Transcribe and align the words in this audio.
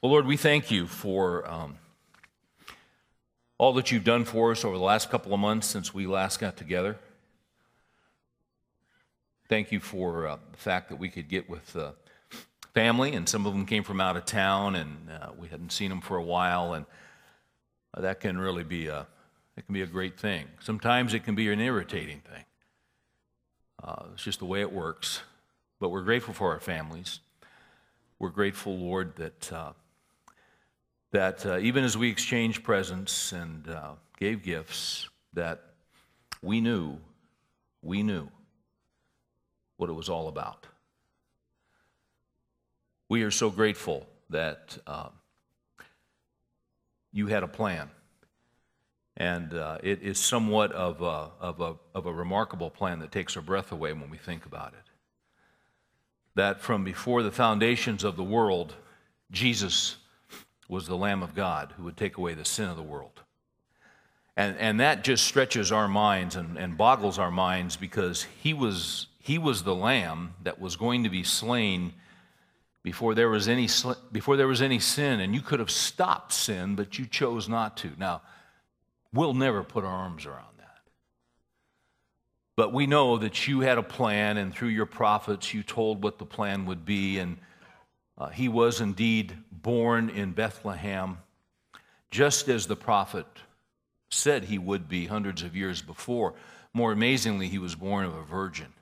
Well, 0.00 0.12
Lord, 0.12 0.26
we 0.26 0.36
thank 0.36 0.70
you 0.70 0.86
for 0.86 1.44
um, 1.50 1.74
all 3.58 3.72
that 3.72 3.90
you've 3.90 4.04
done 4.04 4.24
for 4.24 4.52
us 4.52 4.64
over 4.64 4.76
the 4.76 4.84
last 4.84 5.10
couple 5.10 5.34
of 5.34 5.40
months 5.40 5.66
since 5.66 5.92
we 5.92 6.06
last 6.06 6.38
got 6.38 6.56
together. 6.56 6.96
Thank 9.48 9.72
you 9.72 9.80
for 9.80 10.28
uh, 10.28 10.36
the 10.52 10.56
fact 10.56 10.90
that 10.90 11.00
we 11.00 11.08
could 11.08 11.28
get 11.28 11.50
with 11.50 11.74
uh, 11.74 11.90
family, 12.74 13.12
and 13.14 13.28
some 13.28 13.44
of 13.44 13.52
them 13.52 13.66
came 13.66 13.82
from 13.82 14.00
out 14.00 14.16
of 14.16 14.24
town, 14.24 14.76
and 14.76 15.10
uh, 15.10 15.30
we 15.36 15.48
hadn't 15.48 15.72
seen 15.72 15.90
them 15.90 16.00
for 16.00 16.16
a 16.16 16.22
while, 16.22 16.74
and 16.74 16.86
uh, 17.92 18.00
that 18.00 18.20
can 18.20 18.38
really 18.38 18.62
be 18.62 18.86
a 18.86 19.04
it 19.56 19.66
can 19.66 19.74
be 19.74 19.82
a 19.82 19.86
great 19.86 20.16
thing. 20.16 20.46
Sometimes 20.60 21.12
it 21.12 21.24
can 21.24 21.34
be 21.34 21.50
an 21.50 21.58
irritating 21.58 22.20
thing. 22.20 22.44
Uh, 23.82 24.04
it's 24.12 24.22
just 24.22 24.38
the 24.38 24.44
way 24.44 24.60
it 24.60 24.72
works. 24.72 25.22
But 25.80 25.88
we're 25.88 26.02
grateful 26.02 26.34
for 26.34 26.52
our 26.52 26.60
families. 26.60 27.18
We're 28.20 28.28
grateful, 28.28 28.78
Lord, 28.78 29.16
that 29.16 29.52
uh, 29.52 29.72
that 31.12 31.44
uh, 31.46 31.58
even 31.58 31.84
as 31.84 31.96
we 31.96 32.10
exchanged 32.10 32.62
presents 32.62 33.32
and 33.32 33.68
uh, 33.68 33.92
gave 34.18 34.42
gifts, 34.42 35.08
that 35.32 35.62
we 36.42 36.60
knew, 36.60 36.96
we 37.82 38.02
knew 38.02 38.28
what 39.76 39.88
it 39.88 39.94
was 39.94 40.08
all 40.08 40.28
about. 40.28 40.66
We 43.08 43.22
are 43.22 43.30
so 43.30 43.48
grateful 43.48 44.06
that 44.30 44.76
uh, 44.86 45.08
you 47.12 47.28
had 47.28 47.42
a 47.42 47.48
plan. 47.48 47.90
And 49.16 49.52
uh, 49.54 49.78
it 49.82 50.02
is 50.02 50.18
somewhat 50.18 50.70
of 50.72 51.02
a, 51.02 51.30
of, 51.40 51.60
a, 51.60 51.74
of 51.94 52.06
a 52.06 52.12
remarkable 52.12 52.70
plan 52.70 53.00
that 53.00 53.10
takes 53.10 53.36
our 53.36 53.42
breath 53.42 53.72
away 53.72 53.92
when 53.92 54.10
we 54.10 54.18
think 54.18 54.46
about 54.46 54.74
it. 54.74 54.90
That 56.36 56.60
from 56.60 56.84
before 56.84 57.24
the 57.24 57.32
foundations 57.32 58.04
of 58.04 58.16
the 58.16 58.22
world, 58.22 58.76
Jesus 59.32 59.96
was 60.68 60.86
the 60.86 60.96
Lamb 60.96 61.22
of 61.22 61.34
God 61.34 61.72
who 61.76 61.84
would 61.84 61.96
take 61.96 62.18
away 62.18 62.34
the 62.34 62.44
sin 62.44 62.68
of 62.68 62.76
the 62.76 62.82
world. 62.82 63.22
And, 64.36 64.56
and 64.58 64.78
that 64.78 65.02
just 65.02 65.24
stretches 65.24 65.72
our 65.72 65.88
minds 65.88 66.36
and, 66.36 66.56
and 66.56 66.76
boggles 66.76 67.18
our 67.18 67.30
minds 67.30 67.76
because 67.76 68.26
he 68.40 68.54
was, 68.54 69.08
he 69.18 69.36
was 69.36 69.64
the 69.64 69.74
Lamb 69.74 70.34
that 70.44 70.60
was 70.60 70.76
going 70.76 71.02
to 71.02 71.10
be 71.10 71.24
slain 71.24 71.92
before 72.84 73.16
there 73.16 73.28
was 73.28 73.48
any, 73.48 73.68
before 74.12 74.36
there 74.36 74.46
was 74.46 74.62
any 74.62 74.78
sin. 74.78 75.18
And 75.18 75.34
you 75.34 75.40
could 75.40 75.58
have 75.58 75.72
stopped 75.72 76.32
sin, 76.32 76.76
but 76.76 76.98
you 76.98 77.06
chose 77.06 77.48
not 77.48 77.76
to. 77.78 77.90
Now, 77.98 78.22
we'll 79.12 79.34
never 79.34 79.64
put 79.64 79.84
our 79.84 79.90
arms 79.90 80.24
around 80.24 80.58
that. 80.58 80.78
But 82.54 82.72
we 82.72 82.86
know 82.86 83.18
that 83.18 83.48
you 83.48 83.60
had 83.60 83.78
a 83.78 83.82
plan, 83.82 84.36
and 84.36 84.54
through 84.54 84.68
your 84.68 84.86
prophets, 84.86 85.52
you 85.52 85.64
told 85.64 86.04
what 86.04 86.18
the 86.18 86.26
plan 86.26 86.64
would 86.66 86.84
be. 86.84 87.18
And 87.18 87.38
uh, 88.16 88.28
he 88.28 88.48
was 88.48 88.80
indeed 88.80 89.36
born 89.62 90.08
in 90.08 90.32
Bethlehem, 90.32 91.18
just 92.10 92.48
as 92.48 92.66
the 92.66 92.76
prophet 92.76 93.26
said 94.10 94.44
he 94.44 94.58
would 94.58 94.88
be 94.88 95.06
hundreds 95.06 95.42
of 95.42 95.56
years 95.56 95.82
before. 95.82 96.34
More 96.72 96.92
amazingly, 96.92 97.48
he 97.48 97.58
was 97.58 97.74
born 97.74 98.04
of 98.04 98.14
a 98.14 98.22
virgin. 98.22 98.72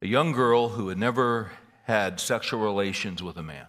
A 0.00 0.06
young 0.06 0.32
girl 0.32 0.70
who 0.70 0.88
had 0.88 0.98
never 0.98 1.52
had 1.84 2.20
sexual 2.20 2.60
relations 2.60 3.22
with 3.22 3.36
a 3.36 3.42
man. 3.42 3.66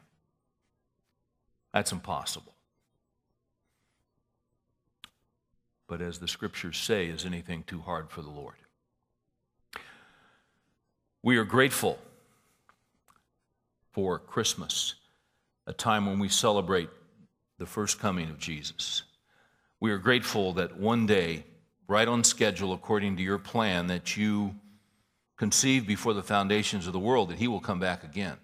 That's 1.74 1.92
impossible. 1.92 2.54
But 5.88 6.02
as 6.02 6.20
the 6.20 6.28
scriptures 6.28 6.78
say, 6.78 7.08
is 7.08 7.26
anything 7.26 7.64
too 7.64 7.82
hard 7.82 8.10
for 8.10 8.22
the 8.22 8.30
Lord? 8.30 8.56
We 11.22 11.38
are 11.38 11.46
grateful 11.46 12.00
for 13.92 14.20
Christmas, 14.20 14.96
a 15.66 15.73
time 15.73 16.06
when 16.06 16.19
we 16.19 16.30
celebrate 16.30 16.89
the 17.59 17.66
first 17.66 18.00
coming 18.00 18.30
of 18.30 18.38
Jesus. 18.38 19.03
We 19.80 19.92
are 19.92 19.97
grateful 19.97 20.53
that 20.53 20.78
one 20.78 21.06
day, 21.06 21.45
right 21.88 22.08
on 22.08 22.23
schedule, 22.23 22.73
according 22.73 23.17
to 23.17 23.23
your 23.23 23.38
plan, 23.38 23.88
that 23.88 24.18
you 24.18 24.56
conceived 25.38 25.88
before 25.88 26.13
the 26.13 26.23
foundations 26.23 26.88
of 26.88 26.94
the 26.94 27.00
world, 27.00 27.29
that 27.29 27.38
he 27.38 27.47
will 27.47 27.59
come 27.59 27.79
back 27.79 28.03
again. 28.03 28.38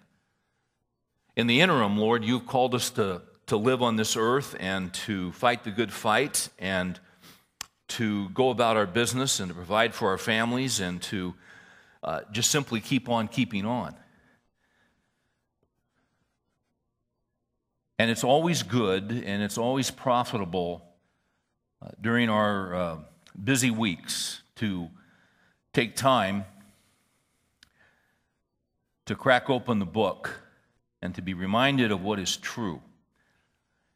In 1.36 1.46
the 1.46 1.60
interim, 1.60 1.96
Lord, 1.96 2.24
you've 2.24 2.46
called 2.46 2.74
us 2.74 2.90
to, 2.90 3.22
to 3.46 3.56
live 3.56 3.82
on 3.82 3.96
this 3.96 4.16
earth 4.16 4.56
and 4.60 4.92
to 4.94 5.32
fight 5.32 5.64
the 5.64 5.70
good 5.70 5.92
fight 5.92 6.48
and 6.58 6.98
to 7.88 8.28
go 8.30 8.50
about 8.50 8.76
our 8.76 8.86
business 8.86 9.40
and 9.40 9.48
to 9.48 9.54
provide 9.54 9.94
for 9.94 10.08
our 10.08 10.18
families 10.18 10.80
and 10.80 11.00
to 11.02 11.34
uh, 12.02 12.20
just 12.32 12.50
simply 12.50 12.80
keep 12.80 13.08
on 13.08 13.28
keeping 13.28 13.64
on. 13.64 13.94
And 18.00 18.10
it's 18.10 18.24
always 18.24 18.62
good 18.62 19.12
and 19.12 19.42
it's 19.42 19.58
always 19.58 19.90
profitable 19.90 20.82
uh, 21.82 21.90
during 22.00 22.30
our 22.30 22.74
uh, 22.74 22.96
busy 23.44 23.70
weeks 23.70 24.40
to 24.56 24.88
take 25.74 25.96
time 25.96 26.46
to 29.04 29.14
crack 29.14 29.50
open 29.50 29.80
the 29.80 29.84
book 29.84 30.40
and 31.02 31.14
to 31.14 31.20
be 31.20 31.34
reminded 31.34 31.92
of 31.92 32.00
what 32.00 32.18
is 32.18 32.38
true. 32.38 32.80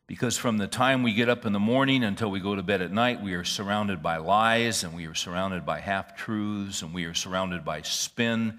Because 0.06 0.36
from 0.36 0.58
the 0.58 0.66
time 0.66 1.02
we 1.02 1.14
get 1.14 1.30
up 1.30 1.46
in 1.46 1.54
the 1.54 1.58
morning 1.58 2.04
until 2.04 2.30
we 2.30 2.40
go 2.40 2.54
to 2.54 2.62
bed 2.62 2.82
at 2.82 2.92
night, 2.92 3.22
we 3.22 3.32
are 3.32 3.42
surrounded 3.42 4.02
by 4.02 4.18
lies 4.18 4.84
and 4.84 4.94
we 4.94 5.06
are 5.06 5.14
surrounded 5.14 5.64
by 5.64 5.80
half 5.80 6.14
truths 6.14 6.82
and 6.82 6.92
we 6.92 7.06
are 7.06 7.14
surrounded 7.14 7.64
by 7.64 7.80
spin 7.80 8.58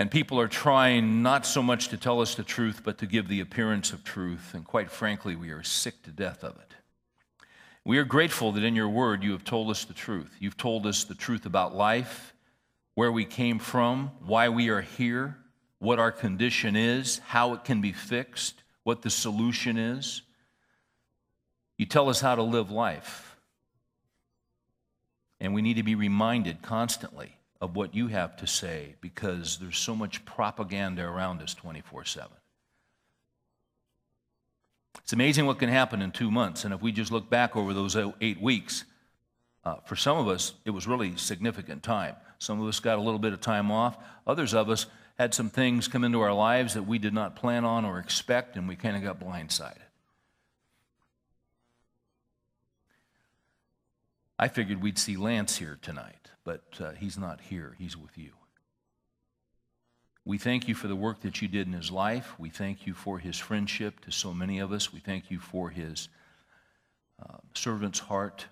and 0.00 0.10
people 0.10 0.40
are 0.40 0.48
trying 0.48 1.22
not 1.22 1.44
so 1.44 1.62
much 1.62 1.88
to 1.88 1.98
tell 1.98 2.22
us 2.22 2.34
the 2.34 2.42
truth, 2.42 2.80
but 2.82 2.96
to 2.96 3.06
give 3.06 3.28
the 3.28 3.40
appearance 3.40 3.92
of 3.92 4.02
truth. 4.02 4.54
And 4.54 4.64
quite 4.64 4.90
frankly, 4.90 5.36
we 5.36 5.50
are 5.50 5.62
sick 5.62 6.02
to 6.04 6.10
death 6.10 6.42
of 6.42 6.56
it. 6.56 6.72
We 7.84 7.98
are 7.98 8.04
grateful 8.04 8.50
that 8.52 8.64
in 8.64 8.74
your 8.74 8.88
word 8.88 9.22
you 9.22 9.32
have 9.32 9.44
told 9.44 9.68
us 9.68 9.84
the 9.84 9.92
truth. 9.92 10.34
You've 10.40 10.56
told 10.56 10.86
us 10.86 11.04
the 11.04 11.14
truth 11.14 11.44
about 11.44 11.76
life, 11.76 12.32
where 12.94 13.12
we 13.12 13.26
came 13.26 13.58
from, 13.58 14.10
why 14.24 14.48
we 14.48 14.70
are 14.70 14.80
here, 14.80 15.36
what 15.80 15.98
our 15.98 16.12
condition 16.12 16.76
is, 16.76 17.18
how 17.18 17.52
it 17.52 17.64
can 17.64 17.82
be 17.82 17.92
fixed, 17.92 18.62
what 18.84 19.02
the 19.02 19.10
solution 19.10 19.76
is. 19.76 20.22
You 21.76 21.84
tell 21.84 22.08
us 22.08 22.22
how 22.22 22.36
to 22.36 22.42
live 22.42 22.70
life. 22.70 23.36
And 25.40 25.52
we 25.52 25.60
need 25.60 25.76
to 25.76 25.82
be 25.82 25.94
reminded 25.94 26.62
constantly 26.62 27.36
of 27.60 27.76
what 27.76 27.94
you 27.94 28.08
have 28.08 28.36
to 28.36 28.46
say 28.46 28.94
because 29.00 29.58
there's 29.58 29.78
so 29.78 29.94
much 29.94 30.24
propaganda 30.24 31.02
around 31.02 31.42
us 31.42 31.54
24 31.54 32.04
7. 32.04 32.28
It's 34.98 35.12
amazing 35.12 35.46
what 35.46 35.58
can 35.58 35.68
happen 35.68 36.02
in 36.02 36.10
two 36.10 36.30
months. 36.30 36.64
And 36.64 36.72
if 36.72 36.80
we 36.80 36.92
just 36.92 37.12
look 37.12 37.28
back 37.28 37.56
over 37.56 37.74
those 37.74 37.96
eight 38.20 38.40
weeks, 38.40 38.84
uh, 39.64 39.76
for 39.84 39.94
some 39.94 40.16
of 40.16 40.28
us, 40.28 40.54
it 40.64 40.70
was 40.70 40.86
really 40.86 41.16
significant 41.16 41.82
time. 41.82 42.16
Some 42.38 42.60
of 42.60 42.66
us 42.66 42.80
got 42.80 42.98
a 42.98 43.02
little 43.02 43.18
bit 43.18 43.32
of 43.32 43.40
time 43.40 43.70
off. 43.70 43.98
Others 44.26 44.54
of 44.54 44.70
us 44.70 44.86
had 45.18 45.34
some 45.34 45.50
things 45.50 45.86
come 45.86 46.02
into 46.02 46.20
our 46.20 46.32
lives 46.32 46.74
that 46.74 46.84
we 46.84 46.98
did 46.98 47.12
not 47.12 47.36
plan 47.36 47.64
on 47.64 47.84
or 47.84 47.98
expect, 47.98 48.56
and 48.56 48.66
we 48.66 48.74
kind 48.74 48.96
of 48.96 49.02
got 49.02 49.20
blindsided. 49.20 49.76
I 54.38 54.48
figured 54.48 54.82
we'd 54.82 54.98
see 54.98 55.18
Lance 55.18 55.58
here 55.58 55.78
tonight 55.82 56.19
but 56.50 56.84
uh, 56.84 56.90
he's 56.98 57.16
not 57.16 57.40
here. 57.40 57.76
He's 57.78 57.96
with 57.96 58.18
you. 58.18 58.32
We 60.24 60.36
thank 60.36 60.66
you 60.66 60.74
for 60.74 60.88
the 60.88 60.96
work 60.96 61.20
that 61.20 61.40
you 61.40 61.46
did 61.46 61.68
in 61.68 61.72
his 61.74 61.92
life. 61.92 62.34
We 62.40 62.50
thank 62.50 62.88
you 62.88 62.92
for 62.92 63.20
his 63.20 63.38
friendship 63.38 64.00
to 64.00 64.10
so 64.10 64.34
many 64.34 64.58
of 64.58 64.72
us. 64.72 64.92
We 64.92 64.98
thank 64.98 65.30
you 65.30 65.38
for 65.38 65.70
his 65.70 66.08
uh, 67.22 67.36
servant's 67.54 68.00
heart. 68.00 68.46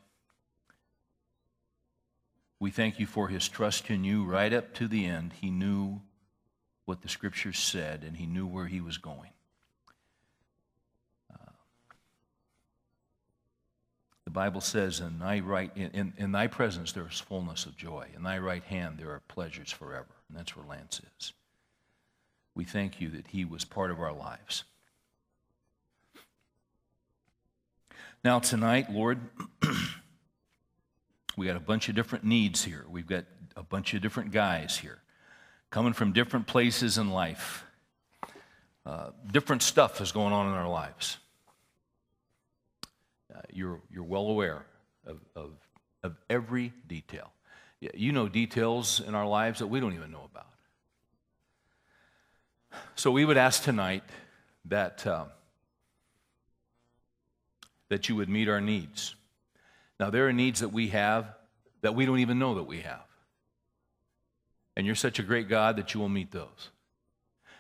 We 2.60 2.70
thank 2.70 3.00
you 3.00 3.06
for 3.06 3.26
his 3.26 3.48
trust 3.48 3.91
in 3.91 4.04
you 4.04 4.25
right 4.25 4.53
up 4.53 4.75
to 4.75 4.86
the 4.86 5.04
end. 5.04 5.32
He 5.41 5.50
knew 5.50 6.00
what 6.84 7.03
the 7.03 7.09
scriptures 7.09 7.59
said 7.59 8.04
and 8.04 8.16
he 8.16 8.26
knew 8.26 8.47
where 8.47 8.66
he 8.69 8.80
was 8.80 8.97
going. 8.97 9.30
Bible 14.39 14.61
says, 14.61 15.01
in 15.01 15.19
thy, 15.19 15.41
right, 15.41 15.73
in, 15.75 16.13
in, 16.17 16.31
thy 16.31 16.47
presence 16.47 16.93
there 16.93 17.09
is 17.09 17.19
fullness 17.19 17.67
of 17.67 17.77
joy. 17.77 18.07
In 18.15 18.23
thy 18.23 18.39
right 18.39 18.63
hand 18.63 18.97
there 18.97 19.11
are 19.11 19.21
pleasures 19.27 19.73
forever. 19.73 20.07
And 20.29 20.39
that's 20.39 20.57
where 20.57 20.65
Lance 20.65 21.01
is. 21.19 21.33
We 22.55 22.63
thank 22.63 23.01
you 23.01 23.09
that 23.09 23.27
he 23.27 23.45
was 23.45 23.65
part 23.65 23.91
of 23.91 23.99
our 23.99 24.13
lives. 24.13 24.63
Now, 28.23 28.39
tonight, 28.39 28.93
Lord, 28.93 29.19
we 31.37 31.47
got 31.47 31.57
a 31.57 31.61
bunch 31.61 31.89
of 31.89 31.97
different 31.97 32.23
needs 32.23 32.63
here. 32.63 32.87
We've 32.89 33.09
got 33.09 33.25
a 33.57 33.65
bunch 33.65 33.93
of 33.95 34.03
different 34.03 34.31
guys 34.31 34.77
here 34.77 35.03
coming 35.69 35.95
from 35.95 36.13
different 36.13 36.47
places 36.47 36.97
in 36.97 37.11
life. 37.11 37.65
Uh, 38.87 39.11
different 39.33 39.63
stuff 39.63 40.01
is 40.01 40.13
going 40.13 40.33
on 40.33 40.47
in 40.47 40.53
our 40.53 40.69
lives 40.69 41.19
you're, 43.53 43.81
you're 43.91 44.05
well 44.05 44.29
aware 44.29 44.65
of, 45.07 45.19
of, 45.35 45.51
of 46.03 46.17
every 46.29 46.73
detail. 46.87 47.33
You 47.81 48.13
know 48.13 48.29
details 48.29 49.01
in 49.01 49.15
our 49.15 49.27
lives 49.27 49.61
that 49.61 49.69
we 49.69 49.79
don't 49.81 49.95
even 49.95 50.11
know 50.11 50.29
about. 50.31 50.47
So 52.97 53.11
we 53.11 53.25
would 53.25 53.37
ask 53.37 53.63
tonight 53.63 54.03
that, 54.65 55.07
uh, 55.07 55.27
that 57.89 58.09
you 58.09 58.17
would 58.17 58.29
meet 58.29 58.49
our 58.49 58.61
needs. 58.61 59.15
Now, 60.01 60.11
there 60.11 60.29
are 60.29 60.33
needs 60.33 60.61
that 60.61 60.71
we 60.71 60.89
have 60.89 61.27
that 61.83 61.95
we 61.95 62.07
don't 62.07 62.19
even 62.19 62.39
know 62.39 62.57
that 62.57 62.65
we 62.65 62.81
have. 62.81 63.05
And 64.77 64.87
you're 64.87 64.95
such 64.95 65.19
a 65.19 65.23
great 65.23 65.49
God 65.49 65.77
that 65.77 65.95
you 65.95 66.01
will 66.01 66.09
meet 66.09 66.31
those. 66.31 66.71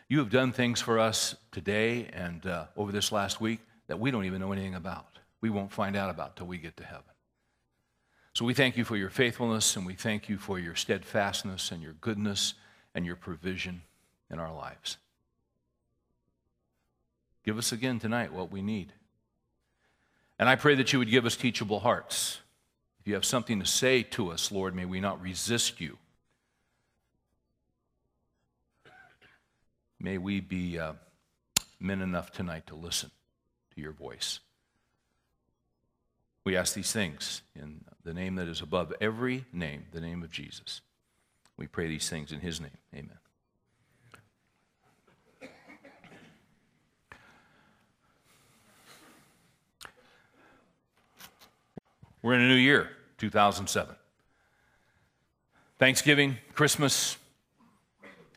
You 0.08 0.18
have 0.20 0.30
done 0.30 0.52
things 0.52 0.80
for 0.80 0.98
us 0.98 1.34
today 1.52 2.08
and 2.12 2.46
uh, 2.46 2.66
over 2.76 2.92
this 2.92 3.12
last 3.12 3.40
week 3.40 3.60
that 3.88 3.98
we 3.98 4.10
don't 4.10 4.24
even 4.24 4.40
know 4.40 4.52
anything 4.52 4.74
about. 4.74 5.07
We 5.40 5.50
won't 5.50 5.72
find 5.72 5.96
out 5.96 6.10
about 6.10 6.36
till 6.36 6.46
we 6.46 6.58
get 6.58 6.76
to 6.78 6.84
heaven. 6.84 7.04
So 8.32 8.44
we 8.44 8.54
thank 8.54 8.76
you 8.76 8.84
for 8.84 8.96
your 8.96 9.10
faithfulness 9.10 9.76
and 9.76 9.84
we 9.84 9.94
thank 9.94 10.28
you 10.28 10.38
for 10.38 10.58
your 10.58 10.74
steadfastness 10.74 11.72
and 11.72 11.82
your 11.82 11.94
goodness 11.94 12.54
and 12.94 13.04
your 13.04 13.16
provision 13.16 13.82
in 14.30 14.38
our 14.38 14.54
lives. 14.54 14.96
Give 17.44 17.58
us 17.58 17.72
again 17.72 17.98
tonight 17.98 18.32
what 18.32 18.52
we 18.52 18.62
need. 18.62 18.92
And 20.38 20.48
I 20.48 20.56
pray 20.56 20.74
that 20.76 20.92
you 20.92 20.98
would 20.98 21.10
give 21.10 21.26
us 21.26 21.36
teachable 21.36 21.80
hearts. 21.80 22.40
If 23.00 23.08
you 23.08 23.14
have 23.14 23.24
something 23.24 23.58
to 23.60 23.66
say 23.66 24.02
to 24.04 24.30
us, 24.30 24.52
Lord, 24.52 24.74
may 24.74 24.84
we 24.84 25.00
not 25.00 25.20
resist 25.20 25.80
you. 25.80 25.98
May 29.98 30.18
we 30.18 30.40
be 30.40 30.78
uh, 30.78 30.92
men 31.80 32.02
enough 32.02 32.30
tonight 32.30 32.68
to 32.68 32.76
listen 32.76 33.10
to 33.74 33.80
your 33.80 33.92
voice. 33.92 34.38
We 36.44 36.56
ask 36.56 36.74
these 36.74 36.92
things 36.92 37.42
in 37.54 37.84
the 38.04 38.14
name 38.14 38.36
that 38.36 38.48
is 38.48 38.62
above 38.62 38.92
every 39.00 39.44
name, 39.52 39.84
the 39.92 40.00
name 40.00 40.22
of 40.22 40.30
Jesus. 40.30 40.80
We 41.56 41.66
pray 41.66 41.88
these 41.88 42.08
things 42.08 42.32
in 42.32 42.40
his 42.40 42.60
name. 42.60 42.70
Amen. 42.94 43.18
We're 52.22 52.34
in 52.34 52.40
a 52.40 52.48
new 52.48 52.54
year, 52.54 52.90
2007. 53.18 53.94
Thanksgiving, 55.78 56.38
Christmas, 56.54 57.16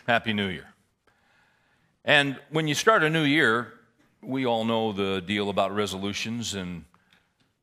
Happy 0.08 0.34
New 0.34 0.48
Year. 0.48 0.68
And 2.06 2.38
when 2.52 2.68
you 2.68 2.76
start 2.76 3.04
a 3.04 3.10
new 3.10 3.24
year, 3.24 3.74
we 4.22 4.46
all 4.46 4.66
know 4.66 4.92
the 4.92 5.22
deal 5.22 5.50
about 5.50 5.74
resolutions, 5.74 6.54
and 6.54 6.86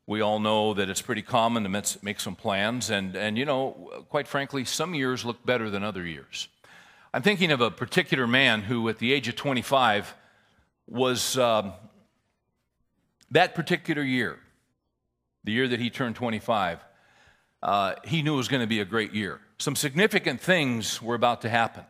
we 0.08 0.22
all 0.22 0.40
know 0.40 0.72
that 0.72 0.88
it's 0.88 1.02
pretty 1.02 1.20
common 1.20 1.64
to 1.64 1.98
make 2.00 2.18
some 2.18 2.34
plans. 2.34 2.88
And, 2.88 3.14
and 3.14 3.36
you 3.36 3.44
know, 3.44 4.06
quite 4.08 4.26
frankly, 4.26 4.64
some 4.64 4.94
years 4.94 5.22
look 5.22 5.44
better 5.44 5.68
than 5.68 5.84
other 5.84 6.04
years. 6.04 6.48
I'm 7.12 7.20
thinking 7.20 7.52
of 7.52 7.60
a 7.60 7.70
particular 7.70 8.26
man 8.26 8.62
who, 8.62 8.88
at 8.88 8.98
the 8.98 9.12
age 9.12 9.28
of 9.28 9.36
25, 9.36 10.14
was 10.86 11.36
um, 11.36 11.74
that 13.32 13.54
particular 13.54 14.02
year, 14.02 14.38
the 15.44 15.52
year 15.52 15.68
that 15.68 15.78
he 15.78 15.90
turned 15.90 16.16
25, 16.16 16.82
uh, 17.62 17.94
he 18.04 18.22
knew 18.22 18.32
it 18.32 18.38
was 18.38 18.48
going 18.48 18.62
to 18.62 18.66
be 18.66 18.80
a 18.80 18.86
great 18.86 19.12
year. 19.12 19.42
Some 19.58 19.76
significant 19.76 20.40
things 20.40 21.02
were 21.02 21.16
about 21.16 21.42
to 21.42 21.50
happen. 21.50 21.84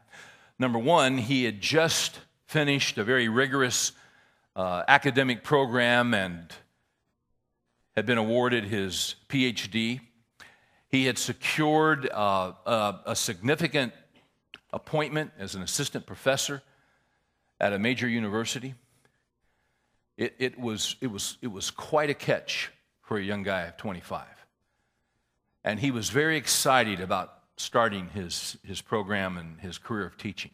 Number 0.58 0.80
one, 0.80 1.18
he 1.18 1.44
had 1.44 1.60
just 1.60 2.18
finished 2.46 2.98
a 2.98 3.04
very 3.04 3.28
rigorous 3.28 3.92
uh, 4.56 4.82
academic 4.88 5.44
program 5.44 6.14
and 6.14 6.52
had 7.98 8.06
been 8.06 8.16
awarded 8.16 8.62
his 8.62 9.16
PhD. 9.28 9.98
He 10.88 11.06
had 11.06 11.18
secured 11.18 12.08
uh, 12.08 12.52
a, 12.64 13.00
a 13.06 13.16
significant 13.16 13.92
appointment 14.72 15.32
as 15.36 15.56
an 15.56 15.62
assistant 15.62 16.06
professor 16.06 16.62
at 17.58 17.72
a 17.72 17.78
major 17.78 18.08
university. 18.08 18.76
It, 20.16 20.32
it, 20.38 20.60
was, 20.60 20.94
it, 21.00 21.08
was, 21.08 21.38
it 21.42 21.48
was 21.48 21.72
quite 21.72 22.08
a 22.08 22.14
catch 22.14 22.70
for 23.02 23.18
a 23.18 23.22
young 23.22 23.42
guy 23.42 23.62
of 23.62 23.76
25. 23.76 24.28
And 25.64 25.80
he 25.80 25.90
was 25.90 26.08
very 26.08 26.36
excited 26.36 27.00
about 27.00 27.34
starting 27.56 28.10
his, 28.10 28.58
his 28.62 28.80
program 28.80 29.36
and 29.36 29.58
his 29.58 29.76
career 29.76 30.06
of 30.06 30.16
teaching. 30.16 30.52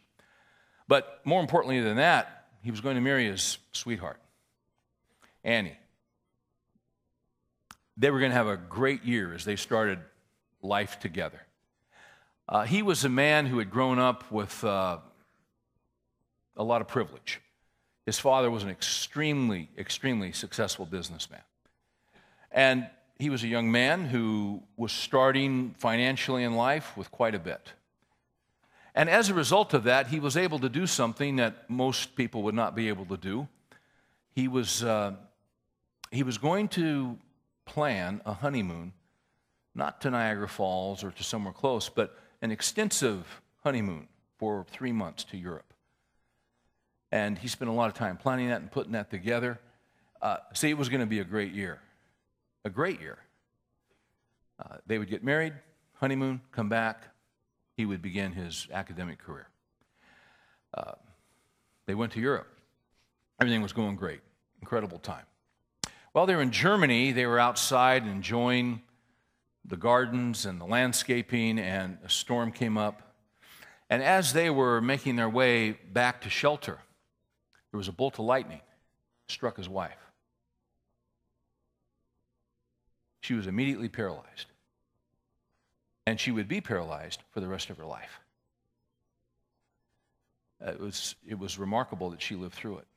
But 0.87 1.21
more 1.25 1.41
importantly 1.41 1.79
than 1.79 1.97
that, 1.97 2.47
he 2.63 2.71
was 2.71 2.81
going 2.81 2.95
to 2.95 3.01
marry 3.01 3.27
his 3.27 3.59
sweetheart, 3.71 4.19
Annie. 5.43 5.77
They 7.97 8.11
were 8.11 8.19
going 8.19 8.31
to 8.31 8.37
have 8.37 8.47
a 8.47 8.57
great 8.57 9.03
year 9.03 9.33
as 9.33 9.45
they 9.45 9.55
started 9.55 9.99
life 10.61 10.99
together. 10.99 11.41
Uh, 12.47 12.63
he 12.63 12.81
was 12.81 13.05
a 13.05 13.09
man 13.09 13.45
who 13.45 13.57
had 13.57 13.71
grown 13.71 13.97
up 13.97 14.29
with 14.31 14.63
uh, 14.63 14.97
a 16.57 16.63
lot 16.63 16.81
of 16.81 16.87
privilege. 16.87 17.41
His 18.05 18.19
father 18.19 18.51
was 18.51 18.63
an 18.63 18.69
extremely, 18.69 19.69
extremely 19.77 20.31
successful 20.31 20.85
businessman. 20.85 21.41
And 22.51 22.87
he 23.17 23.29
was 23.29 23.43
a 23.43 23.47
young 23.47 23.71
man 23.71 24.05
who 24.05 24.61
was 24.77 24.91
starting 24.91 25.73
financially 25.77 26.43
in 26.43 26.55
life 26.55 26.95
with 26.95 27.09
quite 27.11 27.33
a 27.33 27.39
bit. 27.39 27.73
And 28.93 29.09
as 29.09 29.29
a 29.29 29.33
result 29.33 29.73
of 29.73 29.83
that, 29.85 30.07
he 30.07 30.19
was 30.19 30.37
able 30.37 30.59
to 30.59 30.69
do 30.69 30.85
something 30.85 31.37
that 31.37 31.69
most 31.69 32.15
people 32.15 32.43
would 32.43 32.55
not 32.55 32.75
be 32.75 32.87
able 32.89 33.05
to 33.05 33.17
do. 33.17 33.47
He 34.33 34.47
was, 34.47 34.83
uh, 34.83 35.13
he 36.11 36.23
was 36.23 36.37
going 36.37 36.67
to 36.69 37.17
plan 37.65 38.21
a 38.25 38.33
honeymoon, 38.33 38.93
not 39.73 40.01
to 40.01 40.09
Niagara 40.09 40.47
Falls 40.47 41.03
or 41.03 41.11
to 41.11 41.23
somewhere 41.23 41.53
close, 41.53 41.89
but 41.89 42.17
an 42.41 42.51
extensive 42.51 43.41
honeymoon 43.63 44.07
for 44.37 44.65
three 44.69 44.91
months 44.91 45.23
to 45.25 45.37
Europe. 45.37 45.73
And 47.11 47.37
he 47.37 47.47
spent 47.47 47.69
a 47.69 47.73
lot 47.73 47.87
of 47.87 47.93
time 47.93 48.17
planning 48.17 48.49
that 48.49 48.61
and 48.61 48.71
putting 48.71 48.93
that 48.93 49.09
together. 49.09 49.59
Uh, 50.21 50.37
see, 50.53 50.69
it 50.69 50.77
was 50.77 50.89
going 50.89 51.01
to 51.01 51.07
be 51.07 51.19
a 51.19 51.23
great 51.23 51.53
year. 51.53 51.79
A 52.63 52.69
great 52.69 52.99
year. 52.99 53.17
Uh, 54.59 54.77
they 54.87 54.97
would 54.97 55.09
get 55.09 55.23
married, 55.23 55.53
honeymoon, 55.93 56.41
come 56.51 56.69
back, 56.69 57.03
he 57.75 57.85
would 57.85 58.01
begin 58.01 58.31
his 58.31 58.67
academic 58.71 59.19
career. 59.19 59.47
Uh, 60.73 60.93
they 61.85 61.95
went 61.95 62.13
to 62.13 62.19
Europe. 62.19 62.47
Everything 63.39 63.61
was 63.61 63.73
going 63.73 63.95
great. 63.95 64.21
Incredible 64.61 64.99
time. 64.99 65.25
While 66.15 66.27
they 66.27 66.35
were 66.35 66.41
in 66.41 66.51
Germany, 66.51 67.11
they 67.11 67.25
were 67.25 67.39
outside 67.39 68.07
enjoying 68.07 68.81
the 69.65 69.75
gardens 69.75 70.45
and 70.45 70.61
the 70.61 70.65
landscaping, 70.65 71.59
and 71.59 71.97
a 72.05 72.09
storm 72.09 72.53
came 72.53 72.77
up. 72.77 73.01
And 73.89 74.01
as 74.01 74.31
they 74.31 74.49
were 74.49 74.79
making 74.79 75.17
their 75.17 75.27
way 75.27 75.71
back 75.71 76.21
to 76.21 76.29
shelter, 76.29 76.79
there 77.69 77.77
was 77.77 77.89
a 77.89 77.91
bolt 77.91 78.17
of 78.17 78.23
lightning 78.23 78.61
struck 79.27 79.57
his 79.57 79.67
wife. 79.67 79.99
She 83.19 83.33
was 83.33 83.45
immediately 83.45 83.89
paralyzed 83.89 84.45
and 86.05 86.17
she 86.17 86.31
would 86.31 86.47
be 86.47 86.61
paralyzed 86.61 87.23
for 87.31 87.41
the 87.41 87.47
rest 87.49 87.69
of 87.69 87.77
her 87.77 87.85
life. 87.85 88.21
Uh, 90.65 90.71
it 90.71 90.79
was, 90.79 91.15
it 91.27 91.37
was 91.37 91.59
remarkable 91.59 92.11
that 92.11 92.21
she 92.21 92.35
lived 92.35 92.55
through 92.55 92.77
it. 92.77 92.87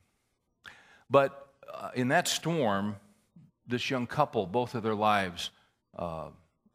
But 1.11 1.49
uh, 1.75 1.91
in 1.97 2.07
that 2.09 2.29
storm, 2.29 2.95
this 3.69 3.91
young 3.91 4.07
couple, 4.07 4.47
both 4.47 4.75
of 4.75 4.83
their 4.83 4.95
lives 4.95 5.51
uh, 5.97 6.29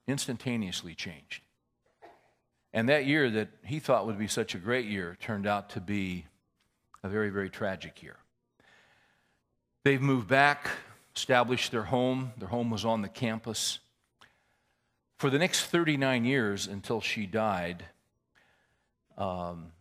instantaneously 0.07 0.95
changed. 0.95 1.41
And 2.71 2.89
that 2.89 3.05
year 3.05 3.29
that 3.29 3.49
he 3.65 3.79
thought 3.79 4.05
would 4.05 4.17
be 4.17 4.27
such 4.27 4.55
a 4.55 4.57
great 4.57 4.85
year 4.85 5.17
turned 5.19 5.45
out 5.45 5.71
to 5.71 5.81
be 5.81 6.25
a 7.03 7.09
very, 7.09 7.29
very 7.29 7.49
tragic 7.49 8.01
year. 8.01 8.17
They've 9.83 10.01
moved 10.01 10.27
back, 10.27 10.69
established 11.15 11.71
their 11.71 11.83
home. 11.83 12.31
Their 12.37 12.47
home 12.47 12.69
was 12.69 12.85
on 12.85 13.01
the 13.01 13.09
campus. 13.09 13.79
For 15.17 15.29
the 15.29 15.37
next 15.37 15.65
39 15.65 16.25
years 16.25 16.67
until 16.67 17.01
she 17.01 17.25
died, 17.25 17.85
um, 19.17 19.71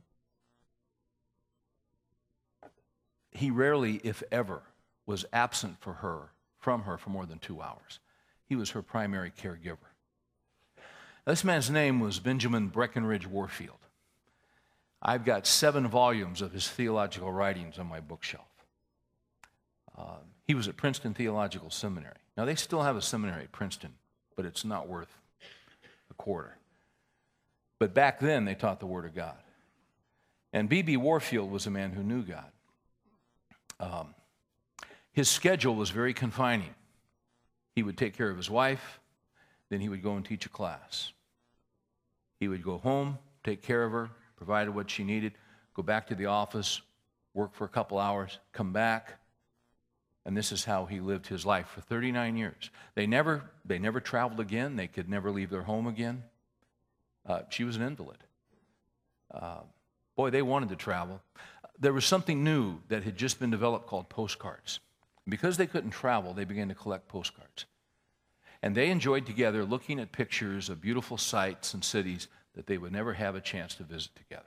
he 3.30 3.50
rarely, 3.50 4.00
if 4.04 4.22
ever, 4.30 4.62
was 5.06 5.24
absent 5.32 5.80
for 5.80 5.94
her, 5.94 6.31
from 6.62 6.82
her 6.82 6.96
for 6.96 7.10
more 7.10 7.26
than 7.26 7.38
two 7.38 7.60
hours. 7.60 7.98
He 8.48 8.54
was 8.54 8.70
her 8.70 8.82
primary 8.82 9.30
caregiver. 9.30 9.90
This 11.26 11.44
man's 11.44 11.70
name 11.70 11.98
was 12.00 12.20
Benjamin 12.20 12.68
Breckinridge 12.68 13.26
Warfield. 13.26 13.78
I've 15.02 15.24
got 15.24 15.46
seven 15.46 15.88
volumes 15.88 16.40
of 16.40 16.52
his 16.52 16.68
theological 16.68 17.32
writings 17.32 17.78
on 17.78 17.88
my 17.88 17.98
bookshelf. 17.98 18.46
Uh, 19.98 20.18
he 20.46 20.54
was 20.54 20.68
at 20.68 20.76
Princeton 20.76 21.14
Theological 21.14 21.70
Seminary. 21.70 22.14
Now, 22.36 22.44
they 22.44 22.54
still 22.54 22.82
have 22.82 22.96
a 22.96 23.02
seminary 23.02 23.42
at 23.42 23.52
Princeton, 23.52 23.94
but 24.36 24.46
it's 24.46 24.64
not 24.64 24.88
worth 24.88 25.18
a 26.10 26.14
quarter. 26.14 26.56
But 27.80 27.92
back 27.92 28.20
then, 28.20 28.44
they 28.44 28.54
taught 28.54 28.78
the 28.78 28.86
Word 28.86 29.04
of 29.04 29.14
God. 29.14 29.36
And 30.52 30.68
B.B. 30.68 30.96
Warfield 30.96 31.50
was 31.50 31.66
a 31.66 31.70
man 31.70 31.90
who 31.90 32.02
knew 32.04 32.22
God. 32.22 32.52
Um, 33.80 34.14
his 35.12 35.28
schedule 35.28 35.74
was 35.74 35.90
very 35.90 36.14
confining. 36.14 36.74
He 37.74 37.82
would 37.82 37.96
take 37.96 38.16
care 38.16 38.30
of 38.30 38.36
his 38.36 38.50
wife, 38.50 39.00
then 39.70 39.80
he 39.80 39.88
would 39.88 40.02
go 40.02 40.16
and 40.16 40.24
teach 40.24 40.46
a 40.46 40.50
class. 40.50 41.12
He 42.40 42.48
would 42.48 42.62
go 42.62 42.78
home, 42.78 43.18
take 43.44 43.62
care 43.62 43.84
of 43.84 43.92
her, 43.92 44.10
provided 44.36 44.74
what 44.74 44.90
she 44.90 45.04
needed, 45.04 45.32
go 45.74 45.82
back 45.82 46.08
to 46.08 46.14
the 46.14 46.26
office, 46.26 46.82
work 47.34 47.54
for 47.54 47.64
a 47.64 47.68
couple 47.68 47.98
hours, 47.98 48.38
come 48.52 48.72
back, 48.72 49.14
and 50.24 50.36
this 50.36 50.52
is 50.52 50.64
how 50.64 50.86
he 50.86 51.00
lived 51.00 51.26
his 51.26 51.44
life 51.44 51.68
for 51.68 51.80
39 51.80 52.36
years. 52.36 52.70
They 52.94 53.06
never, 53.06 53.50
they 53.64 53.78
never 53.78 54.00
traveled 54.00 54.40
again. 54.40 54.76
They 54.76 54.86
could 54.86 55.08
never 55.08 55.30
leave 55.30 55.50
their 55.50 55.62
home 55.62 55.86
again. 55.86 56.22
Uh, 57.26 57.42
she 57.48 57.64
was 57.64 57.76
an 57.76 57.82
invalid. 57.82 58.18
Uh, 59.32 59.60
boy, 60.16 60.30
they 60.30 60.42
wanted 60.42 60.68
to 60.68 60.76
travel. 60.76 61.20
There 61.78 61.92
was 61.92 62.04
something 62.04 62.44
new 62.44 62.78
that 62.88 63.02
had 63.02 63.16
just 63.16 63.40
been 63.40 63.50
developed 63.50 63.86
called 63.86 64.08
postcards. 64.08 64.78
Because 65.28 65.56
they 65.56 65.66
couldn't 65.66 65.90
travel, 65.90 66.34
they 66.34 66.44
began 66.44 66.68
to 66.68 66.74
collect 66.74 67.08
postcards. 67.08 67.66
And 68.62 68.74
they 68.74 68.90
enjoyed 68.90 69.26
together 69.26 69.64
looking 69.64 70.00
at 70.00 70.12
pictures 70.12 70.68
of 70.68 70.80
beautiful 70.80 71.18
sights 71.18 71.74
and 71.74 71.84
cities 71.84 72.28
that 72.54 72.66
they 72.66 72.78
would 72.78 72.92
never 72.92 73.14
have 73.14 73.34
a 73.34 73.40
chance 73.40 73.74
to 73.76 73.82
visit 73.82 74.14
together. 74.14 74.44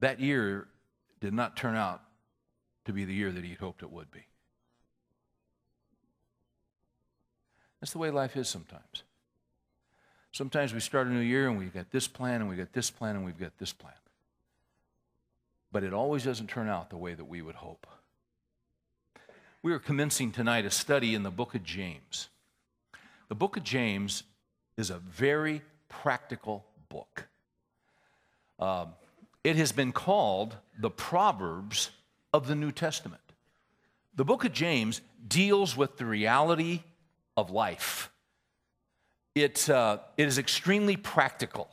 That 0.00 0.20
year 0.20 0.68
did 1.20 1.34
not 1.34 1.56
turn 1.56 1.76
out 1.76 2.02
to 2.84 2.92
be 2.92 3.04
the 3.04 3.14
year 3.14 3.32
that 3.32 3.44
he 3.44 3.50
had 3.50 3.58
hoped 3.58 3.82
it 3.82 3.90
would 3.90 4.10
be. 4.10 4.24
That's 7.80 7.92
the 7.92 7.98
way 7.98 8.10
life 8.10 8.36
is 8.36 8.48
sometimes. 8.48 9.02
Sometimes 10.32 10.74
we 10.74 10.80
start 10.80 11.06
a 11.06 11.10
new 11.10 11.20
year 11.20 11.48
and 11.48 11.58
we've 11.58 11.72
got 11.72 11.90
this 11.90 12.06
plan 12.06 12.40
and 12.40 12.48
we've 12.48 12.58
got 12.58 12.72
this 12.72 12.90
plan 12.90 13.16
and 13.16 13.24
we've 13.24 13.38
got 13.38 13.58
this 13.58 13.72
plan. 13.72 13.94
But 15.70 15.84
it 15.84 15.92
always 15.92 16.24
doesn't 16.24 16.48
turn 16.48 16.68
out 16.68 16.90
the 16.90 16.96
way 16.96 17.14
that 17.14 17.24
we 17.24 17.42
would 17.42 17.56
hope. 17.56 17.86
We 19.62 19.72
are 19.72 19.78
commencing 19.78 20.32
tonight 20.32 20.64
a 20.64 20.70
study 20.70 21.14
in 21.14 21.24
the 21.24 21.30
book 21.30 21.54
of 21.54 21.62
James. 21.62 22.28
The 23.28 23.34
book 23.34 23.56
of 23.56 23.64
James 23.64 24.22
is 24.76 24.90
a 24.90 24.98
very 24.98 25.62
practical 25.88 26.64
book. 26.88 27.28
Um, 28.58 28.94
it 29.44 29.56
has 29.56 29.72
been 29.72 29.92
called 29.92 30.56
the 30.78 30.90
Proverbs 30.90 31.90
of 32.32 32.46
the 32.46 32.54
New 32.54 32.72
Testament. 32.72 33.20
The 34.14 34.24
book 34.24 34.44
of 34.44 34.52
James 34.52 35.00
deals 35.26 35.76
with 35.76 35.96
the 35.96 36.06
reality 36.06 36.82
of 37.36 37.50
life. 37.50 38.10
It, 39.34 39.68
uh, 39.68 39.98
it 40.16 40.26
is 40.26 40.38
extremely 40.38 40.96
practical. 40.96 41.68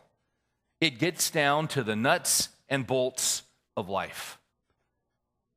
It 0.81 0.99
gets 0.99 1.31
down 1.31 1.67
to 1.69 1.83
the 1.83 1.95
nuts 1.95 2.49
and 2.69 2.85
bolts 2.85 3.43
of 3.75 3.89
life. 3.89 4.37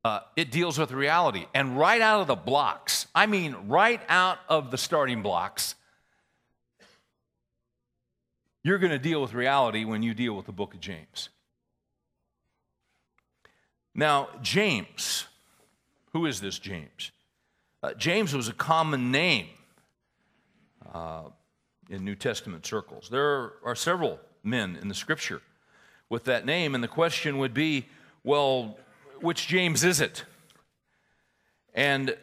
Uh, 0.05 0.21
it 0.37 0.51
deals 0.51 0.79
with 0.79 0.93
reality. 0.93 1.47
And 1.55 1.79
right 1.79 2.01
out 2.01 2.21
of 2.21 2.27
the 2.29 2.37
blocks, 2.37 3.07
I 3.15 3.27
mean, 3.27 3.55
right 3.67 4.01
out 4.09 4.39
of 4.49 4.71
the 4.71 4.79
starting 4.79 5.23
blocks, 5.23 5.75
you're 8.63 8.79
going 8.79 8.93
to 8.93 8.99
deal 8.99 9.21
with 9.21 9.35
reality 9.35 9.85
when 9.85 10.03
you 10.03 10.15
deal 10.15 10.35
with 10.35 10.47
the 10.47 10.53
book 10.53 10.75
of 10.75 10.81
James. 10.81 11.29
Now, 13.95 14.29
James, 14.43 15.27
who 16.13 16.27
is 16.27 16.41
this 16.41 16.59
James? 16.59 17.11
Uh, 17.83 17.95
James 17.95 18.35
was 18.35 18.49
a 18.49 18.53
common 18.53 19.11
name 19.11 19.49
uh, 20.95 21.25
in 21.91 22.05
New 22.05 22.15
Testament 22.15 22.65
circles. 22.67 23.09
There 23.11 23.53
are 23.65 23.75
several 23.75 24.21
men 24.43 24.79
in 24.81 24.89
the 24.89 24.95
scripture 24.95 25.43
with 26.09 26.25
that 26.25 26.47
name, 26.47 26.75
and 26.75 26.83
the 26.83 26.89
question 26.89 27.39
would 27.39 27.55
be 27.55 27.87
well, 28.25 28.79
which 29.21 29.47
James 29.47 29.85
is 29.85 30.01
it? 30.01 30.25
And 31.75 32.17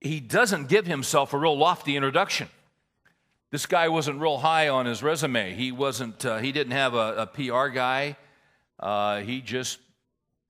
he 0.00 0.20
doesn't 0.20 0.68
give 0.68 0.86
himself 0.86 1.32
a 1.32 1.38
real 1.38 1.56
lofty 1.56 1.96
introduction. 1.96 2.48
This 3.50 3.66
guy 3.66 3.88
wasn't 3.88 4.20
real 4.20 4.38
high 4.38 4.68
on 4.68 4.86
his 4.86 5.02
resume. 5.02 5.54
He 5.54 5.72
wasn't. 5.72 6.24
Uh, 6.24 6.38
he 6.38 6.52
didn't 6.52 6.72
have 6.72 6.94
a, 6.94 7.14
a 7.22 7.26
PR 7.26 7.68
guy. 7.68 8.16
Uh, 8.78 9.20
he 9.20 9.40
just 9.40 9.78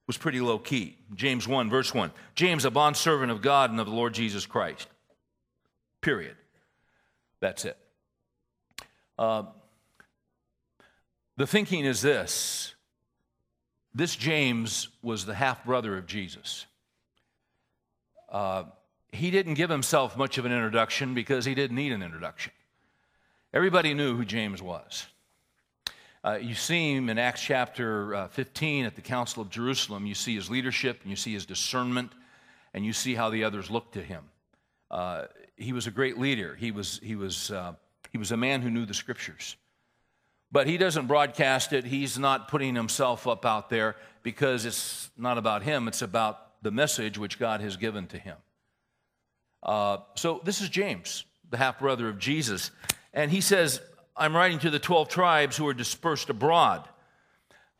was 0.06 0.16
pretty 0.16 0.40
low 0.40 0.58
key. 0.58 0.96
James 1.14 1.46
1, 1.46 1.68
verse 1.68 1.92
1. 1.92 2.10
James, 2.34 2.64
a 2.64 2.70
bondservant 2.70 3.30
of 3.30 3.42
God 3.42 3.70
and 3.70 3.80
of 3.80 3.86
the 3.86 3.92
Lord 3.92 4.14
Jesus 4.14 4.46
Christ. 4.46 4.88
Period. 6.00 6.36
That's 7.40 7.64
it. 7.64 7.76
Uh, 9.18 9.44
the 11.36 11.46
thinking 11.46 11.84
is 11.84 12.02
this 12.02 12.74
this 13.96 14.14
James 14.14 14.88
was 15.00 15.24
the 15.24 15.34
half 15.34 15.64
brother 15.64 15.96
of 15.96 16.06
Jesus. 16.06 16.66
Uh, 18.30 18.64
he 19.10 19.30
didn't 19.30 19.54
give 19.54 19.70
himself 19.70 20.18
much 20.18 20.36
of 20.36 20.44
an 20.44 20.52
introduction 20.52 21.14
because 21.14 21.46
he 21.46 21.54
didn't 21.54 21.76
need 21.76 21.92
an 21.92 22.02
introduction. 22.02 22.52
Everybody 23.54 23.94
knew 23.94 24.14
who 24.14 24.26
James 24.26 24.60
was. 24.60 25.06
Uh, 26.22 26.38
you 26.42 26.54
see 26.54 26.94
him 26.94 27.08
in 27.08 27.18
Acts 27.18 27.40
chapter 27.40 28.14
uh, 28.14 28.28
15 28.28 28.84
at 28.84 28.96
the 28.96 29.00
Council 29.00 29.40
of 29.40 29.48
Jerusalem. 29.48 30.04
You 30.04 30.14
see 30.14 30.34
his 30.34 30.50
leadership, 30.50 31.00
and 31.00 31.08
you 31.08 31.16
see 31.16 31.32
his 31.32 31.46
discernment, 31.46 32.12
and 32.74 32.84
you 32.84 32.92
see 32.92 33.14
how 33.14 33.30
the 33.30 33.44
others 33.44 33.70
looked 33.70 33.94
to 33.94 34.02
him. 34.02 34.24
Uh, 34.90 35.24
he 35.56 35.72
was 35.72 35.86
a 35.86 35.90
great 35.90 36.18
leader. 36.18 36.54
He 36.54 36.70
was, 36.70 37.00
he, 37.02 37.16
was, 37.16 37.50
uh, 37.50 37.72
he 38.12 38.18
was 38.18 38.30
a 38.30 38.36
man 38.36 38.60
who 38.60 38.68
knew 38.68 38.84
the 38.84 38.92
scriptures. 38.92 39.56
But 40.56 40.66
he 40.66 40.78
doesn't 40.78 41.06
broadcast 41.06 41.74
it. 41.74 41.84
He's 41.84 42.18
not 42.18 42.48
putting 42.48 42.74
himself 42.74 43.26
up 43.26 43.44
out 43.44 43.68
there 43.68 43.94
because 44.22 44.64
it's 44.64 45.10
not 45.14 45.36
about 45.36 45.62
him, 45.62 45.86
it's 45.86 46.00
about 46.00 46.62
the 46.62 46.70
message 46.70 47.18
which 47.18 47.38
God 47.38 47.60
has 47.60 47.76
given 47.76 48.06
to 48.06 48.18
him. 48.18 48.38
Uh, 49.62 49.98
so 50.14 50.40
this 50.44 50.62
is 50.62 50.70
James, 50.70 51.26
the 51.50 51.58
half 51.58 51.78
brother 51.78 52.08
of 52.08 52.18
Jesus. 52.18 52.70
And 53.12 53.30
he 53.30 53.42
says, 53.42 53.82
I'm 54.16 54.34
writing 54.34 54.58
to 54.60 54.70
the 54.70 54.78
12 54.78 55.10
tribes 55.10 55.58
who 55.58 55.68
are 55.68 55.74
dispersed 55.74 56.30
abroad. 56.30 56.88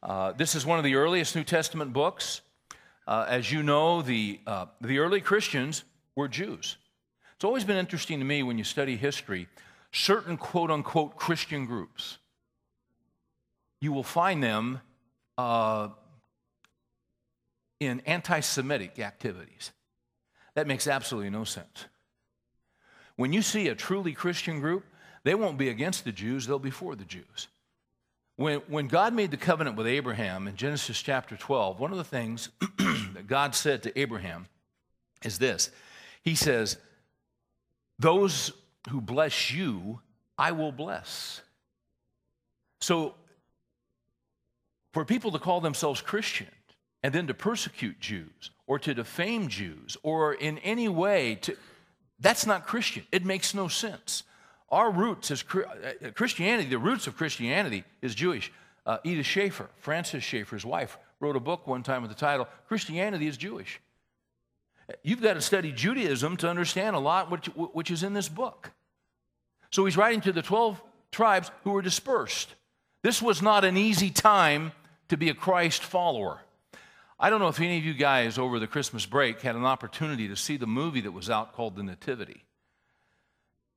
Uh, 0.02 0.32
this 0.32 0.54
is 0.54 0.66
one 0.66 0.76
of 0.76 0.84
the 0.84 0.96
earliest 0.96 1.34
New 1.34 1.44
Testament 1.44 1.94
books. 1.94 2.42
Uh, 3.08 3.24
as 3.26 3.50
you 3.50 3.62
know, 3.62 4.02
the, 4.02 4.38
uh, 4.46 4.66
the 4.82 4.98
early 4.98 5.22
Christians 5.22 5.82
were 6.14 6.28
Jews. 6.28 6.76
It's 7.36 7.44
always 7.44 7.64
been 7.64 7.78
interesting 7.78 8.18
to 8.18 8.26
me 8.26 8.42
when 8.42 8.58
you 8.58 8.64
study 8.64 8.98
history, 8.98 9.48
certain 9.92 10.36
quote 10.36 10.70
unquote 10.70 11.16
Christian 11.16 11.64
groups, 11.64 12.18
you 13.86 13.92
will 13.92 14.02
find 14.02 14.42
them 14.42 14.80
uh, 15.38 15.90
in 17.78 18.00
anti 18.00 18.40
Semitic 18.40 18.98
activities. 18.98 19.70
That 20.56 20.66
makes 20.66 20.88
absolutely 20.88 21.30
no 21.30 21.44
sense. 21.44 21.84
When 23.14 23.32
you 23.32 23.42
see 23.42 23.68
a 23.68 23.76
truly 23.76 24.12
Christian 24.12 24.58
group, 24.58 24.84
they 25.22 25.36
won't 25.36 25.56
be 25.56 25.68
against 25.68 26.04
the 26.04 26.10
Jews, 26.10 26.48
they'll 26.48 26.58
be 26.58 26.72
for 26.72 26.96
the 26.96 27.04
Jews. 27.04 27.46
When, 28.34 28.58
when 28.66 28.88
God 28.88 29.14
made 29.14 29.30
the 29.30 29.36
covenant 29.36 29.76
with 29.76 29.86
Abraham 29.86 30.48
in 30.48 30.56
Genesis 30.56 31.00
chapter 31.00 31.36
12, 31.36 31.78
one 31.78 31.92
of 31.92 31.96
the 31.96 32.02
things 32.02 32.48
that 32.78 33.28
God 33.28 33.54
said 33.54 33.84
to 33.84 33.96
Abraham 33.96 34.48
is 35.22 35.38
this 35.38 35.70
He 36.24 36.34
says, 36.34 36.76
Those 38.00 38.50
who 38.90 39.00
bless 39.00 39.52
you, 39.52 40.00
I 40.36 40.50
will 40.50 40.72
bless. 40.72 41.40
So, 42.80 43.14
for 44.96 45.04
people 45.04 45.30
to 45.30 45.38
call 45.38 45.60
themselves 45.60 46.00
Christian 46.00 46.46
and 47.02 47.12
then 47.12 47.26
to 47.26 47.34
persecute 47.34 48.00
Jews 48.00 48.50
or 48.66 48.78
to 48.78 48.94
defame 48.94 49.48
Jews 49.48 49.94
or 50.02 50.32
in 50.32 50.56
any 50.60 50.88
way 50.88 51.34
to, 51.42 51.54
that's 52.18 52.46
not 52.46 52.66
Christian. 52.66 53.04
It 53.12 53.22
makes 53.22 53.52
no 53.52 53.68
sense. 53.68 54.22
Our 54.70 54.90
roots 54.90 55.30
as 55.30 55.44
uh, 55.54 56.12
Christianity, 56.14 56.70
the 56.70 56.78
roots 56.78 57.06
of 57.06 57.14
Christianity 57.14 57.84
is 58.00 58.14
Jewish. 58.14 58.50
Uh, 58.86 58.96
Edith 59.04 59.26
Schaeffer, 59.26 59.68
Francis 59.80 60.24
Schaeffer's 60.24 60.64
wife, 60.64 60.96
wrote 61.20 61.36
a 61.36 61.40
book 61.40 61.66
one 61.66 61.82
time 61.82 62.00
with 62.00 62.10
the 62.10 62.16
title 62.16 62.48
Christianity 62.66 63.26
is 63.26 63.36
Jewish. 63.36 63.78
You've 65.02 65.20
got 65.20 65.34
to 65.34 65.42
study 65.42 65.72
Judaism 65.72 66.38
to 66.38 66.48
understand 66.48 66.96
a 66.96 67.00
lot 67.00 67.30
which, 67.30 67.48
which 67.48 67.90
is 67.90 68.02
in 68.02 68.14
this 68.14 68.30
book. 68.30 68.72
So 69.70 69.84
he's 69.84 69.98
writing 69.98 70.22
to 70.22 70.32
the 70.32 70.40
12 70.40 70.80
tribes 71.12 71.50
who 71.64 71.72
were 71.72 71.82
dispersed. 71.82 72.54
This 73.02 73.20
was 73.20 73.42
not 73.42 73.62
an 73.62 73.76
easy 73.76 74.08
time 74.08 74.72
to 75.08 75.16
be 75.16 75.28
a 75.28 75.34
Christ 75.34 75.82
follower. 75.82 76.40
I 77.18 77.30
don't 77.30 77.40
know 77.40 77.48
if 77.48 77.60
any 77.60 77.78
of 77.78 77.84
you 77.84 77.94
guys 77.94 78.36
over 78.38 78.58
the 78.58 78.66
Christmas 78.66 79.06
break 79.06 79.40
had 79.40 79.56
an 79.56 79.64
opportunity 79.64 80.28
to 80.28 80.36
see 80.36 80.56
the 80.56 80.66
movie 80.66 81.00
that 81.00 81.12
was 81.12 81.30
out 81.30 81.54
called 81.54 81.76
The 81.76 81.82
Nativity. 81.82 82.44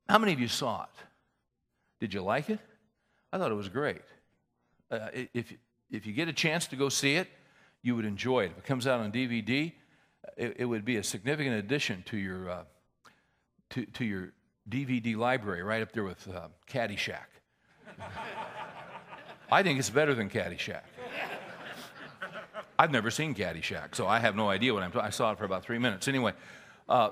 How 0.08 0.18
many 0.18 0.32
of 0.32 0.40
you 0.40 0.48
saw 0.48 0.82
it? 0.82 1.04
Did 2.00 2.12
you 2.12 2.22
like 2.22 2.50
it? 2.50 2.58
I 3.32 3.38
thought 3.38 3.50
it 3.50 3.54
was 3.54 3.68
great. 3.68 4.02
Uh, 4.90 5.08
if, 5.32 5.54
if 5.90 6.06
you 6.06 6.12
get 6.12 6.28
a 6.28 6.32
chance 6.32 6.66
to 6.68 6.76
go 6.76 6.88
see 6.88 7.14
it, 7.14 7.28
you 7.82 7.96
would 7.96 8.04
enjoy 8.04 8.44
it. 8.44 8.52
If 8.52 8.58
it 8.58 8.64
comes 8.64 8.86
out 8.86 9.00
on 9.00 9.12
DVD, 9.12 9.72
it, 10.36 10.56
it 10.58 10.64
would 10.64 10.84
be 10.84 10.96
a 10.96 11.04
significant 11.04 11.56
addition 11.56 12.02
to 12.06 12.18
your, 12.18 12.50
uh, 12.50 12.62
to, 13.70 13.86
to 13.86 14.04
your 14.04 14.32
DVD 14.68 15.16
library, 15.16 15.62
right 15.62 15.80
up 15.80 15.92
there 15.92 16.04
with 16.04 16.28
uh, 16.28 16.48
Caddyshack. 16.68 17.26
I 19.52 19.62
think 19.62 19.78
it's 19.78 19.90
better 19.90 20.14
than 20.14 20.28
Caddyshack. 20.28 20.82
I've 22.80 22.90
never 22.90 23.10
seen 23.10 23.34
Caddyshack, 23.34 23.94
so 23.94 24.06
I 24.06 24.20
have 24.20 24.34
no 24.34 24.48
idea 24.48 24.72
what 24.72 24.82
I'm 24.82 24.90
talking 24.90 25.06
I 25.06 25.10
saw 25.10 25.32
it 25.32 25.36
for 25.36 25.44
about 25.44 25.62
three 25.62 25.76
minutes. 25.76 26.08
Anyway, 26.08 26.32
uh, 26.88 27.10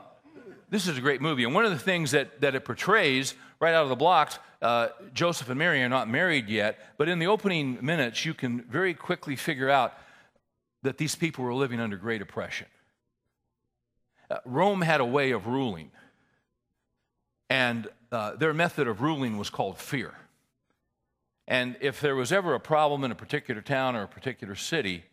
this 0.71 0.89
is 0.89 0.97
a 0.97 1.01
great 1.03 1.21
movie. 1.21 1.45
And 1.45 1.55
one 1.55 1.67
of 1.67 1.73
the 1.73 1.79
things 1.79 2.13
that, 2.13 2.41
that 2.41 2.55
it 2.55 2.65
portrays 2.65 3.35
right 3.61 3.75
out 3.75 3.83
of 3.83 3.91
the 3.91 3.97
blocks, 3.97 4.39
uh, 4.63 4.89
Joseph 5.13 5.51
and 5.51 5.59
Mary 5.59 5.83
are 5.83 5.89
not 5.91 6.09
married 6.09 6.49
yet, 6.49 6.79
but 6.97 7.07
in 7.07 7.19
the 7.19 7.27
opening 7.27 7.77
minutes, 7.83 8.25
you 8.25 8.33
can 8.33 8.63
very 8.63 8.95
quickly 8.95 9.37
figure 9.37 9.69
out 9.69 9.93
that 10.85 10.97
these 10.97 11.15
people 11.15 11.45
were 11.45 11.53
living 11.53 11.81
under 11.81 11.99
great 11.99 12.23
oppression. 12.23 12.67
Uh, 14.31 14.39
Rome 14.47 14.81
had 14.81 15.03
a 15.03 15.05
way 15.05 15.33
of 15.33 15.47
ruling, 15.47 15.91
and 17.51 17.89
uh, 18.11 18.37
their 18.37 18.55
method 18.55 18.89
of 18.89 19.03
ruling 19.03 19.37
was 19.37 19.51
called 19.51 19.77
fear. 19.77 20.15
And 21.47 21.77
if 21.83 22.01
there 22.01 22.17
was 22.17 22.33
ever 22.33 22.55
a 22.55 22.61
problem 22.61 23.05
in 23.05 23.11
a 23.11 23.15
particular 23.15 23.61
town 23.61 23.97
or 23.97 24.05
a 24.05 24.09
particular 24.09 24.55
city, 24.55 25.05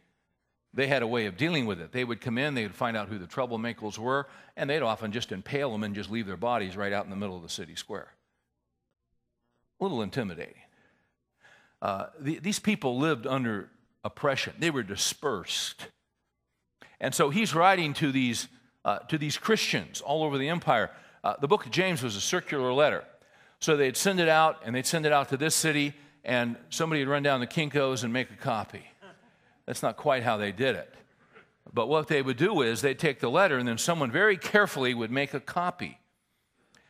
they 0.76 0.88
had 0.88 1.02
a 1.02 1.08
way 1.08 1.26
of 1.26 1.38
dealing 1.38 1.66
with 1.66 1.80
it. 1.80 1.94
They 1.94 2.04
would 2.04 2.20
come 2.20 2.38
in, 2.38 2.54
they 2.54 2.64
would 2.64 2.76
find 2.76 2.98
out 2.98 3.08
who 3.08 3.18
the 3.18 3.26
troublemakers 3.26 3.98
were, 3.98 4.28
and 4.58 4.70
they'd 4.70 4.82
often 4.82 5.12
just 5.12 5.32
impale 5.32 5.72
them 5.72 5.84
and 5.84 5.96
just 5.96 6.12
leave 6.12 6.28
their 6.28 6.38
bodies 6.38 6.76
right 6.76 6.92
out 6.92 7.06
in 7.06 7.10
the 7.10 7.16
middle 7.16 7.38
of 7.38 7.44
the 7.44 7.50
city 7.50 7.76
square. 7.76 8.12
A 9.80 9.84
little 9.84 10.02
intimidating. 10.02 10.62
Uh, 11.82 12.08
the, 12.20 12.40
these 12.40 12.60
people 12.60 13.00
lived 13.00 13.26
under 13.26 13.70
oppression, 14.04 14.54
they 14.60 14.70
were 14.70 14.84
dispersed. 14.84 15.88
And 17.00 17.16
so 17.16 17.30
he's 17.30 17.56
writing 17.56 17.94
to 17.96 18.12
these, 18.12 18.48
uh, 18.84 19.00
to 19.00 19.18
these 19.18 19.38
Christians 19.38 20.02
all 20.02 20.24
over 20.24 20.38
the 20.38 20.50
empire. 20.50 20.92
Uh, 21.24 21.36
the 21.40 21.48
book 21.48 21.66
of 21.66 21.72
James 21.72 22.04
was 22.04 22.16
a 22.16 22.22
circular 22.22 22.72
letter. 22.72 23.04
So 23.60 23.78
they'd 23.78 23.98
send 23.98 24.20
it 24.20 24.30
out, 24.30 24.62
and 24.66 24.76
they'd 24.76 24.86
send 24.86 25.06
it 25.06 25.12
out 25.12 25.30
to 25.30 25.38
this 25.38 25.56
city, 25.56 25.94
and 26.24 26.58
somebody 26.70 27.02
would 27.02 27.12
run 27.12 27.24
down 27.24 27.40
the 27.40 27.48
Kinko's 27.48 28.04
and 28.04 28.12
make 28.12 28.30
a 28.30 28.36
copy. 28.36 28.86
That's 29.66 29.82
not 29.82 29.98
quite 29.98 30.24
how 30.24 30.38
they 30.38 30.52
did 30.52 30.76
it. 30.76 30.94
But 31.74 31.88
what 31.88 32.08
they 32.08 32.22
would 32.22 32.38
do 32.38 32.62
is 32.62 32.82
they'd 32.82 33.00
take 33.00 33.20
the 33.20 33.30
letter 33.30 33.58
and 33.58 33.68
then 33.68 33.78
someone 33.78 34.12
very 34.12 34.38
carefully 34.38 34.94
would 34.94 35.12
make 35.12 35.34
a 35.34 35.40
copy. 35.40 36.00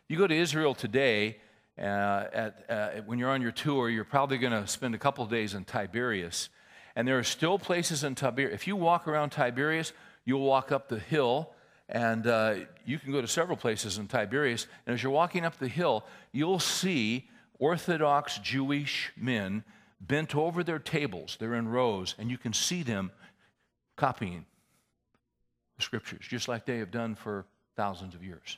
You 0.08 0.18
go 0.18 0.28
to 0.28 0.36
Israel 0.36 0.76
today, 0.76 1.38
uh, 1.80 2.26
at, 2.34 2.66
uh, 2.70 2.90
when 3.06 3.18
you're 3.18 3.32
on 3.32 3.42
your 3.42 3.52
tour, 3.52 3.90
you're 3.90 4.04
probably 4.04 4.38
going 4.38 4.54
to 4.54 4.68
spend 4.68 4.94
a 4.94 4.98
couple 4.98 5.26
days 5.26 5.54
in 5.54 5.64
Tiberias. 5.66 6.50
And 6.96 7.08
there 7.08 7.18
are 7.18 7.24
still 7.24 7.58
places 7.58 8.04
in 8.04 8.16
Tiberias. 8.16 8.54
If 8.54 8.68
you 8.68 8.76
walk 8.76 9.08
around 9.08 9.32
Tiberias, 9.32 9.94
you'll 10.24 10.46
walk 10.46 10.72
up 10.72 10.88
the 10.88 11.00
hill, 11.00 11.52
and 11.90 12.28
uh, 12.28 12.56
you 12.86 13.00
can 13.00 13.12
go 13.12 13.22
to 13.22 13.28
several 13.28 13.58
places 13.58 13.98
in 13.98 14.08
Tiberias. 14.08 14.68
And 14.86 14.94
as 14.94 15.04
you're 15.04 15.12
walking 15.12 15.46
up 15.46 15.58
the 15.58 15.68
hill, 15.68 16.06
you'll 16.32 16.60
see 16.60 17.30
Orthodox 17.60 18.38
Jewish 18.40 19.12
men 19.18 19.64
bent 20.08 20.36
over 20.36 20.64
their 20.64 20.80
tables. 20.80 21.38
They're 21.40 21.56
in 21.56 21.68
rows, 21.68 22.16
and 22.18 22.30
you 22.30 22.38
can 22.38 22.54
see 22.54 22.84
them 22.84 23.12
copying 23.96 24.46
the 25.78 25.84
scriptures, 25.84 26.26
just 26.28 26.48
like 26.48 26.66
they 26.66 26.78
have 26.80 26.92
done 26.92 27.16
for 27.16 27.46
thousands 27.76 28.16
of 28.16 28.24
years. 28.24 28.58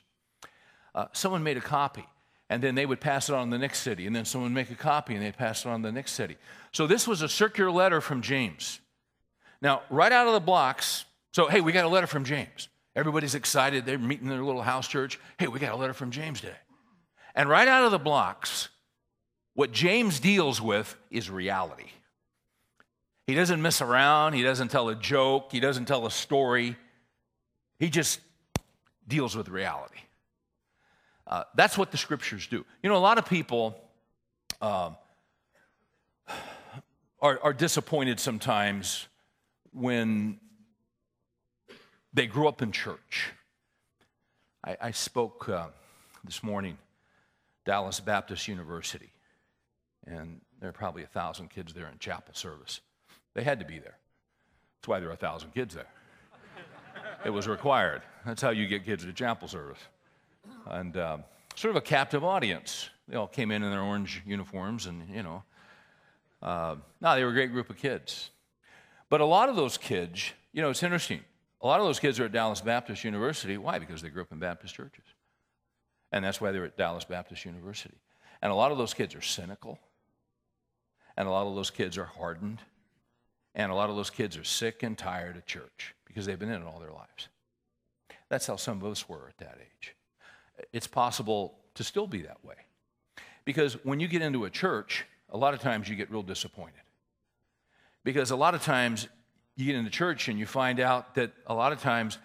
Uh, 0.94 1.06
someone 1.12 1.42
made 1.42 1.56
a 1.56 1.60
copy, 1.60 2.04
and 2.50 2.62
then 2.62 2.74
they 2.74 2.86
would 2.86 3.00
pass 3.00 3.28
it 3.28 3.34
on 3.34 3.48
to 3.48 3.50
the 3.50 3.58
next 3.58 3.80
city, 3.80 4.06
and 4.06 4.14
then 4.14 4.24
someone 4.24 4.50
would 4.50 4.54
make 4.54 4.70
a 4.70 4.80
copy, 4.80 5.14
and 5.14 5.22
they'd 5.22 5.36
pass 5.36 5.64
it 5.64 5.68
on 5.68 5.82
to 5.82 5.88
the 5.88 5.92
next 5.92 6.12
city. 6.12 6.36
So 6.72 6.86
this 6.86 7.06
was 7.06 7.22
a 7.22 7.28
circular 7.28 7.70
letter 7.70 8.00
from 8.00 8.22
James. 8.22 8.80
Now, 9.60 9.82
right 9.90 10.12
out 10.12 10.26
of 10.26 10.32
the 10.32 10.40
blocks, 10.40 11.04
so 11.32 11.46
hey, 11.46 11.60
we 11.60 11.72
got 11.72 11.84
a 11.84 11.88
letter 11.88 12.06
from 12.06 12.24
James. 12.24 12.68
Everybody's 12.94 13.34
excited. 13.34 13.86
They're 13.86 13.98
meeting 13.98 14.26
in 14.26 14.30
their 14.30 14.42
little 14.42 14.62
house 14.62 14.88
church. 14.88 15.20
Hey, 15.38 15.46
we 15.46 15.60
got 15.60 15.72
a 15.72 15.76
letter 15.76 15.92
from 15.92 16.10
James 16.10 16.40
today. 16.40 16.56
And 17.34 17.48
right 17.48 17.68
out 17.68 17.84
of 17.84 17.92
the 17.92 17.98
blocks, 17.98 18.68
what 19.58 19.72
James 19.72 20.20
deals 20.20 20.62
with 20.62 20.94
is 21.10 21.28
reality. 21.28 21.88
He 23.26 23.34
doesn't 23.34 23.60
mess 23.60 23.80
around, 23.80 24.34
he 24.34 24.44
doesn't 24.44 24.68
tell 24.68 24.88
a 24.88 24.94
joke, 24.94 25.48
he 25.50 25.58
doesn't 25.58 25.86
tell 25.86 26.06
a 26.06 26.12
story. 26.12 26.76
He 27.80 27.90
just 27.90 28.20
deals 29.08 29.34
with 29.34 29.48
reality. 29.48 29.98
Uh, 31.26 31.42
that's 31.56 31.76
what 31.76 31.90
the 31.90 31.96
scriptures 31.96 32.46
do. 32.46 32.64
You 32.84 32.88
know, 32.88 32.94
a 32.94 32.98
lot 32.98 33.18
of 33.18 33.26
people 33.26 33.76
um, 34.62 34.96
are, 37.20 37.40
are 37.42 37.52
disappointed 37.52 38.20
sometimes 38.20 39.08
when 39.72 40.38
they 42.12 42.28
grew 42.28 42.46
up 42.46 42.62
in 42.62 42.70
church. 42.70 43.32
I, 44.64 44.76
I 44.80 44.90
spoke 44.92 45.48
uh, 45.48 45.66
this 46.22 46.44
morning, 46.44 46.78
Dallas 47.64 47.98
Baptist 47.98 48.46
University 48.46 49.10
and 50.08 50.40
there 50.60 50.70
are 50.70 50.72
probably 50.72 51.02
a 51.02 51.08
thousand 51.08 51.50
kids 51.50 51.72
there 51.72 51.88
in 51.88 51.98
chapel 51.98 52.34
service. 52.34 52.80
They 53.34 53.42
had 53.42 53.58
to 53.60 53.64
be 53.64 53.78
there. 53.78 53.96
That's 54.80 54.88
why 54.88 55.00
there 55.00 55.08
are 55.08 55.12
a 55.12 55.16
thousand 55.16 55.54
kids 55.54 55.74
there. 55.74 55.86
it 57.24 57.30
was 57.30 57.46
required. 57.46 58.02
That's 58.26 58.42
how 58.42 58.50
you 58.50 58.66
get 58.66 58.84
kids 58.84 59.04
to 59.04 59.12
chapel 59.12 59.48
service. 59.48 59.78
And 60.66 60.96
um, 60.96 61.24
sort 61.54 61.70
of 61.70 61.76
a 61.76 61.84
captive 61.84 62.24
audience. 62.24 62.90
They 63.08 63.16
all 63.16 63.26
came 63.26 63.50
in 63.50 63.62
in 63.62 63.70
their 63.70 63.80
orange 63.80 64.22
uniforms, 64.26 64.86
and 64.86 65.08
you 65.08 65.22
know, 65.22 65.42
uh, 66.42 66.76
no, 67.00 67.14
they 67.14 67.24
were 67.24 67.30
a 67.30 67.34
great 67.34 67.52
group 67.52 67.70
of 67.70 67.76
kids. 67.76 68.30
But 69.08 69.20
a 69.20 69.24
lot 69.24 69.48
of 69.48 69.56
those 69.56 69.78
kids, 69.78 70.32
you 70.52 70.62
know, 70.62 70.70
it's 70.70 70.82
interesting. 70.82 71.20
A 71.62 71.66
lot 71.66 71.80
of 71.80 71.86
those 71.86 71.98
kids 71.98 72.20
are 72.20 72.26
at 72.26 72.32
Dallas 72.32 72.60
Baptist 72.60 73.04
University. 73.04 73.56
Why? 73.56 73.78
Because 73.78 74.02
they 74.02 74.10
grew 74.10 74.22
up 74.22 74.32
in 74.32 74.38
Baptist 74.38 74.74
churches. 74.74 75.04
And 76.12 76.24
that's 76.24 76.40
why 76.40 76.52
they're 76.52 76.64
at 76.64 76.76
Dallas 76.76 77.04
Baptist 77.04 77.44
University. 77.44 77.96
And 78.40 78.52
a 78.52 78.54
lot 78.54 78.70
of 78.70 78.78
those 78.78 78.94
kids 78.94 79.14
are 79.14 79.20
cynical. 79.20 79.78
And 81.18 81.26
a 81.26 81.32
lot 81.32 81.48
of 81.48 81.56
those 81.56 81.70
kids 81.70 81.98
are 81.98 82.04
hardened. 82.04 82.60
And 83.56 83.72
a 83.72 83.74
lot 83.74 83.90
of 83.90 83.96
those 83.96 84.08
kids 84.08 84.36
are 84.36 84.44
sick 84.44 84.84
and 84.84 84.96
tired 84.96 85.36
of 85.36 85.44
church 85.46 85.96
because 86.06 86.24
they've 86.24 86.38
been 86.38 86.48
in 86.48 86.62
it 86.62 86.64
all 86.64 86.78
their 86.78 86.92
lives. 86.92 87.28
That's 88.28 88.46
how 88.46 88.54
some 88.54 88.80
of 88.80 88.90
us 88.90 89.08
were 89.08 89.26
at 89.28 89.36
that 89.38 89.58
age. 89.60 89.96
It's 90.72 90.86
possible 90.86 91.58
to 91.74 91.82
still 91.82 92.06
be 92.06 92.22
that 92.22 92.44
way. 92.44 92.54
Because 93.44 93.74
when 93.84 93.98
you 93.98 94.06
get 94.06 94.22
into 94.22 94.44
a 94.44 94.50
church, 94.50 95.06
a 95.30 95.36
lot 95.36 95.54
of 95.54 95.60
times 95.60 95.88
you 95.88 95.96
get 95.96 96.08
real 96.08 96.22
disappointed. 96.22 96.74
Because 98.04 98.30
a 98.30 98.36
lot 98.36 98.54
of 98.54 98.62
times 98.62 99.08
you 99.56 99.66
get 99.66 99.74
into 99.74 99.90
church 99.90 100.28
and 100.28 100.38
you 100.38 100.46
find 100.46 100.78
out 100.78 101.16
that 101.16 101.32
a 101.48 101.54
lot 101.54 101.72
of 101.72 101.80
times 101.80 102.18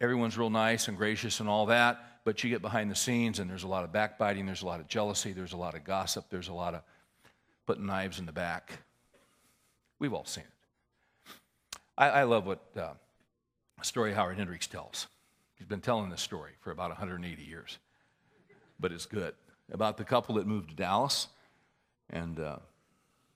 everyone's 0.00 0.36
real 0.36 0.50
nice 0.50 0.88
and 0.88 0.96
gracious 0.96 1.38
and 1.38 1.48
all 1.48 1.66
that, 1.66 2.24
but 2.24 2.42
you 2.42 2.50
get 2.50 2.60
behind 2.60 2.90
the 2.90 2.96
scenes 2.96 3.38
and 3.38 3.48
there's 3.48 3.62
a 3.62 3.68
lot 3.68 3.84
of 3.84 3.92
backbiting, 3.92 4.46
there's 4.46 4.62
a 4.62 4.66
lot 4.66 4.80
of 4.80 4.88
jealousy, 4.88 5.32
there's 5.32 5.52
a 5.52 5.56
lot 5.56 5.76
of 5.76 5.84
gossip, 5.84 6.24
there's 6.28 6.48
a 6.48 6.52
lot 6.52 6.74
of 6.74 6.82
putting 7.66 7.86
knives 7.86 8.18
in 8.18 8.26
the 8.26 8.32
back. 8.32 8.80
We've 9.98 10.12
all 10.12 10.24
seen 10.24 10.44
it. 10.44 11.78
I, 11.96 12.08
I 12.08 12.22
love 12.24 12.46
what 12.46 12.60
uh, 12.76 12.94
story 13.82 14.12
Howard 14.12 14.36
Hendricks 14.36 14.66
tells. 14.66 15.06
He's 15.54 15.66
been 15.66 15.80
telling 15.80 16.10
this 16.10 16.22
story 16.22 16.52
for 16.60 16.70
about 16.70 16.90
180 16.90 17.42
years, 17.42 17.78
but 18.80 18.92
it's 18.92 19.06
good. 19.06 19.34
About 19.70 19.96
the 19.96 20.04
couple 20.04 20.34
that 20.36 20.46
moved 20.46 20.70
to 20.70 20.74
Dallas, 20.74 21.28
and 22.10 22.38
uh, 22.38 22.56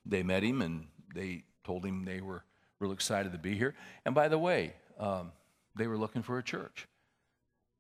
they 0.05 0.23
met 0.23 0.43
him 0.43 0.63
and 0.63 0.87
they 1.15 1.45
told 1.65 1.85
him 1.85 2.05
they 2.05 2.21
were 2.21 2.45
real 2.79 2.93
excited 2.93 3.33
to 3.33 3.39
be 3.39 3.55
here. 3.57 3.75
And 4.05 4.15
by 4.15 4.29
the 4.29 4.39
way, 4.39 4.75
um, 4.99 5.33
they 5.77 5.87
were 5.87 5.97
looking 5.97 6.23
for 6.23 6.39
a 6.39 6.43
church. 6.43 6.87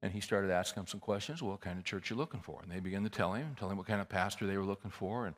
And 0.02 0.12
he 0.12 0.20
started 0.20 0.50
asking 0.50 0.82
them 0.82 0.87
some 0.87 1.00
questions. 1.00 1.42
Well, 1.42 1.52
what 1.52 1.61
kind 1.61 1.78
of 1.78 1.85
church 1.85 2.11
you 2.11 2.16
looking 2.16 2.40
for? 2.40 2.61
And 2.62 2.70
they 2.70 2.80
began 2.80 3.02
to 3.04 3.09
tell 3.09 3.32
him, 3.32 3.56
tell 3.59 3.70
him 3.70 3.78
what 3.78 3.87
kind 3.87 4.00
of 4.00 4.09
pastor 4.09 4.46
they 4.46 4.56
were 4.59 4.64
looking 4.64 4.90
for, 4.90 5.26
and 5.26 5.35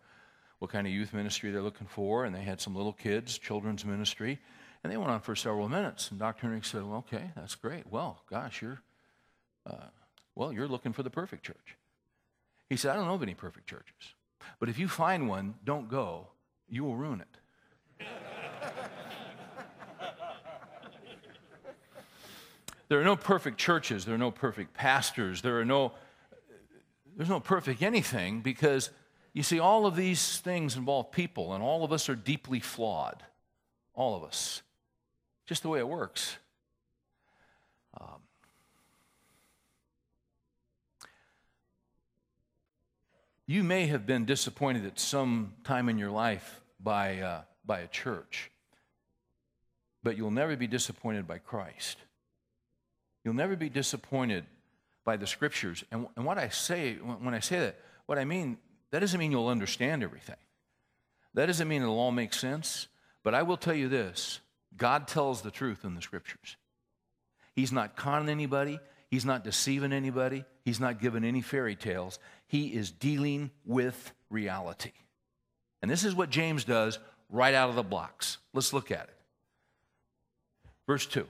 what 0.58 0.70
kind 0.70 0.86
of 0.86 0.92
youth 0.92 1.12
ministry 1.12 1.50
they're 1.50 1.62
looking 1.62 1.86
for, 1.86 2.24
and 2.24 2.34
they 2.34 2.42
had 2.42 2.60
some 2.60 2.74
little 2.74 2.92
kids, 2.92 3.38
children's 3.38 3.84
ministry. 3.84 4.38
And 4.82 4.92
they 4.92 4.96
went 4.96 5.10
on 5.10 5.20
for 5.20 5.34
several 5.34 5.68
minutes. 5.68 6.10
And 6.10 6.18
Dr. 6.20 6.42
Henry 6.42 6.60
said, 6.62 6.84
Well, 6.84 6.98
okay, 6.98 7.30
that's 7.36 7.54
great. 7.54 7.84
Well, 7.90 8.22
gosh, 8.30 8.62
you're, 8.62 8.80
uh, 9.66 9.88
well, 10.34 10.52
you're 10.52 10.68
looking 10.68 10.92
for 10.92 11.02
the 11.02 11.10
perfect 11.10 11.44
church. 11.44 11.76
He 12.68 12.76
said, 12.76 12.92
I 12.92 12.94
don't 12.94 13.06
know 13.06 13.14
of 13.14 13.22
any 13.22 13.34
perfect 13.34 13.66
churches. 13.66 14.14
But 14.60 14.68
if 14.68 14.78
you 14.78 14.88
find 14.88 15.28
one, 15.28 15.54
don't 15.64 15.88
go. 15.88 16.28
You 16.68 16.84
will 16.84 16.96
ruin 16.96 17.22
it. 17.22 18.06
there 22.88 23.00
are 23.00 23.04
no 23.04 23.16
perfect 23.16 23.58
churches. 23.58 24.04
There 24.04 24.14
are 24.14 24.18
no 24.18 24.30
perfect 24.30 24.74
pastors. 24.74 25.42
There 25.42 25.58
are 25.58 25.64
no, 25.64 25.92
there's 27.16 27.30
no 27.30 27.40
perfect 27.40 27.82
anything 27.82 28.40
because 28.42 28.90
you 29.32 29.42
see, 29.42 29.58
all 29.58 29.86
of 29.86 29.94
these 29.94 30.38
things 30.38 30.76
involve 30.76 31.12
people, 31.12 31.54
and 31.54 31.62
all 31.62 31.84
of 31.84 31.92
us 31.92 32.08
are 32.08 32.16
deeply 32.16 32.60
flawed. 32.60 33.22
All 33.94 34.16
of 34.16 34.24
us. 34.24 34.62
Just 35.46 35.62
the 35.62 35.68
way 35.68 35.78
it 35.78 35.88
works. 35.88 36.36
Um, 38.00 38.20
you 43.46 43.64
may 43.64 43.86
have 43.86 44.06
been 44.06 44.24
disappointed 44.24 44.84
at 44.86 45.00
some 45.00 45.54
time 45.64 45.88
in 45.88 45.98
your 45.98 46.10
life 46.10 46.60
by, 46.80 47.18
uh, 47.20 47.42
by 47.64 47.80
a 47.80 47.88
church, 47.88 48.50
but 50.02 50.16
you'll 50.16 50.30
never 50.30 50.56
be 50.56 50.66
disappointed 50.66 51.26
by 51.26 51.38
Christ. 51.38 51.96
You'll 53.24 53.34
never 53.34 53.56
be 53.56 53.68
disappointed 53.68 54.44
by 55.04 55.16
the 55.16 55.26
scriptures. 55.26 55.84
And, 55.90 56.06
and 56.16 56.24
what 56.24 56.38
I 56.38 56.50
say, 56.50 56.94
when 56.94 57.34
I 57.34 57.40
say 57.40 57.58
that, 57.60 57.80
what 58.06 58.18
I 58.18 58.24
mean 58.24 58.58
that 58.90 59.00
doesn't 59.00 59.18
mean 59.18 59.32
you'll 59.32 59.48
understand 59.48 60.02
everything. 60.02 60.36
That 61.34 61.46
doesn't 61.46 61.68
mean 61.68 61.82
it'll 61.82 61.98
all 61.98 62.12
make 62.12 62.32
sense. 62.32 62.88
But 63.22 63.34
I 63.34 63.42
will 63.42 63.56
tell 63.56 63.74
you 63.74 63.88
this 63.88 64.40
God 64.76 65.08
tells 65.08 65.42
the 65.42 65.50
truth 65.50 65.84
in 65.84 65.94
the 65.94 66.02
scriptures. 66.02 66.56
He's 67.54 67.72
not 67.72 67.96
conning 67.96 68.28
anybody, 68.28 68.80
He's 69.10 69.24
not 69.24 69.42
deceiving 69.42 69.92
anybody. 69.92 70.44
He's 70.64 70.80
not 70.80 71.00
giving 71.00 71.24
any 71.24 71.40
fairy 71.40 71.76
tales. 71.76 72.18
He 72.46 72.68
is 72.68 72.90
dealing 72.90 73.50
with 73.64 74.12
reality. 74.28 74.92
And 75.80 75.90
this 75.90 76.04
is 76.04 76.14
what 76.14 76.30
James 76.30 76.64
does 76.64 76.98
right 77.30 77.54
out 77.54 77.70
of 77.70 77.74
the 77.74 77.82
blocks. 77.82 78.38
Let's 78.52 78.72
look 78.72 78.90
at 78.90 79.04
it. 79.04 79.16
Verse 80.86 81.06
2. 81.06 81.26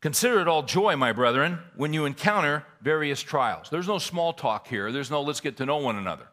Consider 0.00 0.40
it 0.40 0.48
all 0.48 0.62
joy, 0.62 0.96
my 0.96 1.12
brethren, 1.12 1.58
when 1.74 1.92
you 1.92 2.04
encounter 2.04 2.64
various 2.80 3.20
trials. 3.20 3.68
There's 3.68 3.88
no 3.88 3.98
small 3.98 4.32
talk 4.32 4.68
here. 4.68 4.92
There's 4.92 5.10
no 5.10 5.22
let's 5.22 5.40
get 5.40 5.56
to 5.56 5.66
know 5.66 5.78
one 5.78 5.96
another. 5.96 6.28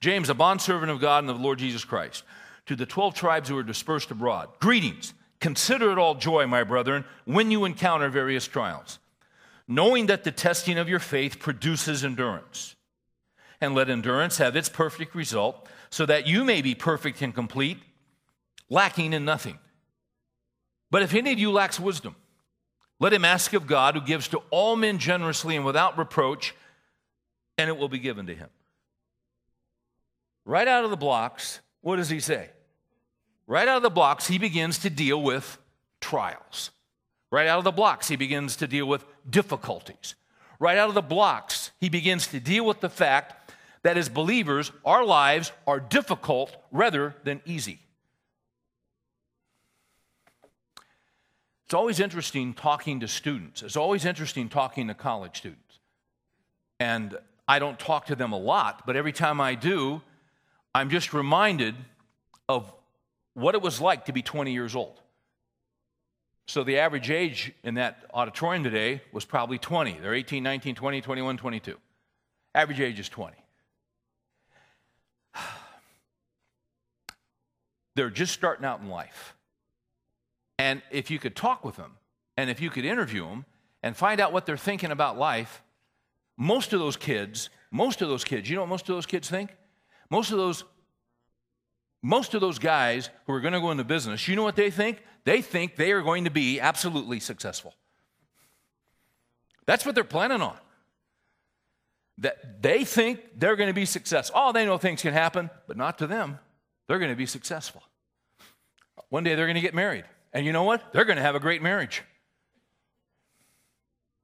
James, 0.00 0.28
a 0.28 0.34
bondservant 0.34 0.90
of 0.90 1.00
God 1.00 1.24
and 1.24 1.30
of 1.30 1.38
the 1.38 1.42
Lord 1.42 1.58
Jesus 1.58 1.84
Christ, 1.84 2.22
to 2.66 2.76
the 2.76 2.86
12 2.86 3.14
tribes 3.14 3.48
who 3.48 3.58
are 3.58 3.64
dispersed 3.64 4.10
abroad, 4.10 4.48
greetings. 4.60 5.14
Consider 5.40 5.90
it 5.90 5.98
all 5.98 6.14
joy, 6.14 6.46
my 6.46 6.62
brethren, 6.62 7.04
when 7.24 7.50
you 7.50 7.64
encounter 7.64 8.08
various 8.08 8.46
trials, 8.46 9.00
knowing 9.66 10.06
that 10.06 10.22
the 10.22 10.30
testing 10.30 10.78
of 10.78 10.88
your 10.88 11.00
faith 11.00 11.40
produces 11.40 12.04
endurance. 12.04 12.76
And 13.60 13.74
let 13.74 13.90
endurance 13.90 14.38
have 14.38 14.54
its 14.54 14.68
perfect 14.68 15.14
result, 15.14 15.68
so 15.90 16.06
that 16.06 16.26
you 16.26 16.44
may 16.44 16.62
be 16.62 16.74
perfect 16.74 17.20
and 17.22 17.34
complete, 17.34 17.78
lacking 18.68 19.12
in 19.12 19.24
nothing. 19.24 19.58
But 20.90 21.02
if 21.02 21.14
any 21.14 21.32
of 21.32 21.38
you 21.38 21.50
lacks 21.50 21.80
wisdom, 21.80 22.14
let 23.02 23.12
him 23.12 23.24
ask 23.24 23.52
of 23.52 23.66
God, 23.66 23.96
who 23.96 24.00
gives 24.00 24.28
to 24.28 24.40
all 24.50 24.76
men 24.76 24.98
generously 24.98 25.56
and 25.56 25.64
without 25.64 25.98
reproach, 25.98 26.54
and 27.58 27.68
it 27.68 27.76
will 27.76 27.88
be 27.88 27.98
given 27.98 28.26
to 28.26 28.34
him. 28.34 28.48
Right 30.44 30.68
out 30.68 30.84
of 30.84 30.90
the 30.90 30.96
blocks, 30.96 31.58
what 31.80 31.96
does 31.96 32.08
he 32.08 32.20
say? 32.20 32.50
Right 33.48 33.66
out 33.66 33.78
of 33.78 33.82
the 33.82 33.90
blocks, 33.90 34.28
he 34.28 34.38
begins 34.38 34.78
to 34.78 34.90
deal 34.90 35.20
with 35.20 35.58
trials. 36.00 36.70
Right 37.32 37.48
out 37.48 37.58
of 37.58 37.64
the 37.64 37.72
blocks, 37.72 38.06
he 38.06 38.14
begins 38.14 38.54
to 38.56 38.68
deal 38.68 38.86
with 38.86 39.04
difficulties. 39.28 40.14
Right 40.60 40.78
out 40.78 40.88
of 40.88 40.94
the 40.94 41.02
blocks, 41.02 41.72
he 41.80 41.88
begins 41.88 42.28
to 42.28 42.38
deal 42.38 42.64
with 42.64 42.78
the 42.78 42.88
fact 42.88 43.52
that 43.82 43.98
as 43.98 44.08
believers, 44.08 44.70
our 44.84 45.04
lives 45.04 45.50
are 45.66 45.80
difficult 45.80 46.56
rather 46.70 47.16
than 47.24 47.40
easy. 47.46 47.80
It's 51.72 51.78
always 51.78 52.00
interesting 52.00 52.52
talking 52.52 53.00
to 53.00 53.08
students. 53.08 53.62
It's 53.62 53.78
always 53.78 54.04
interesting 54.04 54.50
talking 54.50 54.88
to 54.88 54.94
college 54.94 55.38
students. 55.38 55.78
And 56.78 57.16
I 57.48 57.60
don't 57.60 57.78
talk 57.78 58.04
to 58.08 58.14
them 58.14 58.32
a 58.32 58.38
lot, 58.38 58.82
but 58.84 58.94
every 58.94 59.12
time 59.12 59.40
I 59.40 59.54
do, 59.54 60.02
I'm 60.74 60.90
just 60.90 61.14
reminded 61.14 61.74
of 62.46 62.70
what 63.32 63.54
it 63.54 63.62
was 63.62 63.80
like 63.80 64.04
to 64.04 64.12
be 64.12 64.20
20 64.20 64.52
years 64.52 64.76
old. 64.76 65.00
So 66.46 66.62
the 66.62 66.78
average 66.78 67.10
age 67.10 67.52
in 67.64 67.76
that 67.76 68.04
auditorium 68.12 68.64
today 68.64 69.00
was 69.10 69.24
probably 69.24 69.56
20. 69.56 69.96
They're 69.98 70.12
18, 70.12 70.42
19, 70.42 70.74
20, 70.74 71.00
21, 71.00 71.38
22. 71.38 71.78
Average 72.54 72.80
age 72.80 73.00
is 73.00 73.08
20. 73.08 73.34
They're 77.96 78.10
just 78.10 78.34
starting 78.34 78.66
out 78.66 78.82
in 78.82 78.90
life. 78.90 79.34
And 80.62 80.80
if 80.92 81.10
you 81.10 81.18
could 81.18 81.34
talk 81.34 81.64
with 81.64 81.74
them 81.74 81.96
and 82.36 82.48
if 82.48 82.60
you 82.60 82.70
could 82.70 82.84
interview 82.84 83.26
them 83.26 83.46
and 83.82 83.96
find 83.96 84.20
out 84.20 84.32
what 84.32 84.46
they're 84.46 84.56
thinking 84.56 84.92
about 84.92 85.18
life, 85.18 85.60
most 86.36 86.72
of 86.72 86.78
those 86.78 86.96
kids, 86.96 87.50
most 87.72 88.00
of 88.00 88.08
those 88.08 88.22
kids, 88.22 88.48
you 88.48 88.54
know 88.54 88.62
what 88.62 88.68
most 88.68 88.88
of 88.88 88.94
those 88.94 89.04
kids 89.04 89.28
think? 89.28 89.50
Most 90.08 90.30
of 90.30 90.38
those 90.38 90.62
most 92.00 92.34
of 92.34 92.40
those 92.40 92.60
guys 92.60 93.10
who 93.26 93.32
are 93.32 93.40
going 93.40 93.54
to 93.54 93.60
go 93.60 93.72
into 93.72 93.82
business, 93.82 94.28
you 94.28 94.36
know 94.36 94.44
what 94.44 94.54
they 94.54 94.70
think? 94.70 95.02
They 95.24 95.42
think 95.42 95.74
they 95.74 95.90
are 95.90 96.02
going 96.02 96.24
to 96.24 96.30
be 96.30 96.60
absolutely 96.60 97.18
successful. 97.18 97.74
That's 99.66 99.84
what 99.84 99.96
they're 99.96 100.04
planning 100.04 100.42
on. 100.42 100.56
That 102.18 102.62
they 102.62 102.84
think 102.84 103.20
they're 103.36 103.56
going 103.56 103.70
to 103.70 103.74
be 103.74 103.86
successful. 103.86 104.36
Oh, 104.38 104.52
they 104.52 104.64
know 104.64 104.78
things 104.78 105.02
can 105.02 105.12
happen, 105.12 105.50
but 105.66 105.76
not 105.76 105.98
to 105.98 106.06
them. 106.06 106.38
They're 106.86 106.98
going 107.00 107.12
to 107.12 107.16
be 107.16 107.26
successful. 107.26 107.82
One 109.08 109.24
day 109.24 109.34
they're 109.34 109.46
going 109.46 109.54
to 109.54 109.60
get 109.60 109.74
married. 109.74 110.04
And 110.32 110.46
you 110.46 110.52
know 110.52 110.64
what? 110.64 110.92
They're 110.92 111.04
going 111.04 111.16
to 111.16 111.22
have 111.22 111.34
a 111.34 111.40
great 111.40 111.62
marriage. 111.62 112.02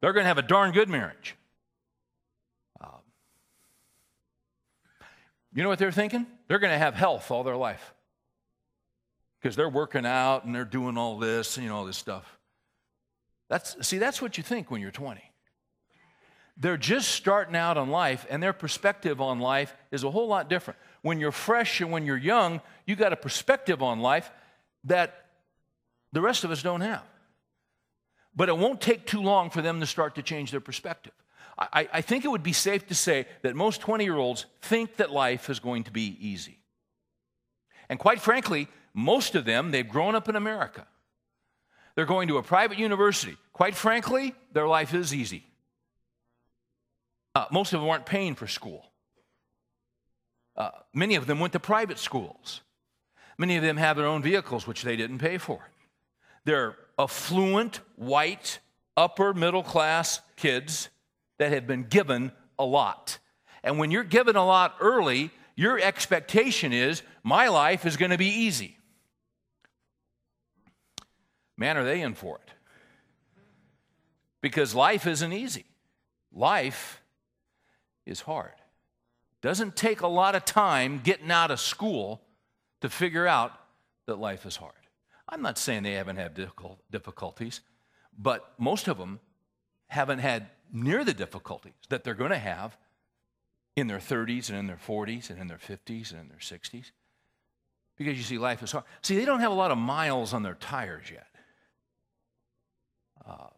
They're 0.00 0.12
going 0.12 0.24
to 0.24 0.28
have 0.28 0.38
a 0.38 0.42
darn 0.42 0.72
good 0.72 0.88
marriage. 0.88 1.34
Um, 2.80 2.90
you 5.52 5.62
know 5.62 5.68
what 5.68 5.78
they're 5.78 5.92
thinking? 5.92 6.26
They're 6.46 6.60
going 6.60 6.72
to 6.72 6.78
have 6.78 6.94
health 6.94 7.30
all 7.30 7.44
their 7.44 7.56
life 7.56 7.94
because 9.40 9.56
they're 9.56 9.68
working 9.68 10.06
out 10.06 10.44
and 10.44 10.54
they're 10.54 10.64
doing 10.64 10.96
all 10.96 11.18
this, 11.18 11.56
and, 11.56 11.64
you 11.64 11.70
know, 11.70 11.76
all 11.76 11.84
this 11.84 11.96
stuff. 11.96 12.38
That's, 13.48 13.86
see, 13.86 13.98
that's 13.98 14.20
what 14.20 14.36
you 14.36 14.42
think 14.42 14.70
when 14.70 14.80
you're 14.80 14.90
20. 14.90 15.22
They're 16.56 16.76
just 16.76 17.10
starting 17.10 17.54
out 17.54 17.76
on 17.76 17.88
life, 17.88 18.26
and 18.28 18.42
their 18.42 18.52
perspective 18.52 19.20
on 19.20 19.38
life 19.38 19.74
is 19.92 20.02
a 20.02 20.10
whole 20.10 20.26
lot 20.26 20.50
different. 20.50 20.78
When 21.02 21.20
you're 21.20 21.32
fresh 21.32 21.80
and 21.80 21.92
when 21.92 22.04
you're 22.04 22.16
young, 22.16 22.60
you 22.84 22.96
got 22.96 23.12
a 23.12 23.16
perspective 23.16 23.80
on 23.80 24.00
life 24.00 24.30
that 24.84 25.27
the 26.12 26.20
rest 26.20 26.44
of 26.44 26.50
us 26.50 26.62
don't 26.62 26.80
have. 26.80 27.02
But 28.34 28.48
it 28.48 28.56
won't 28.56 28.80
take 28.80 29.06
too 29.06 29.22
long 29.22 29.50
for 29.50 29.62
them 29.62 29.80
to 29.80 29.86
start 29.86 30.14
to 30.14 30.22
change 30.22 30.50
their 30.50 30.60
perspective. 30.60 31.12
I, 31.58 31.88
I 31.92 32.00
think 32.02 32.24
it 32.24 32.28
would 32.28 32.42
be 32.42 32.52
safe 32.52 32.86
to 32.86 32.94
say 32.94 33.26
that 33.42 33.56
most 33.56 33.80
20 33.80 34.04
year 34.04 34.16
olds 34.16 34.46
think 34.62 34.96
that 34.96 35.10
life 35.10 35.50
is 35.50 35.58
going 35.58 35.84
to 35.84 35.90
be 35.90 36.16
easy. 36.20 36.58
And 37.88 37.98
quite 37.98 38.20
frankly, 38.20 38.68
most 38.94 39.34
of 39.34 39.44
them, 39.44 39.70
they've 39.70 39.88
grown 39.88 40.14
up 40.14 40.28
in 40.28 40.36
America. 40.36 40.86
They're 41.94 42.06
going 42.06 42.28
to 42.28 42.38
a 42.38 42.42
private 42.42 42.78
university. 42.78 43.36
Quite 43.52 43.74
frankly, 43.74 44.34
their 44.52 44.68
life 44.68 44.94
is 44.94 45.12
easy. 45.12 45.44
Uh, 47.34 47.46
most 47.50 47.72
of 47.72 47.80
them 47.80 47.90
aren't 47.90 48.06
paying 48.06 48.34
for 48.34 48.46
school. 48.46 48.84
Uh, 50.56 50.70
many 50.92 51.16
of 51.16 51.26
them 51.26 51.40
went 51.40 51.52
to 51.54 51.60
private 51.60 51.98
schools. 51.98 52.60
Many 53.36 53.56
of 53.56 53.62
them 53.62 53.76
have 53.76 53.96
their 53.96 54.06
own 54.06 54.22
vehicles, 54.22 54.66
which 54.66 54.82
they 54.82 54.96
didn't 54.96 55.18
pay 55.18 55.38
for. 55.38 55.70
They're 56.44 56.76
affluent, 56.98 57.80
white, 57.96 58.58
upper 58.96 59.34
middle 59.34 59.62
class 59.62 60.20
kids 60.36 60.88
that 61.38 61.52
have 61.52 61.66
been 61.66 61.84
given 61.84 62.32
a 62.58 62.64
lot. 62.64 63.18
And 63.62 63.78
when 63.78 63.90
you're 63.90 64.04
given 64.04 64.36
a 64.36 64.44
lot 64.44 64.76
early, 64.80 65.30
your 65.54 65.78
expectation 65.78 66.72
is 66.72 67.02
my 67.22 67.48
life 67.48 67.84
is 67.84 67.96
going 67.96 68.10
to 68.10 68.18
be 68.18 68.28
easy. 68.28 68.76
Man, 71.56 71.76
are 71.76 71.84
they 71.84 72.00
in 72.00 72.14
for 72.14 72.36
it? 72.36 72.52
Because 74.40 74.74
life 74.74 75.06
isn't 75.06 75.32
easy. 75.32 75.64
Life 76.32 77.02
is 78.06 78.20
hard. 78.20 78.52
Doesn't 79.42 79.76
take 79.76 80.00
a 80.00 80.06
lot 80.06 80.34
of 80.34 80.44
time 80.44 81.00
getting 81.02 81.30
out 81.30 81.50
of 81.50 81.60
school 81.60 82.22
to 82.80 82.88
figure 82.88 83.26
out 83.26 83.52
that 84.06 84.18
life 84.18 84.46
is 84.46 84.56
hard. 84.56 84.72
I'm 85.28 85.42
not 85.42 85.58
saying 85.58 85.82
they 85.82 85.92
haven't 85.92 86.16
had 86.16 86.34
difficulties, 86.90 87.60
but 88.16 88.52
most 88.58 88.88
of 88.88 88.98
them 88.98 89.20
haven't 89.88 90.20
had 90.20 90.48
near 90.72 91.04
the 91.04 91.14
difficulties 91.14 91.72
that 91.88 92.04
they're 92.04 92.14
going 92.14 92.30
to 92.30 92.38
have 92.38 92.76
in 93.76 93.86
their 93.86 93.98
30s 93.98 94.48
and 94.48 94.58
in 94.58 94.66
their 94.66 94.76
40s 94.76 95.30
and 95.30 95.38
in 95.38 95.46
their 95.46 95.58
50s 95.58 96.12
and 96.12 96.20
in 96.20 96.28
their 96.28 96.38
60s. 96.38 96.90
Because 97.96 98.16
you 98.16 98.22
see, 98.22 98.38
life 98.38 98.62
is 98.62 98.72
hard. 98.72 98.84
See, 99.02 99.16
they 99.16 99.24
don't 99.24 99.40
have 99.40 99.52
a 99.52 99.56
lot 99.56 99.70
of 99.70 99.78
miles 99.78 100.32
on 100.32 100.42
their 100.42 100.54
tires 100.54 101.10
yet. 101.10 101.26
Uh, 103.26 103.48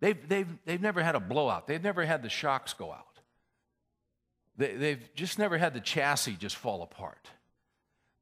they've, 0.00 0.28
they've, 0.28 0.48
they've 0.64 0.80
never 0.80 1.02
had 1.02 1.14
a 1.14 1.20
blowout, 1.20 1.66
they've 1.66 1.82
never 1.82 2.04
had 2.04 2.22
the 2.22 2.28
shocks 2.28 2.72
go 2.72 2.92
out. 2.92 3.04
They, 4.56 4.74
they've 4.74 5.14
just 5.14 5.38
never 5.38 5.58
had 5.58 5.74
the 5.74 5.80
chassis 5.80 6.36
just 6.36 6.56
fall 6.56 6.82
apart. 6.82 7.30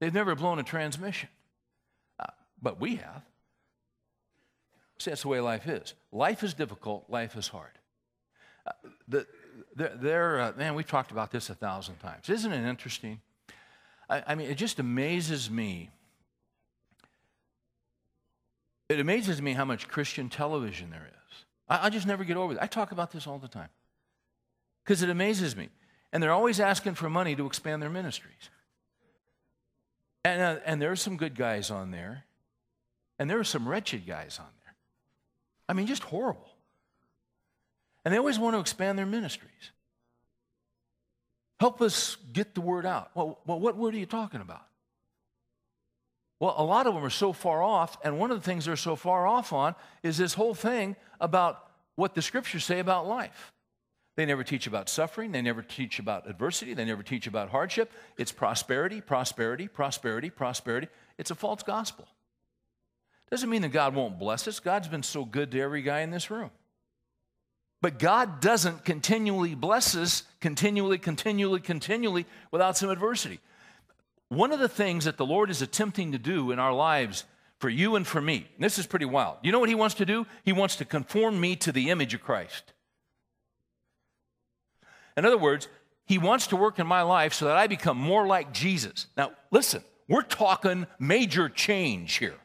They've 0.00 0.12
never 0.12 0.35
blown 0.35 0.59
a 0.59 0.62
transmission. 0.62 1.31
But 2.60 2.80
we 2.80 2.96
have. 2.96 3.22
See, 4.98 5.10
that's 5.10 5.22
the 5.22 5.28
way 5.28 5.40
life 5.40 5.66
is. 5.66 5.94
Life 6.10 6.42
is 6.42 6.54
difficult, 6.54 7.04
life 7.08 7.36
is 7.36 7.48
hard. 7.48 7.70
Uh, 8.66 8.72
the, 9.08 9.26
they're, 9.74 10.40
uh, 10.40 10.52
man, 10.56 10.74
we've 10.74 10.86
talked 10.86 11.10
about 11.10 11.30
this 11.30 11.50
a 11.50 11.54
thousand 11.54 11.96
times. 11.96 12.28
Isn't 12.28 12.52
it 12.52 12.68
interesting? 12.68 13.20
I, 14.08 14.22
I 14.28 14.34
mean, 14.34 14.50
it 14.50 14.56
just 14.56 14.78
amazes 14.78 15.50
me. 15.50 15.90
It 18.88 19.00
amazes 19.00 19.42
me 19.42 19.52
how 19.52 19.64
much 19.64 19.88
Christian 19.88 20.28
television 20.28 20.90
there 20.90 21.06
is. 21.08 21.44
I, 21.68 21.86
I 21.86 21.90
just 21.90 22.06
never 22.06 22.24
get 22.24 22.36
over 22.36 22.54
it. 22.54 22.58
I 22.60 22.66
talk 22.66 22.92
about 22.92 23.12
this 23.12 23.26
all 23.26 23.38
the 23.38 23.48
time 23.48 23.68
because 24.84 25.02
it 25.02 25.10
amazes 25.10 25.56
me. 25.56 25.68
And 26.12 26.22
they're 26.22 26.32
always 26.32 26.60
asking 26.60 26.94
for 26.94 27.10
money 27.10 27.36
to 27.36 27.46
expand 27.46 27.82
their 27.82 27.90
ministries. 27.90 28.50
And, 30.24 30.40
uh, 30.40 30.60
and 30.64 30.80
there 30.80 30.90
are 30.90 30.96
some 30.96 31.16
good 31.16 31.34
guys 31.34 31.70
on 31.70 31.90
there. 31.90 32.24
And 33.18 33.31
there 33.31 33.38
are 33.38 33.44
some 33.44 33.68
wretched 33.68 34.07
guys 34.07 34.38
on 34.38 34.48
there. 34.64 34.74
I 35.68 35.72
mean, 35.72 35.87
just 35.87 36.05
horrible. 36.05 36.48
And 38.05 38.12
they 38.12 38.18
always 38.18 38.38
want 38.38 38.55
to 38.55 38.61
expand 38.61 38.98
their 38.98 39.07
ministries. 39.07 39.72
Help 41.59 41.81
us 41.81 42.16
get 42.33 42.55
the 42.55 42.61
word 42.61 42.87
out. 42.87 43.11
Well, 43.14 43.40
well, 43.46 43.59
what 43.59 43.76
word 43.76 43.94
are 43.94 43.98
you 43.98 44.07
talking 44.07 44.40
about? 44.40 44.62
Well, 46.38 46.55
a 46.59 46.64
lot 46.64 46.87
of 46.87 46.94
them 46.94 47.02
are 47.02 47.11
so 47.11 47.33
far 47.33 47.62
off, 47.62 47.96
and 48.05 48.18
one 48.18 48.31
of 48.31 48.38
the 48.38 48.44
things 48.44 48.66
they're 48.66 48.76
so 48.76 48.94
far 48.94 49.26
off 49.26 49.55
on 49.55 49.74
is 50.02 50.18
this 50.18 50.35
whole 50.35 50.55
thing 50.55 50.94
about 51.18 51.70
what 51.94 52.14
the 52.14 52.20
scriptures 52.20 52.64
say 52.64 52.79
about 52.79 53.07
life. 53.07 53.52
They 54.16 54.26
never 54.26 54.44
teach 54.44 54.66
about 54.66 54.88
suffering. 54.88 55.33
They 55.33 55.42
never 55.42 55.62
teach 55.62 55.98
about 55.98 56.29
adversity. 56.29 56.74
They 56.74 56.85
never 56.85 57.02
teach 57.02 57.26
about 57.26 57.50
hardship. 57.50 57.90
It's 58.16 58.33
prosperity, 58.33 59.00
prosperity, 59.00 59.68
prosperity, 59.68 60.31
prosperity. 60.31 60.88
It's 61.18 61.31
a 61.31 61.35
false 61.35 61.62
gospel. 61.62 62.07
Doesn't 63.30 63.50
mean 63.50 63.62
that 63.62 63.70
God 63.70 63.94
won't 63.94 64.18
bless 64.18 64.46
us. 64.46 64.60
God's 64.60 64.88
been 64.88 65.02
so 65.02 65.24
good 65.24 65.50
to 65.50 65.60
every 65.60 65.82
guy 65.82 66.00
in 66.00 66.10
this 66.10 66.30
room. 66.30 66.50
But 67.82 67.98
God 67.98 68.40
doesn't 68.40 68.84
continually 68.84 69.54
bless 69.54 69.94
us, 69.96 70.22
continually, 70.40 70.98
continually, 70.98 71.60
continually, 71.60 72.26
without 72.50 72.76
some 72.76 72.90
adversity. 72.90 73.40
One 74.28 74.52
of 74.52 74.60
the 74.60 74.68
things 74.68 75.04
that 75.04 75.16
the 75.16 75.26
Lord 75.26 75.50
is 75.50 75.62
attempting 75.62 76.12
to 76.12 76.18
do 76.18 76.50
in 76.50 76.58
our 76.58 76.72
lives 76.72 77.24
for 77.58 77.68
you 77.68 77.96
and 77.96 78.06
for 78.06 78.20
me, 78.20 78.46
and 78.54 78.64
this 78.64 78.78
is 78.78 78.86
pretty 78.86 79.04
wild. 79.04 79.38
You 79.42 79.52
know 79.52 79.58
what 79.58 79.68
He 79.68 79.74
wants 79.74 79.94
to 79.96 80.06
do? 80.06 80.26
He 80.44 80.52
wants 80.52 80.76
to 80.76 80.84
conform 80.84 81.40
me 81.40 81.56
to 81.56 81.72
the 81.72 81.90
image 81.90 82.14
of 82.14 82.22
Christ. 82.22 82.72
In 85.16 85.24
other 85.24 85.38
words, 85.38 85.68
He 86.06 86.18
wants 86.18 86.48
to 86.48 86.56
work 86.56 86.78
in 86.78 86.86
my 86.86 87.02
life 87.02 87.34
so 87.34 87.46
that 87.46 87.56
I 87.56 87.66
become 87.66 87.96
more 87.96 88.26
like 88.26 88.52
Jesus. 88.52 89.06
Now, 89.16 89.32
listen, 89.50 89.82
we're 90.08 90.22
talking 90.22 90.86
major 90.98 91.48
change 91.48 92.16
here. 92.16 92.36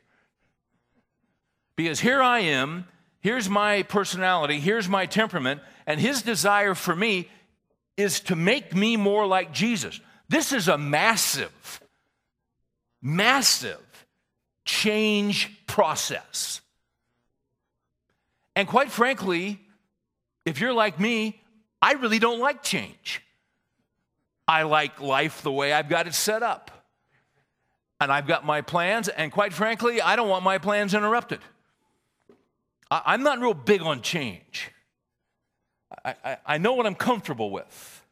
Because 1.75 1.99
here 1.99 2.21
I 2.21 2.39
am, 2.39 2.85
here's 3.19 3.49
my 3.49 3.83
personality, 3.83 4.59
here's 4.59 4.89
my 4.89 5.05
temperament, 5.05 5.61
and 5.85 5.99
His 5.99 6.21
desire 6.21 6.75
for 6.75 6.95
me 6.95 7.29
is 7.97 8.19
to 8.21 8.35
make 8.35 8.75
me 8.75 8.97
more 8.97 9.25
like 9.25 9.53
Jesus. 9.53 9.99
This 10.29 10.53
is 10.53 10.67
a 10.67 10.77
massive, 10.77 11.81
massive 13.01 13.79
change 14.65 15.51
process. 15.67 16.61
And 18.55 18.67
quite 18.67 18.91
frankly, 18.91 19.59
if 20.45 20.59
you're 20.59 20.73
like 20.73 20.99
me, 20.99 21.41
I 21.81 21.93
really 21.93 22.19
don't 22.19 22.39
like 22.39 22.63
change. 22.63 23.21
I 24.47 24.63
like 24.63 24.99
life 24.99 25.41
the 25.41 25.51
way 25.51 25.71
I've 25.73 25.89
got 25.89 26.07
it 26.07 26.13
set 26.13 26.43
up. 26.43 26.71
And 27.99 28.11
I've 28.11 28.27
got 28.27 28.45
my 28.45 28.61
plans, 28.61 29.09
and 29.09 29.31
quite 29.31 29.53
frankly, 29.53 30.01
I 30.01 30.15
don't 30.15 30.27
want 30.27 30.43
my 30.43 30.57
plans 30.57 30.93
interrupted. 30.93 31.39
I, 32.91 33.13
am 33.13 33.23
not 33.23 33.39
real 33.39 33.53
big 33.53 33.81
on 33.81 34.01
change. 34.01 34.69
I, 36.03 36.15
I, 36.23 36.37
I 36.45 36.57
know 36.57 36.73
what 36.73 36.85
I'm 36.85 36.95
comfortable 36.95 37.49
with. 37.49 38.05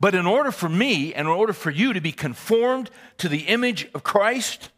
But 0.00 0.14
in 0.14 0.26
order 0.26 0.50
for 0.50 0.68
me 0.68 1.14
and 1.14 1.26
in 1.26 1.32
order 1.32 1.52
for 1.52 1.70
you 1.70 1.92
to 1.92 2.00
be 2.00 2.12
conformed 2.12 2.90
to 3.18 3.28
the 3.28 3.42
image 3.42 3.88
of 3.94 4.02
Christ, 4.02 4.70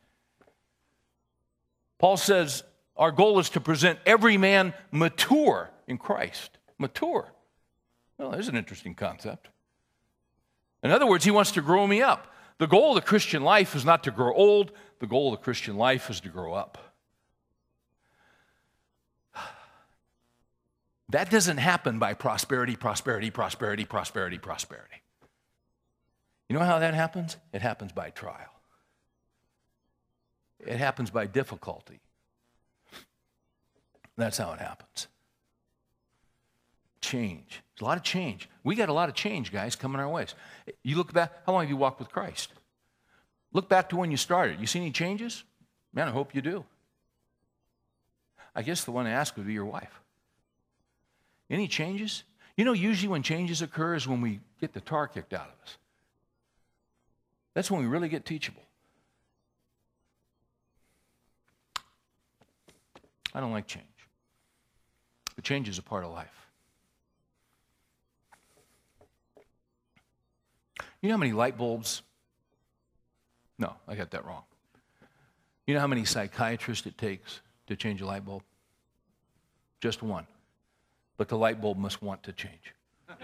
Paul 1.99 2.19
says 2.19 2.65
our 2.97 3.11
goal 3.11 3.39
is 3.39 3.51
to 3.51 3.61
present 3.61 3.99
every 4.05 4.37
man 4.37 4.75
mature 4.91 5.71
in 5.87 5.97
Christ. 5.97 6.59
Mature. 6.79 7.33
Well, 8.19 8.31
there's 8.31 8.49
an 8.49 8.57
interesting 8.57 8.95
concept. 8.95 9.49
In 10.83 10.91
other 10.91 11.07
words, 11.07 11.25
he 11.25 11.31
wants 11.31 11.53
to 11.53 11.63
grow 11.63 11.87
me 11.87 12.03
up. 12.03 12.27
The 12.59 12.67
goal 12.67 12.91
of 12.91 13.03
the 13.03 13.09
Christian 13.09 13.43
life 13.43 13.75
is 13.75 13.87
not 13.87 14.05
to 14.05 14.11
grow 14.11 14.35
old, 14.35 14.73
the 14.99 15.07
goal 15.07 15.33
of 15.33 15.39
the 15.41 15.45
Christian 15.45 15.77
life 15.77 16.11
is 16.11 16.21
to 16.21 16.29
grow 16.29 16.53
up. 16.53 16.90
That 21.11 21.31
doesn't 21.31 21.57
happen 21.59 21.99
by 21.99 22.15
prosperity, 22.15 22.77
prosperity, 22.77 23.31
prosperity, 23.31 23.85
prosperity, 23.85 24.39
prosperity. 24.39 25.03
You 26.49 26.59
know 26.59 26.65
how 26.65 26.79
that 26.79 26.95
happens? 26.95 27.37
It 27.53 27.63
happens 27.63 27.93
by 27.93 28.11
trial, 28.11 28.61
it 30.59 30.77
happens 30.77 31.11
by 31.11 31.27
difficulty. 31.27 32.01
That's 34.17 34.37
how 34.37 34.53
it 34.53 34.61
happens 34.61 35.09
change. 37.11 37.63
There's 37.75 37.83
a 37.83 37.85
lot 37.85 37.97
of 37.97 38.05
change. 38.05 38.49
We 38.63 38.75
got 38.77 38.89
a 38.89 38.93
lot 38.93 39.09
of 39.09 39.15
change, 39.15 39.53
guys, 39.53 39.75
coming 39.75 40.01
our 40.01 40.09
ways. 40.09 40.35
You 40.83 40.97
look 40.97 41.13
back, 41.13 41.33
how 41.45 41.53
long 41.53 41.63
have 41.63 41.71
you 41.71 41.77
walked 41.77 41.99
with 41.99 42.11
Christ? 42.11 42.53
Look 43.53 43.69
back 43.69 43.89
to 43.89 43.97
when 43.97 44.11
you 44.11 44.17
started. 44.17 44.61
You 44.61 44.67
see 44.67 44.79
any 44.79 44.93
changes? 44.93 45.43
Man, 45.93 46.07
I 46.07 46.13
hope 46.13 46.35
you 46.35 46.43
do. 46.43 46.65
I 48.55 48.63
guess 48.63 48.85
the 48.85 48.93
one 48.93 49.07
to 49.07 49.11
ask 49.11 49.37
would 49.37 49.47
be 49.47 49.53
your 49.53 49.65
wife. 49.65 50.01
Any 51.51 51.67
changes? 51.67 52.23
You 52.57 52.65
know, 52.65 52.73
usually 52.73 53.09
when 53.09 53.23
changes 53.23 53.61
occur 53.61 53.95
is 53.95 54.07
when 54.07 54.21
we 54.21 54.41
get 54.61 54.73
the 54.73 54.81
tar 54.81 55.09
kicked 55.09 55.35
out 55.35 55.49
of 55.49 55.55
us. 55.65 55.77
That's 57.55 57.71
when 57.71 57.81
we 57.81 57.87
really 57.87 58.09
get 58.09 58.25
teachable. 58.25 58.63
I 63.35 63.41
don't 63.41 63.53
like 63.53 63.67
change. 63.67 63.85
But 65.35 65.45
change 65.45 65.69
is 65.69 65.79
a 65.79 65.83
part 65.83 66.05
of 66.05 66.13
life. 66.13 66.29
You 71.01 71.09
know 71.09 71.15
how 71.15 71.19
many 71.19 71.33
light 71.33 71.57
bulbs? 71.57 72.03
No, 73.59 73.75
I 73.89 73.95
got 73.95 74.11
that 74.11 74.25
wrong. 74.25 74.43
You 75.67 75.75
know 75.75 75.81
how 75.81 75.87
many 75.87 76.05
psychiatrists 76.05 76.87
it 76.87 76.99
takes 76.99 77.41
to 77.67 77.77
change 77.77 78.01
a 78.01 78.07
light 78.07 78.25
bulb? 78.25 78.43
Just 79.81 80.03
one. 80.03 80.27
But 81.21 81.29
the 81.29 81.37
light 81.37 81.61
bulb 81.61 81.77
must 81.77 82.01
want 82.01 82.23
to 82.23 82.33
change. 82.33 82.75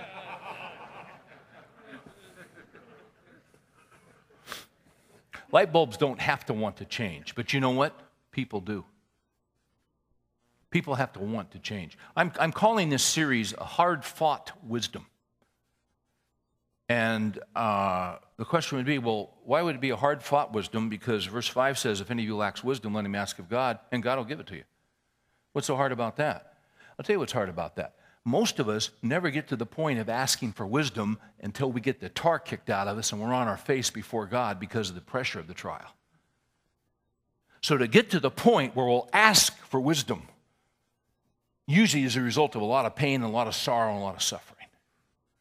light 5.51 5.73
bulbs 5.73 5.97
don't 5.97 6.21
have 6.21 6.45
to 6.45 6.53
want 6.53 6.77
to 6.77 6.85
change, 6.85 7.35
but 7.35 7.55
you 7.55 7.61
know 7.61 7.71
what? 7.71 7.99
People 8.33 8.61
do. 8.61 8.85
People 10.69 10.97
have 10.97 11.11
to 11.15 11.21
want 11.21 11.53
to 11.53 11.59
change. 11.59 11.97
I'm, 12.15 12.33
I'm 12.39 12.53
calling 12.53 12.91
this 12.91 13.03
series 13.03 13.55
a 13.55 13.65
hard 13.65 14.05
fought 14.05 14.53
wisdom. 14.63 15.07
And 16.91 17.39
uh, 17.55 18.17
the 18.37 18.45
question 18.45 18.77
would 18.77 18.85
be 18.85 18.99
well, 18.99 19.31
why 19.43 19.63
would 19.63 19.75
it 19.75 19.81
be 19.81 19.89
a 19.89 19.97
hard 19.97 20.23
fought 20.23 20.53
wisdom? 20.53 20.91
Because 20.91 21.25
verse 21.25 21.49
5 21.49 21.79
says, 21.79 22.03
if 22.03 22.11
any 22.11 22.25
of 22.25 22.27
you 22.27 22.37
lacks 22.37 22.63
wisdom, 22.63 22.93
let 22.93 23.07
him 23.07 23.15
ask 23.15 23.39
of 23.39 23.49
God, 23.49 23.79
and 23.91 24.03
God 24.03 24.19
will 24.19 24.27
give 24.27 24.39
it 24.39 24.47
to 24.49 24.55
you. 24.55 24.65
What's 25.55 25.67
so 25.67 25.77
hard 25.77 25.93
about 25.93 26.17
that? 26.17 26.56
I'll 26.99 27.05
tell 27.05 27.15
you 27.15 27.21
what's 27.21 27.33
hard 27.33 27.49
about 27.49 27.77
that. 27.77 27.95
Most 28.25 28.59
of 28.59 28.69
us 28.69 28.91
never 29.03 29.31
get 29.31 29.49
to 29.49 29.57
the 29.57 29.67
point 29.67 30.01
of 30.01 30.09
asking 30.09 30.53
for 30.53 30.67
wisdom 30.67 31.19
until 31.41 31.71
we 31.71 31.81
get 31.81 32.01
the 32.01 32.09
tar 32.09 32.39
kicked 32.39 32.71
out 32.71 32.89
of 32.89 32.99
us 32.99 33.13
and 33.13 33.21
we're 33.21 33.33
on 33.33 33.47
our 33.47 33.57
face 33.57 33.91
before 33.91 34.27
God 34.27 34.59
because 34.59 34.89
of 34.89 34.97
the 34.97 35.01
pressure 35.01 35.39
of 35.39 35.47
the 35.47 35.55
trial. 35.55 35.95
So, 37.63 37.77
to 37.77 37.87
get 37.87 38.11
to 38.11 38.21
the 38.21 38.31
point 38.31 38.75
where 38.77 38.87
we'll 38.87 39.09
ask 39.13 39.57
for 39.67 39.81
wisdom, 39.81 40.23
usually 41.67 42.05
is 42.05 42.17
a 42.17 42.21
result 42.21 42.55
of 42.55 42.63
a 42.63 42.65
lot 42.67 42.87
of 42.87 42.95
pain, 42.95 43.23
a 43.23 43.31
lot 43.31 43.47
of 43.47 43.55
sorrow, 43.55 43.93
and 43.93 44.01
a 44.01 44.05
lot 44.05 44.15
of 44.15 44.23
suffering. 44.23 44.69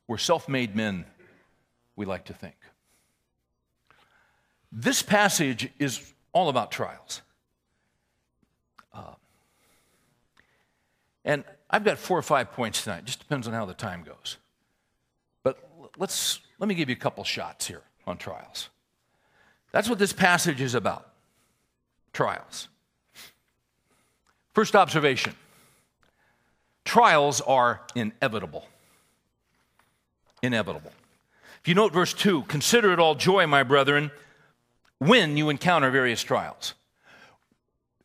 We're 0.07 0.17
self 0.17 0.47
made 0.47 0.75
men 0.75 1.05
we 1.95 2.05
like 2.05 2.25
to 2.25 2.33
think. 2.33 2.55
This 4.71 5.01
passage 5.01 5.69
is 5.79 6.13
all 6.33 6.49
about 6.49 6.71
trials. 6.71 7.21
Uh, 8.93 9.13
and 11.25 11.43
I've 11.69 11.83
got 11.83 11.97
four 11.97 12.17
or 12.17 12.21
five 12.21 12.51
points 12.51 12.83
tonight, 12.83 13.03
just 13.03 13.19
depends 13.19 13.47
on 13.47 13.53
how 13.53 13.65
the 13.65 13.73
time 13.73 14.03
goes. 14.03 14.37
But 15.43 15.57
let's, 15.97 16.39
let 16.59 16.69
me 16.69 16.75
give 16.75 16.87
you 16.87 16.95
a 16.95 16.99
couple 16.99 17.23
shots 17.23 17.67
here 17.67 17.81
on 18.05 18.17
trials. 18.17 18.69
That's 19.71 19.89
what 19.89 19.99
this 19.99 20.13
passage 20.13 20.61
is 20.61 20.75
about 20.75 21.09
trials. 22.13 22.69
First 24.53 24.75
observation 24.75 25.35
trials 26.85 27.41
are 27.41 27.81
inevitable. 27.95 28.67
Inevitable. 30.43 30.91
If 31.61 31.67
you 31.67 31.73
note 31.73 31.91
verse 31.91 32.13
2, 32.13 32.43
consider 32.43 32.93
it 32.93 32.99
all 32.99 33.15
joy, 33.15 33.47
my 33.47 33.63
brethren, 33.63 34.11
when 34.99 35.35
you 35.35 35.49
encounter 35.49 35.89
various 35.89 36.21
trials. 36.21 36.75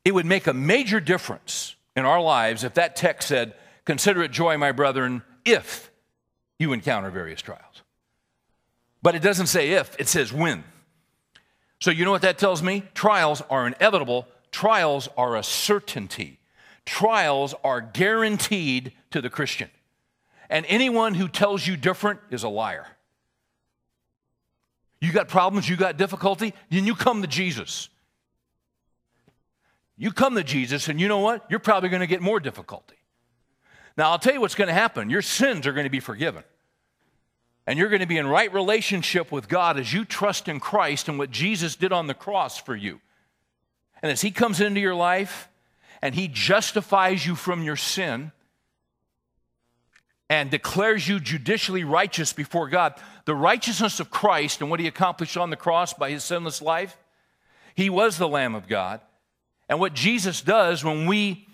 It 0.02 0.12
would 0.12 0.24
make 0.24 0.46
a 0.46 0.54
major 0.54 0.98
difference 0.98 1.76
in 1.96 2.05
our 2.05 2.20
lives 2.20 2.64
if 2.64 2.74
that 2.74 2.96
text 2.96 3.29
said, 3.29 3.55
Consider 3.85 4.22
it 4.22 4.31
joy, 4.31 4.57
my 4.57 4.72
brethren, 4.72 5.22
if 5.44 5.90
you 6.59 6.72
encounter 6.72 7.11
various 7.11 7.42
trials. 7.42 7.83
But 9.03 9.14
it 9.14 9.22
doesn't 9.22 9.46
say 9.46 9.70
if, 9.72 9.98
it 9.98 10.07
says 10.07 10.33
when. 10.33 10.62
So, 11.81 11.90
you 11.90 12.05
know 12.05 12.11
what 12.11 12.22
that 12.22 12.38
tells 12.38 12.62
me? 12.62 12.85
Trials 12.94 13.42
are 13.48 13.66
inevitable, 13.66 14.29
trials 14.53 15.09
are 15.16 15.37
a 15.37 15.42
certainty, 15.42 16.38
trials 16.85 17.55
are 17.64 17.81
guaranteed 17.81 18.92
to 19.11 19.20
the 19.20 19.31
Christian. 19.31 19.70
And 20.50 20.66
anyone 20.68 21.14
who 21.14 21.29
tells 21.29 21.66
you 21.66 21.76
different 21.76 22.20
is 22.31 22.42
a 22.42 22.48
liar. 22.48 22.87
You 25.00 25.12
got 25.12 25.29
problems, 25.29 25.68
you 25.68 25.76
got 25.76 25.96
difficulty, 25.96 26.53
then 26.68 26.85
you 26.85 26.94
come 26.94 27.22
to 27.22 27.29
Jesus. 27.29 27.88
You 30.00 30.10
come 30.10 30.34
to 30.34 30.42
Jesus, 30.42 30.88
and 30.88 31.00
you 31.00 31.06
know 31.06 31.18
what? 31.18 31.46
You're 31.48 31.60
probably 31.60 31.90
going 31.90 32.00
to 32.00 32.08
get 32.08 32.20
more 32.20 32.40
difficulty. 32.40 32.96
Now, 33.96 34.10
I'll 34.10 34.18
tell 34.18 34.34
you 34.34 34.40
what's 34.40 34.54
going 34.54 34.68
to 34.68 34.74
happen 34.74 35.10
your 35.10 35.22
sins 35.22 35.66
are 35.66 35.72
going 35.72 35.84
to 35.84 35.90
be 35.90 36.00
forgiven. 36.00 36.42
And 37.66 37.78
you're 37.78 37.90
going 37.90 38.00
to 38.00 38.06
be 38.06 38.18
in 38.18 38.26
right 38.26 38.52
relationship 38.52 39.30
with 39.30 39.46
God 39.46 39.78
as 39.78 39.92
you 39.92 40.04
trust 40.04 40.48
in 40.48 40.58
Christ 40.58 41.08
and 41.08 41.18
what 41.18 41.30
Jesus 41.30 41.76
did 41.76 41.92
on 41.92 42.08
the 42.08 42.14
cross 42.14 42.58
for 42.58 42.74
you. 42.74 43.00
And 44.02 44.10
as 44.10 44.22
He 44.22 44.32
comes 44.32 44.60
into 44.60 44.80
your 44.80 44.94
life, 44.94 45.50
and 46.02 46.14
he 46.14 46.28
justifies 46.28 47.26
you 47.26 47.34
from 47.34 47.62
your 47.62 47.76
sin 47.76 48.32
and 50.28 50.50
declares 50.50 51.08
you 51.08 51.20
judicially 51.20 51.84
righteous 51.84 52.32
before 52.32 52.68
God, 52.68 52.94
the 53.24 53.34
righteousness 53.34 54.00
of 54.00 54.10
Christ 54.10 54.60
and 54.60 54.70
what 54.70 54.80
he 54.80 54.86
accomplished 54.86 55.36
on 55.36 55.50
the 55.50 55.56
cross 55.56 55.92
by 55.92 56.10
his 56.10 56.24
sinless 56.24 56.62
life, 56.62 56.96
he 57.74 57.90
was 57.90 58.16
the 58.16 58.28
Lamb 58.28 58.54
of 58.54 58.68
God. 58.68 59.00
And 59.70 59.78
what 59.78 59.94
Jesus 59.94 60.42
does 60.42 60.83
when 60.83 61.06
we 61.06 61.46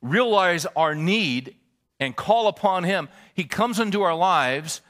realize 0.00 0.66
our 0.76 0.94
need 0.94 1.56
and 1.98 2.14
call 2.14 2.46
upon 2.46 2.84
him, 2.84 3.08
he 3.34 3.42
comes 3.42 3.80
into 3.80 4.02
our 4.02 4.14
lives 4.14 4.80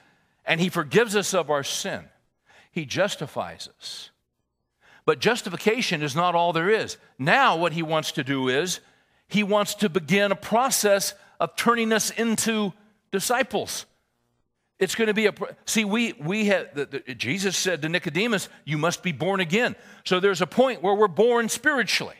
and 0.45 0.61
he 0.61 0.69
forgives 0.69 1.17
us 1.17 1.33
of 1.33 1.49
our 1.49 1.65
sin. 1.65 2.05
He 2.71 2.85
justifies 2.85 3.71
us. 3.81 4.11
But 5.07 5.21
justification 5.21 6.03
is 6.03 6.15
not 6.15 6.35
all 6.35 6.53
there 6.53 6.69
is. 6.69 6.99
Now, 7.19 7.57
what 7.57 7.73
he 7.73 7.83
wants 7.83 8.13
to 8.13 8.25
do 8.25 8.49
is 8.49 8.81
he 9.27 9.43
wants 9.43 9.75
to 9.77 9.89
begin 9.89 10.33
a 10.33 10.37
process 10.37 11.15
of 11.41 11.57
turning 11.57 11.95
us 11.95 12.11
into 12.11 12.75
disciples. 13.11 13.87
It's 14.79 14.95
going 14.95 15.07
to 15.07 15.15
be 15.15 15.27
a 15.27 15.35
see. 15.67 15.85
We 15.85 16.15
we 16.15 16.47
had 16.47 16.75
the, 16.75 16.87
the, 16.87 17.15
Jesus 17.15 17.57
said 17.57 17.83
to 17.83 17.89
Nicodemus, 17.89 18.49
"You 18.65 18.77
must 18.77 19.03
be 19.03 19.13
born 19.13 19.41
again." 19.41 19.77
So 20.05 20.19
there's 20.19 20.41
a 20.41 20.47
point 20.47 20.83
where 20.83 20.95
we're 20.95 21.07
born 21.07 21.49
spiritually, 21.49 22.17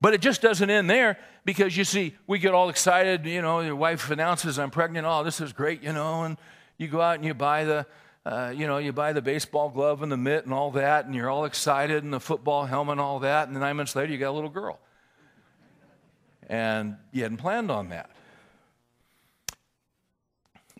but 0.00 0.14
it 0.14 0.22
just 0.22 0.40
doesn't 0.40 0.70
end 0.70 0.88
there 0.88 1.18
because 1.44 1.76
you 1.76 1.84
see, 1.84 2.14
we 2.26 2.38
get 2.38 2.54
all 2.54 2.70
excited. 2.70 3.26
You 3.26 3.42
know, 3.42 3.60
your 3.60 3.76
wife 3.76 4.10
announces, 4.10 4.58
"I'm 4.58 4.70
pregnant." 4.70 5.06
Oh, 5.06 5.22
this 5.22 5.40
is 5.40 5.52
great, 5.52 5.82
you 5.82 5.92
know, 5.92 6.22
and 6.22 6.38
you 6.78 6.88
go 6.88 7.00
out 7.00 7.16
and 7.16 7.24
you 7.24 7.34
buy 7.34 7.64
the. 7.64 7.86
Uh, 8.26 8.50
you 8.56 8.66
know, 8.66 8.78
you 8.78 8.90
buy 8.90 9.12
the 9.12 9.20
baseball 9.20 9.68
glove 9.68 10.02
and 10.02 10.10
the 10.10 10.16
mitt 10.16 10.46
and 10.46 10.54
all 10.54 10.70
that, 10.70 11.04
and 11.04 11.14
you're 11.14 11.28
all 11.28 11.44
excited, 11.44 12.02
and 12.02 12.10
the 12.10 12.18
football 12.18 12.64
helmet 12.64 12.92
and 12.92 13.00
all 13.02 13.18
that, 13.18 13.48
and 13.48 13.54
then 13.54 13.60
nine 13.60 13.76
months 13.76 13.94
later, 13.94 14.10
you 14.10 14.16
got 14.16 14.30
a 14.30 14.32
little 14.32 14.48
girl 14.48 14.80
and 16.48 16.96
you 17.12 17.22
hadn't 17.22 17.38
planned 17.38 17.70
on 17.70 17.88
that. 17.90 18.10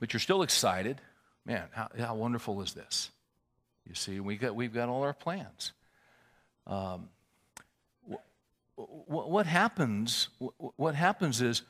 But 0.04 0.12
you're 0.12 0.20
still 0.20 0.42
excited. 0.42 1.00
Man, 1.46 1.62
how, 1.72 1.88
how 1.98 2.14
wonderful 2.14 2.60
is 2.60 2.74
this? 2.74 3.10
You 3.88 3.94
see, 3.94 4.20
we 4.20 4.36
got, 4.36 4.54
we've 4.54 4.74
got 4.74 4.90
all 4.90 5.02
our 5.02 5.14
plans. 5.14 5.72
Um, 6.66 7.08
what, 8.74 9.30
what 9.30 9.46
happens? 9.46 10.28
What 10.76 10.94
happens 10.94 11.40
is 11.40 11.62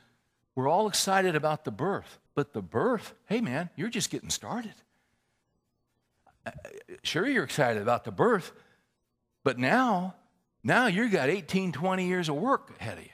we're 0.57 0.67
all 0.67 0.89
excited 0.89 1.37
about 1.37 1.65
the 1.65 1.71
birth, 1.71 2.19
but 2.35 2.53
the 2.53 2.61
birth, 2.61 3.15
hey 3.27 3.41
man, 3.41 3.71
you're 3.77 3.89
just 3.89 4.11
getting 4.11 4.31
started. 4.31 4.75
Uh, 6.45 6.51
sure, 7.05 7.29
you're 7.29 7.45
excited 7.45 7.81
about 7.81 8.03
the 8.03 8.11
birth, 8.11 8.51
but 9.45 9.61
now, 9.61 10.17
now 10.65 10.89
you've 10.89 11.13
got 11.13 11.29
18, 11.29 11.71
20 11.71 12.09
years 12.09 12.29
of 12.29 12.35
work 12.35 12.73
ahead 12.81 12.99
of 12.99 13.05
you. 13.05 13.11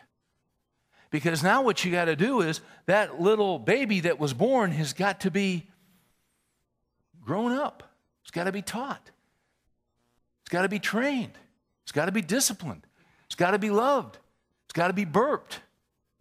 Because 1.11 1.43
now 1.43 1.63
what 1.63 1.85
you 1.85 1.91
got 1.91 2.05
to 2.05 2.17
do 2.17 2.41
is 2.41 2.61
that 2.87 3.21
little 3.21 3.59
baby 3.59 4.01
that 4.01 4.19
was 4.19 4.33
born 4.33 4.71
has 4.73 4.93
got 4.93 5.21
to 5.21 5.31
be 5.31 5.67
grown 7.21 7.53
up. 7.53 7.83
It's 8.23 8.31
got 8.31 8.45
to 8.45 8.53
be 8.53 8.63
taught. 8.63 9.11
It's 10.43 10.51
got 10.51 10.63
to 10.63 10.69
be 10.69 10.79
trained. 10.79 11.33
It's 11.83 11.93
got 11.93 12.07
to 12.07 12.13
be 12.13 12.23
disciplined. 12.23 12.87
It's 13.27 13.35
got 13.35 13.53
to 13.53 13.59
be 13.59 13.71
loved. 13.71 14.19
It's 14.67 14.73
got 14.73 14.89
to 14.89 14.93
be 14.93 15.05
burped. 15.05 15.61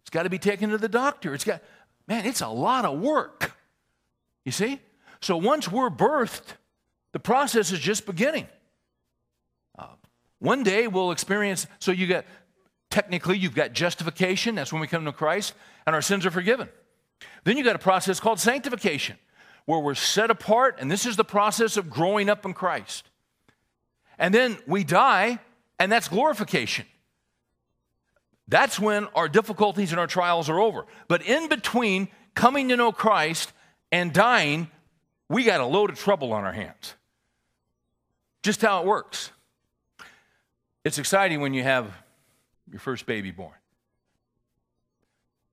It's 0.02 0.10
got 0.10 0.24
to 0.24 0.30
be 0.30 0.38
taken 0.38 0.70
to 0.70 0.78
the 0.78 0.88
doctor. 0.88 1.34
It's 1.34 1.44
got, 1.44 1.62
man, 2.08 2.26
it's 2.26 2.40
a 2.40 2.48
lot 2.48 2.84
of 2.84 2.98
work. 2.98 3.56
You 4.44 4.52
see? 4.52 4.80
So 5.20 5.36
once 5.36 5.70
we're 5.70 5.90
birthed, 5.90 6.54
the 7.12 7.20
process 7.20 7.70
is 7.70 7.78
just 7.78 8.06
beginning. 8.06 8.48
Uh, 9.78 9.86
one 10.38 10.62
day 10.62 10.88
we'll 10.88 11.12
experience, 11.12 11.66
so 11.78 11.92
you 11.92 12.06
get 12.06 12.26
Technically, 12.90 13.38
you've 13.38 13.54
got 13.54 13.72
justification, 13.72 14.56
that's 14.56 14.72
when 14.72 14.80
we 14.80 14.88
come 14.88 15.04
to 15.04 15.12
Christ, 15.12 15.54
and 15.86 15.94
our 15.94 16.02
sins 16.02 16.26
are 16.26 16.30
forgiven. 16.30 16.68
Then 17.44 17.56
you've 17.56 17.66
got 17.66 17.76
a 17.76 17.80
process 17.80 18.18
called 18.18 18.40
sanctification, 18.40 19.16
where 19.64 19.78
we're 19.78 19.94
set 19.94 20.30
apart, 20.30 20.76
and 20.80 20.90
this 20.90 21.06
is 21.06 21.16
the 21.16 21.24
process 21.24 21.76
of 21.76 21.88
growing 21.88 22.28
up 22.28 22.44
in 22.44 22.52
Christ. 22.52 23.08
And 24.18 24.34
then 24.34 24.58
we 24.66 24.84
die, 24.84 25.38
and 25.78 25.90
that's 25.90 26.08
glorification. 26.08 26.86
That's 28.48 28.80
when 28.80 29.06
our 29.14 29.28
difficulties 29.28 29.92
and 29.92 30.00
our 30.00 30.08
trials 30.08 30.50
are 30.50 30.58
over. 30.58 30.84
But 31.06 31.22
in 31.22 31.48
between 31.48 32.08
coming 32.34 32.68
to 32.70 32.76
know 32.76 32.90
Christ 32.90 33.52
and 33.92 34.12
dying, 34.12 34.68
we 35.28 35.44
got 35.44 35.60
a 35.60 35.64
load 35.64 35.90
of 35.90 35.98
trouble 35.98 36.32
on 36.32 36.44
our 36.44 36.52
hands. 36.52 36.94
Just 38.42 38.60
how 38.62 38.80
it 38.80 38.86
works. 38.86 39.30
It's 40.84 40.98
exciting 40.98 41.40
when 41.40 41.54
you 41.54 41.62
have 41.62 41.94
your 42.70 42.80
first 42.80 43.06
baby 43.06 43.30
born. 43.30 43.54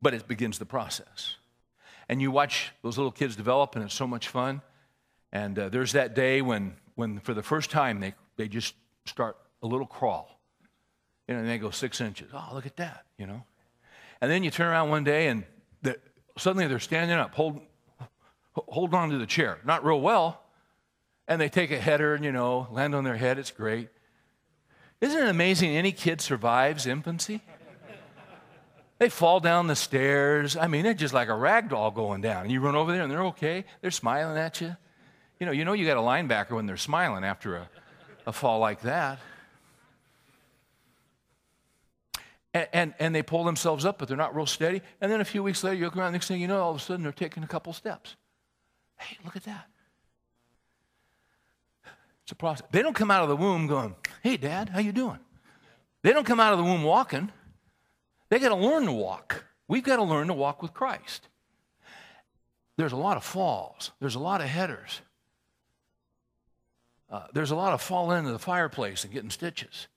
But 0.02 0.14
it 0.14 0.28
begins 0.28 0.60
the 0.60 0.66
process. 0.66 1.36
And 2.10 2.22
you 2.22 2.32
watch 2.32 2.72
those 2.84 2.98
little 2.98 3.12
kids 3.12 3.36
develop, 3.36 3.76
and 3.76 3.84
it's 3.84 3.94
so 3.94 4.08
much 4.08 4.28
fun. 4.28 4.62
And 5.32 5.60
uh, 5.60 5.70
there's 5.70 5.92
that 5.94 6.16
day 6.16 6.42
when, 6.42 6.76
when, 6.96 7.20
for 7.20 7.34
the 7.34 7.44
first 7.44 7.70
time, 7.70 8.00
they, 8.00 8.14
they 8.38 8.48
just 8.48 8.76
start 9.06 9.38
a 9.62 9.68
little 9.68 9.88
crawl. 9.88 10.40
You 11.28 11.34
know, 11.34 11.42
and 11.42 11.50
they 11.50 11.58
go 11.58 11.72
six 11.72 12.00
inches. 12.00 12.30
Oh, 12.34 12.50
look 12.54 12.66
at 12.66 12.78
that, 12.78 13.06
you 13.18 13.28
know. 13.28 13.44
And 14.22 14.32
then 14.32 14.44
you 14.44 14.52
turn 14.52 14.68
around 14.68 14.90
one 14.90 15.04
day, 15.04 15.28
and 15.28 15.44
they're, 15.82 15.98
suddenly 16.38 16.68
they're 16.68 16.80
standing 16.80 17.18
up, 17.18 17.34
hold, 17.34 17.60
hold 18.56 18.94
on 18.94 19.10
to 19.10 19.18
the 19.18 19.26
chair. 19.26 19.60
Not 19.66 19.84
real 19.84 20.00
well. 20.00 20.42
And 21.28 21.42
they 21.42 21.50
take 21.50 21.72
a 21.72 21.78
header 21.78 22.16
and, 22.16 22.24
you 22.24 22.32
know, 22.32 22.68
land 22.72 22.96
on 22.96 23.04
their 23.04 23.18
head. 23.18 23.38
It's 23.38 23.52
great. 23.52 23.90
Isn't 25.00 25.22
it 25.22 25.30
amazing 25.30 25.76
any 25.76 25.92
kid 25.92 26.22
survives 26.22 26.88
infancy? 26.88 27.42
They 29.00 29.10
fall 29.10 29.40
down 29.40 29.68
the 29.68 29.76
stairs. 29.76 30.58
I 30.58 30.68
mean, 30.68 30.84
they're 30.84 30.96
just 30.96 31.14
like 31.14 31.28
a 31.28 31.36
rag 31.36 31.70
doll 31.70 31.92
going 31.92 32.22
down. 32.22 32.44
And 32.44 32.52
you 32.52 32.62
run 32.62 32.76
over 32.76 32.92
there 32.92 33.04
and 33.04 33.12
they're 33.12 33.26
okay. 33.26 33.64
They're 33.82 33.92
smiling 33.92 34.38
at 34.38 34.60
you. 34.60 34.76
You 35.40 35.46
know, 35.46 35.52
you 35.52 35.66
know 35.66 35.74
you 35.74 35.86
got 35.86 35.98
a 35.98 36.02
linebacker 36.02 36.52
when 36.52 36.66
they're 36.66 36.78
smiling 36.78 37.24
after 37.24 37.58
a, 37.58 37.70
a 38.26 38.34
fall 38.34 38.60
like 38.60 38.82
that. 38.82 39.20
And, 42.56 42.68
and, 42.74 42.94
and, 42.98 43.14
they 43.14 43.22
pull 43.22 43.44
themselves 43.44 43.86
up, 43.86 44.00
but 44.00 44.08
they're 44.08 44.18
not 44.18 44.36
real 44.36 44.48
steady. 44.48 44.82
And 45.00 45.12
then 45.12 45.22
a 45.22 45.26
few 45.26 45.44
weeks 45.44 45.64
later, 45.64 45.76
you 45.76 45.86
look 45.86 45.96
around, 45.96 46.14
next 46.14 46.28
thing 46.28 46.42
you 46.42 46.48
know, 46.48 46.60
all 46.60 46.72
of 46.72 46.78
a 46.78 46.80
sudden 46.80 47.04
they're 47.04 47.12
taking 47.12 47.44
a 47.44 47.48
couple 47.48 47.72
steps. 47.72 48.16
Hey, 48.98 49.18
look 49.24 49.36
at 49.36 49.44
that. 49.44 49.68
It's 52.28 52.34
a 52.34 52.36
process. 52.36 52.68
They 52.72 52.82
don't 52.82 52.94
come 52.94 53.10
out 53.10 53.24
of 53.24 53.30
the 53.30 53.38
womb 53.38 53.68
going, 53.68 53.96
"Hey, 54.22 54.36
Dad, 54.36 54.68
how 54.68 54.80
you 54.80 54.92
doing?" 54.92 55.20
They 56.02 56.12
don't 56.12 56.26
come 56.26 56.42
out 56.42 56.52
of 56.52 56.60
the 56.60 56.66
womb 56.66 56.84
walking. 56.84 57.32
They 58.28 58.38
got 58.38 58.50
to 58.50 58.56
learn 58.56 58.86
to 58.86 58.92
walk. 58.92 59.46
We've 59.70 59.82
got 59.82 59.96
to 59.96 60.04
learn 60.04 60.28
to 60.28 60.34
walk 60.34 60.62
with 60.62 60.74
Christ. 60.74 61.30
There's 62.76 62.92
a 62.92 62.98
lot 62.98 63.16
of 63.16 63.24
falls. 63.24 63.92
There's 64.02 64.16
a 64.16 64.20
lot 64.20 64.42
of 64.42 64.48
headers. 64.48 65.00
Uh, 67.10 67.28
there's 67.32 67.52
a 67.52 67.56
lot 67.56 67.72
of 67.72 67.82
falling 67.82 68.20
into 68.20 68.34
the 68.34 68.40
fireplace 68.40 69.06
and 69.06 69.14
getting 69.14 69.30
stitches. 69.30 69.88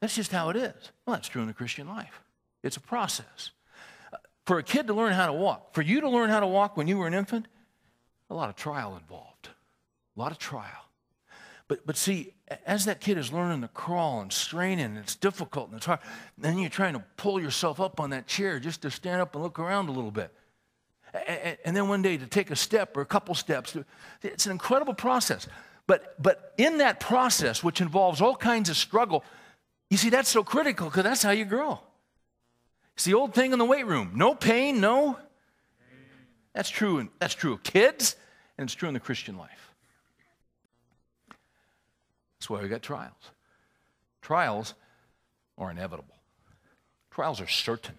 That's 0.00 0.14
just 0.14 0.30
how 0.30 0.50
it 0.50 0.56
is. 0.56 0.92
Well, 1.06 1.16
that's 1.16 1.28
true 1.28 1.40
in 1.40 1.48
the 1.48 1.54
Christian 1.54 1.88
life. 1.88 2.20
It's 2.62 2.76
a 2.76 2.82
process. 2.82 3.50
Uh, 4.12 4.18
for 4.44 4.58
a 4.58 4.62
kid 4.62 4.88
to 4.88 4.92
learn 4.92 5.14
how 5.14 5.26
to 5.26 5.32
walk, 5.32 5.72
for 5.72 5.80
you 5.80 6.02
to 6.02 6.08
learn 6.10 6.28
how 6.28 6.40
to 6.40 6.46
walk 6.46 6.76
when 6.76 6.86
you 6.86 6.98
were 6.98 7.06
an 7.06 7.14
infant, 7.14 7.48
a 8.28 8.34
lot 8.34 8.50
of 8.50 8.56
trial 8.56 8.94
involved. 8.94 9.48
A 10.14 10.20
lot 10.20 10.30
of 10.30 10.36
trial. 10.38 10.83
But, 11.66 11.86
but 11.86 11.96
see, 11.96 12.34
as 12.66 12.84
that 12.84 13.00
kid 13.00 13.16
is 13.16 13.32
learning 13.32 13.62
to 13.62 13.68
crawl 13.68 14.20
and 14.20 14.32
straining, 14.32 14.84
and 14.84 14.98
it's 14.98 15.14
difficult 15.16 15.68
and 15.68 15.78
it's 15.78 15.86
hard, 15.86 16.00
then 16.36 16.58
you're 16.58 16.68
trying 16.70 16.94
to 16.94 17.02
pull 17.16 17.40
yourself 17.40 17.80
up 17.80 18.00
on 18.00 18.10
that 18.10 18.26
chair 18.26 18.60
just 18.60 18.82
to 18.82 18.90
stand 18.90 19.22
up 19.22 19.34
and 19.34 19.42
look 19.42 19.58
around 19.58 19.88
a 19.88 19.92
little 19.92 20.10
bit. 20.10 20.32
And 21.64 21.76
then 21.76 21.88
one 21.88 22.02
day 22.02 22.16
to 22.16 22.26
take 22.26 22.50
a 22.50 22.56
step 22.56 22.96
or 22.96 23.00
a 23.00 23.06
couple 23.06 23.34
steps. 23.34 23.76
It's 24.22 24.46
an 24.46 24.52
incredible 24.52 24.94
process. 24.94 25.46
But, 25.86 26.20
but 26.20 26.54
in 26.58 26.78
that 26.78 26.98
process, 26.98 27.62
which 27.62 27.80
involves 27.80 28.20
all 28.20 28.34
kinds 28.34 28.68
of 28.68 28.76
struggle, 28.76 29.24
you 29.90 29.96
see, 29.96 30.10
that's 30.10 30.28
so 30.28 30.42
critical 30.42 30.88
because 30.88 31.04
that's 31.04 31.22
how 31.22 31.30
you 31.30 31.44
grow. 31.44 31.78
It's 32.94 33.04
the 33.04 33.14
old 33.14 33.34
thing 33.34 33.52
in 33.52 33.58
the 33.58 33.64
weight 33.64 33.86
room 33.86 34.12
no 34.14 34.34
pain, 34.34 34.80
no. 34.80 35.18
That's 36.52 36.70
true. 36.70 36.98
And 36.98 37.08
that's 37.18 37.34
true 37.34 37.54
of 37.54 37.62
kids, 37.62 38.16
and 38.58 38.66
it's 38.66 38.74
true 38.74 38.88
in 38.88 38.94
the 38.94 39.00
Christian 39.00 39.36
life. 39.36 39.73
That's 42.44 42.50
why 42.50 42.60
we 42.60 42.68
got 42.68 42.82
trials. 42.82 43.30
Trials 44.20 44.74
are 45.56 45.70
inevitable, 45.70 46.14
trials 47.10 47.40
are 47.40 47.48
certain. 47.48 47.98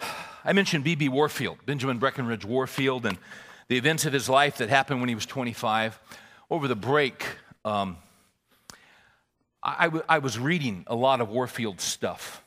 I 0.42 0.54
mentioned 0.54 0.84
B.B. 0.84 1.10
Warfield, 1.10 1.58
Benjamin 1.66 1.98
Breckinridge 1.98 2.46
Warfield, 2.46 3.04
and 3.04 3.18
the 3.68 3.76
events 3.76 4.06
of 4.06 4.14
his 4.14 4.30
life 4.30 4.56
that 4.56 4.70
happened 4.70 5.00
when 5.00 5.10
he 5.10 5.14
was 5.14 5.26
25. 5.26 6.00
Over 6.48 6.66
the 6.66 6.74
break, 6.74 7.26
um, 7.62 7.98
I, 9.62 9.84
w- 9.84 10.04
I 10.08 10.20
was 10.20 10.38
reading 10.38 10.84
a 10.86 10.94
lot 10.94 11.20
of 11.20 11.28
Warfield 11.28 11.82
stuff. 11.82 12.42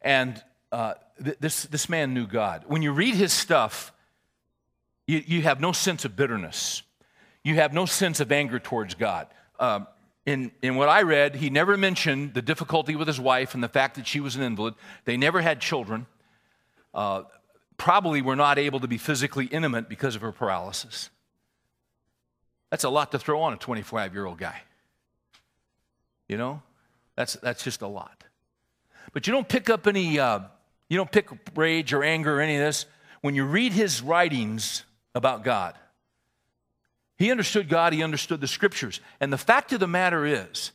And 0.00 0.42
uh, 0.72 0.94
th- 1.22 1.36
this, 1.38 1.64
this 1.64 1.90
man 1.90 2.14
knew 2.14 2.26
God. 2.26 2.64
When 2.66 2.80
you 2.80 2.92
read 2.92 3.14
his 3.14 3.34
stuff, 3.34 3.92
you, 5.06 5.22
you 5.26 5.42
have 5.42 5.60
no 5.60 5.72
sense 5.72 6.06
of 6.06 6.16
bitterness, 6.16 6.82
you 7.44 7.56
have 7.56 7.74
no 7.74 7.84
sense 7.84 8.20
of 8.20 8.32
anger 8.32 8.58
towards 8.58 8.94
God. 8.94 9.26
Um, 9.60 9.86
in, 10.26 10.50
in 10.62 10.74
what 10.74 10.88
I 10.88 11.02
read, 11.02 11.36
he 11.36 11.50
never 11.50 11.76
mentioned 11.76 12.34
the 12.34 12.42
difficulty 12.42 12.96
with 12.96 13.06
his 13.06 13.20
wife 13.20 13.54
and 13.54 13.62
the 13.62 13.68
fact 13.68 13.94
that 13.96 14.06
she 14.06 14.20
was 14.20 14.36
an 14.36 14.42
invalid. 14.42 14.74
They 15.04 15.16
never 15.16 15.40
had 15.40 15.60
children. 15.60 16.06
Uh, 16.92 17.22
probably 17.76 18.20
were 18.20 18.36
not 18.36 18.58
able 18.58 18.80
to 18.80 18.88
be 18.88 18.98
physically 18.98 19.46
intimate 19.46 19.88
because 19.88 20.16
of 20.16 20.22
her 20.22 20.32
paralysis. 20.32 21.10
That's 22.70 22.84
a 22.84 22.90
lot 22.90 23.12
to 23.12 23.18
throw 23.18 23.40
on 23.40 23.52
a 23.52 23.56
25 23.56 24.14
year 24.14 24.26
old 24.26 24.38
guy. 24.38 24.62
You 26.28 26.36
know, 26.36 26.62
that's, 27.16 27.34
that's 27.34 27.64
just 27.64 27.82
a 27.82 27.88
lot. 27.88 28.24
But 29.12 29.26
you 29.26 29.32
don't 29.32 29.48
pick 29.48 29.68
up 29.68 29.86
any, 29.86 30.18
uh, 30.18 30.40
you 30.88 30.96
don't 30.96 31.10
pick 31.10 31.28
rage 31.56 31.92
or 31.92 32.04
anger 32.04 32.38
or 32.38 32.40
any 32.40 32.56
of 32.56 32.60
this. 32.60 32.86
When 33.22 33.34
you 33.34 33.44
read 33.44 33.72
his 33.72 34.02
writings 34.02 34.84
about 35.14 35.42
God, 35.42 35.74
he 37.20 37.30
understood 37.30 37.68
God, 37.68 37.92
he 37.92 38.02
understood 38.02 38.40
the 38.40 38.48
scriptures. 38.48 38.98
And 39.20 39.30
the 39.30 39.36
fact 39.36 39.74
of 39.74 39.80
the 39.80 39.86
matter 39.86 40.24
is, 40.24 40.72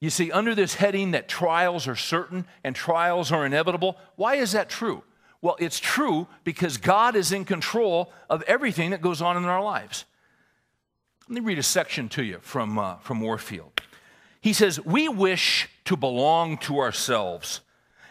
you 0.00 0.10
see, 0.10 0.32
under 0.32 0.56
this 0.56 0.74
heading 0.74 1.12
that 1.12 1.28
trials 1.28 1.86
are 1.86 1.94
certain 1.94 2.46
and 2.64 2.74
trials 2.74 3.30
are 3.30 3.46
inevitable, 3.46 3.96
why 4.16 4.34
is 4.34 4.50
that 4.52 4.68
true? 4.68 5.04
Well, 5.40 5.54
it's 5.60 5.78
true 5.78 6.26
because 6.42 6.78
God 6.78 7.14
is 7.14 7.30
in 7.30 7.44
control 7.44 8.12
of 8.28 8.42
everything 8.42 8.90
that 8.90 9.02
goes 9.02 9.22
on 9.22 9.36
in 9.36 9.44
our 9.44 9.62
lives. 9.62 10.04
Let 11.28 11.36
me 11.36 11.46
read 11.46 11.60
a 11.60 11.62
section 11.62 12.08
to 12.08 12.24
you 12.24 12.40
from, 12.40 12.76
uh, 12.76 12.96
from 12.96 13.20
Warfield. 13.20 13.80
He 14.40 14.52
says, 14.52 14.84
We 14.84 15.08
wish 15.08 15.68
to 15.84 15.96
belong 15.96 16.58
to 16.58 16.80
ourselves, 16.80 17.60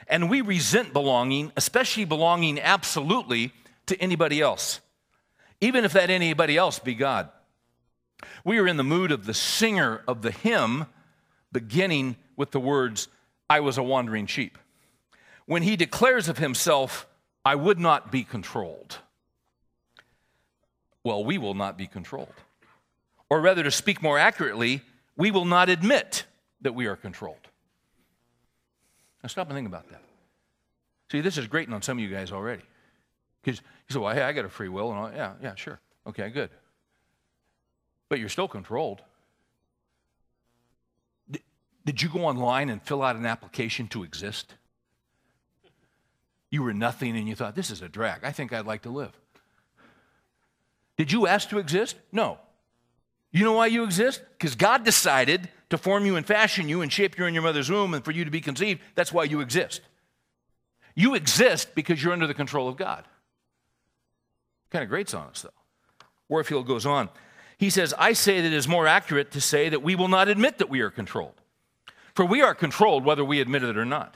and 0.08 0.30
we 0.30 0.40
resent 0.40 0.94
belonging, 0.94 1.52
especially 1.58 2.06
belonging 2.06 2.62
absolutely 2.62 3.52
to 3.88 4.02
anybody 4.02 4.40
else 4.40 4.80
even 5.62 5.86
if 5.86 5.94
that 5.94 6.10
anybody 6.10 6.58
else 6.58 6.80
be 6.80 6.96
God. 6.96 7.30
We 8.44 8.60
are 8.60 8.68
in 8.68 8.78
the 8.78 8.84
mood 8.84 9.12
of 9.12 9.26
the 9.26 9.34
singer 9.34 10.04
of 10.08 10.22
the 10.22 10.32
hymn, 10.32 10.86
beginning 11.52 12.16
with 12.36 12.52
the 12.52 12.60
words, 12.60 13.08
I 13.50 13.60
was 13.60 13.78
a 13.78 13.84
wandering 13.84 14.28
sheep. 14.28 14.58
When 15.46 15.64
he 15.64 15.76
declares 15.76 16.30
of 16.30 16.38
himself, 16.38 17.08
I 17.44 17.56
would 17.56 17.80
not 17.80 18.12
be 18.12 18.24
controlled. 18.24 19.00
Well, 21.04 21.24
we 21.24 21.38
will 21.38 21.54
not 21.54 21.78
be 21.78 21.88
controlled. 21.88 22.34
Or 23.30 23.42
rather, 23.42 23.64
to 23.64 23.72
speak 23.72 24.02
more 24.02 24.20
accurately, 24.20 24.82
we 25.16 25.32
will 25.32 25.46
not 25.46 25.70
admit 25.70 26.26
that 26.62 26.76
we 26.76 26.88
are 26.88 26.96
controlled. 26.96 27.48
Now, 29.24 29.28
stop 29.28 29.48
and 29.50 29.58
think 29.58 29.68
about 29.68 29.90
that. 29.90 30.02
See, 31.12 31.22
this 31.22 31.38
is 31.38 31.48
grating 31.48 31.74
on 31.74 31.82
some 31.82 31.98
of 31.98 32.04
you 32.04 32.10
guys 32.10 32.32
already. 32.32 32.64
Because 33.42 33.62
you 33.88 33.94
say, 33.94 34.00
well, 34.00 34.14
hey, 34.14 34.22
I 34.22 34.32
got 34.32 34.46
a 34.46 34.50
free 34.50 34.70
will. 34.70 34.92
And. 34.92 35.16
Yeah, 35.16 35.34
yeah, 35.42 35.56
sure. 35.56 35.80
Okay, 36.08 36.30
good. 36.30 36.50
But 38.10 38.20
you're 38.20 38.30
still 38.30 38.48
controlled. 38.48 39.02
Did 41.86 42.02
you 42.02 42.10
go 42.10 42.26
online 42.26 42.70
and 42.70 42.82
fill 42.82 43.02
out 43.02 43.16
an 43.16 43.26
application 43.26 43.88
to 43.90 44.04
exist? 44.04 44.54
You 46.52 46.64
were 46.64 46.74
nothing 46.74 47.16
and 47.16 47.28
you 47.28 47.36
thought, 47.36 47.56
this 47.56 47.72
is 47.72 47.82
a 47.82 47.90
drag. 47.90 48.24
I 48.24 48.32
think 48.32 48.54
I'd 48.54 48.66
like 48.66 48.84
to 48.84 48.90
live. 48.90 49.12
Did 50.98 51.12
you 51.12 51.28
ask 51.28 51.50
to 51.50 51.60
exist? 51.60 51.96
No. 52.12 52.38
You 53.32 53.46
know 53.46 53.54
why 53.54 53.68
you 53.68 53.84
exist? 53.84 54.22
Because 54.38 54.56
God 54.56 54.84
decided 54.84 55.50
to 55.70 55.78
form 55.78 56.06
you 56.06 56.16
and 56.16 56.26
fashion 56.26 56.68
you 56.68 56.82
and 56.82 56.92
shape 56.92 57.18
you 57.18 57.26
in 57.26 57.34
your 57.34 57.44
mother's 57.44 57.70
womb 57.70 57.94
and 57.94 58.04
for 58.04 58.12
you 58.12 58.26
to 58.26 58.32
be 58.32 58.42
conceived. 58.42 58.82
That's 58.96 59.14
why 59.14 59.24
you 59.24 59.40
exist. 59.40 59.82
You 60.96 61.14
exist 61.16 61.76
because 61.76 62.04
you're 62.04 62.14
under 62.14 62.28
the 62.28 62.34
control 62.34 62.68
of 62.68 62.76
God. 62.76 63.06
Kind 64.72 64.84
of 64.84 64.90
grates 64.90 65.14
on 65.14 65.28
us, 65.28 65.42
though. 65.42 65.50
Warfield 66.28 66.68
goes 66.68 66.86
on. 66.86 67.10
He 67.58 67.70
says, 67.70 67.94
I 67.98 68.14
say 68.14 68.40
that 68.40 68.48
it 68.48 68.54
is 68.54 68.68
more 68.68 68.88
accurate 68.88 69.32
to 69.32 69.42
say 69.42 69.68
that 69.70 69.84
we 69.84 69.96
will 69.96 70.08
not 70.08 70.30
admit 70.30 70.60
that 70.60 70.70
we 70.70 70.80
are 70.82 70.90
controlled. 70.90 71.42
For 72.16 72.24
we 72.24 72.42
are 72.42 72.56
controlled 72.56 73.04
whether 73.04 73.26
we 73.26 73.42
admit 73.42 73.64
it 73.64 73.78
or 73.78 73.86
not. 73.86 74.16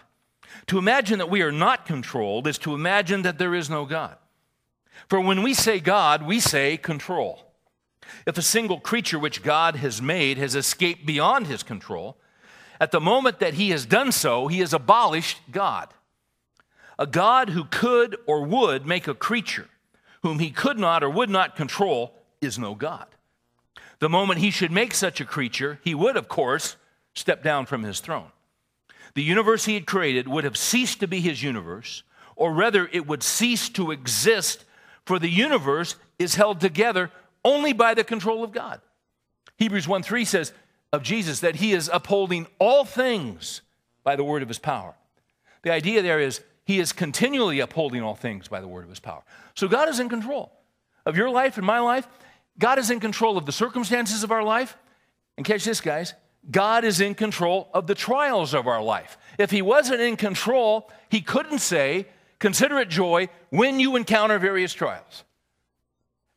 To 0.68 0.78
imagine 0.78 1.20
that 1.20 1.30
we 1.30 1.42
are 1.42 1.52
not 1.52 1.86
controlled 1.86 2.48
is 2.48 2.58
to 2.60 2.74
imagine 2.74 3.24
that 3.24 3.40
there 3.40 3.56
is 3.56 3.70
no 3.70 3.86
God. 3.86 4.18
For 5.10 5.20
when 5.20 5.42
we 5.42 5.54
say 5.54 5.80
God, 5.80 6.24
we 6.24 6.40
say 6.40 6.78
control. 6.78 7.52
If 8.28 8.38
a 8.38 8.44
single 8.44 8.80
creature 8.80 9.18
which 9.18 9.44
God 9.44 9.78
has 9.78 10.02
made 10.02 10.38
has 10.38 10.56
escaped 10.56 11.06
beyond 11.06 11.48
his 11.48 11.64
control, 11.64 12.18
at 12.80 12.92
the 12.92 13.02
moment 13.02 13.40
that 13.40 13.56
he 13.56 13.72
has 13.72 13.86
done 13.86 14.12
so, 14.12 14.48
he 14.48 14.60
has 14.60 14.74
abolished 14.74 15.40
God. 15.52 15.94
A 17.00 17.08
God 17.08 17.50
who 17.50 17.66
could 17.66 18.18
or 18.28 18.44
would 18.44 18.86
make 18.86 19.08
a 19.08 19.16
creature 19.16 19.68
whom 20.24 20.40
he 20.40 20.50
could 20.50 20.80
not 20.80 21.04
or 21.04 21.10
would 21.10 21.30
not 21.30 21.56
control 21.56 22.16
is 22.42 22.58
no 22.58 22.74
God. 22.74 23.06
The 24.00 24.10
moment 24.10 24.40
he 24.40 24.52
should 24.52 24.72
make 24.72 24.94
such 24.94 25.22
a 25.22 25.26
creature, 25.26 25.80
he 25.84 25.94
would, 25.94 26.18
of 26.18 26.28
course, 26.28 26.78
step 27.14 27.44
down 27.44 27.66
from 27.66 27.84
his 27.84 28.00
throne. 28.00 28.32
The 29.14 29.22
universe 29.22 29.66
he 29.66 29.76
had 29.76 29.86
created 29.86 30.28
would 30.28 30.44
have 30.44 30.58
ceased 30.58 31.00
to 31.02 31.08
be 31.08 31.20
his 31.20 31.44
universe, 31.44 32.04
or 32.36 32.52
rather, 32.54 32.90
it 32.92 33.06
would 33.06 33.22
cease 33.22 33.70
to 33.70 33.92
exist, 33.92 34.66
for 35.06 35.20
the 35.20 35.30
universe 35.30 35.96
is 36.18 36.36
held 36.36 36.60
together 36.60 37.12
only 37.46 37.74
by 37.74 37.94
the 37.94 38.04
control 38.04 38.44
of 38.44 38.52
God. 38.52 38.82
Hebrews 39.58 39.88
1 39.88 40.04
3 40.04 40.26
says 40.26 40.54
of 40.92 41.04
Jesus 41.04 41.42
that 41.42 41.58
he 41.58 41.74
is 41.74 41.90
upholding 41.92 42.48
all 42.60 42.86
things 42.86 43.62
by 44.04 44.16
the 44.16 44.24
word 44.24 44.42
of 44.42 44.48
his 44.48 44.60
power. 44.60 44.96
The 45.62 45.72
idea 45.72 46.02
there 46.02 46.20
is 46.20 46.42
he 46.66 46.80
is 46.80 46.94
continually 46.94 47.60
upholding 47.60 48.02
all 48.02 48.16
things 48.16 48.48
by 48.48 48.62
the 48.62 48.68
word 48.68 48.84
of 48.84 48.90
his 48.90 49.00
power. 49.00 49.24
So 49.56 49.68
God 49.68 49.90
is 49.90 50.00
in 50.00 50.10
control 50.10 50.52
of 51.06 51.18
your 51.18 51.30
life 51.30 51.58
and 51.58 51.66
my 51.66 51.80
life. 51.80 52.08
God 52.58 52.80
is 52.80 52.90
in 52.90 53.00
control 53.00 53.38
of 53.38 53.46
the 53.46 53.52
circumstances 53.52 54.24
of 54.24 54.32
our 54.32 54.44
life. 54.44 54.78
And 55.38 55.46
catch 55.46 55.66
this, 55.66 55.82
guys 55.82 56.14
God 56.50 56.84
is 56.84 57.00
in 57.00 57.16
control 57.16 57.70
of 57.74 57.88
the 57.88 57.96
trials 57.96 58.54
of 58.54 58.68
our 58.68 58.82
life. 58.82 59.18
If 59.38 59.52
He 59.52 59.62
wasn't 59.62 60.02
in 60.02 60.18
control, 60.18 60.90
He 61.10 61.22
couldn't 61.22 61.60
say, 61.60 62.08
Consider 62.40 62.80
it 62.80 62.90
joy 62.90 63.30
when 63.52 63.80
you 63.80 63.96
encounter 63.96 64.38
various 64.38 64.74
trials. 64.74 65.24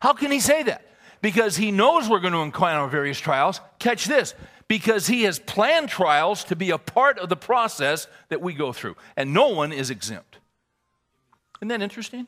How 0.01 0.12
can 0.12 0.31
He 0.31 0.39
say 0.39 0.62
that? 0.62 0.87
Because 1.20 1.57
He 1.57 1.72
knows 1.72 2.09
we're 2.09 2.20
going 2.20 2.33
to 2.33 2.41
encounter 2.41 2.89
various 2.89 3.18
trials. 3.18 3.61
Catch 3.81 4.05
this 4.05 4.35
because 4.68 5.06
he 5.06 5.22
has 5.22 5.38
planned 5.38 5.88
trials 5.88 6.44
to 6.44 6.56
be 6.56 6.70
a 6.70 6.78
part 6.78 7.18
of 7.18 7.28
the 7.28 7.36
process 7.36 8.08
that 8.28 8.40
we 8.40 8.52
go 8.52 8.72
through, 8.72 8.96
and 9.16 9.32
no 9.32 9.48
one 9.48 9.72
is 9.72 9.90
exempt. 9.90 10.38
Isn't 11.58 11.68
that 11.68 11.82
interesting? 11.82 12.26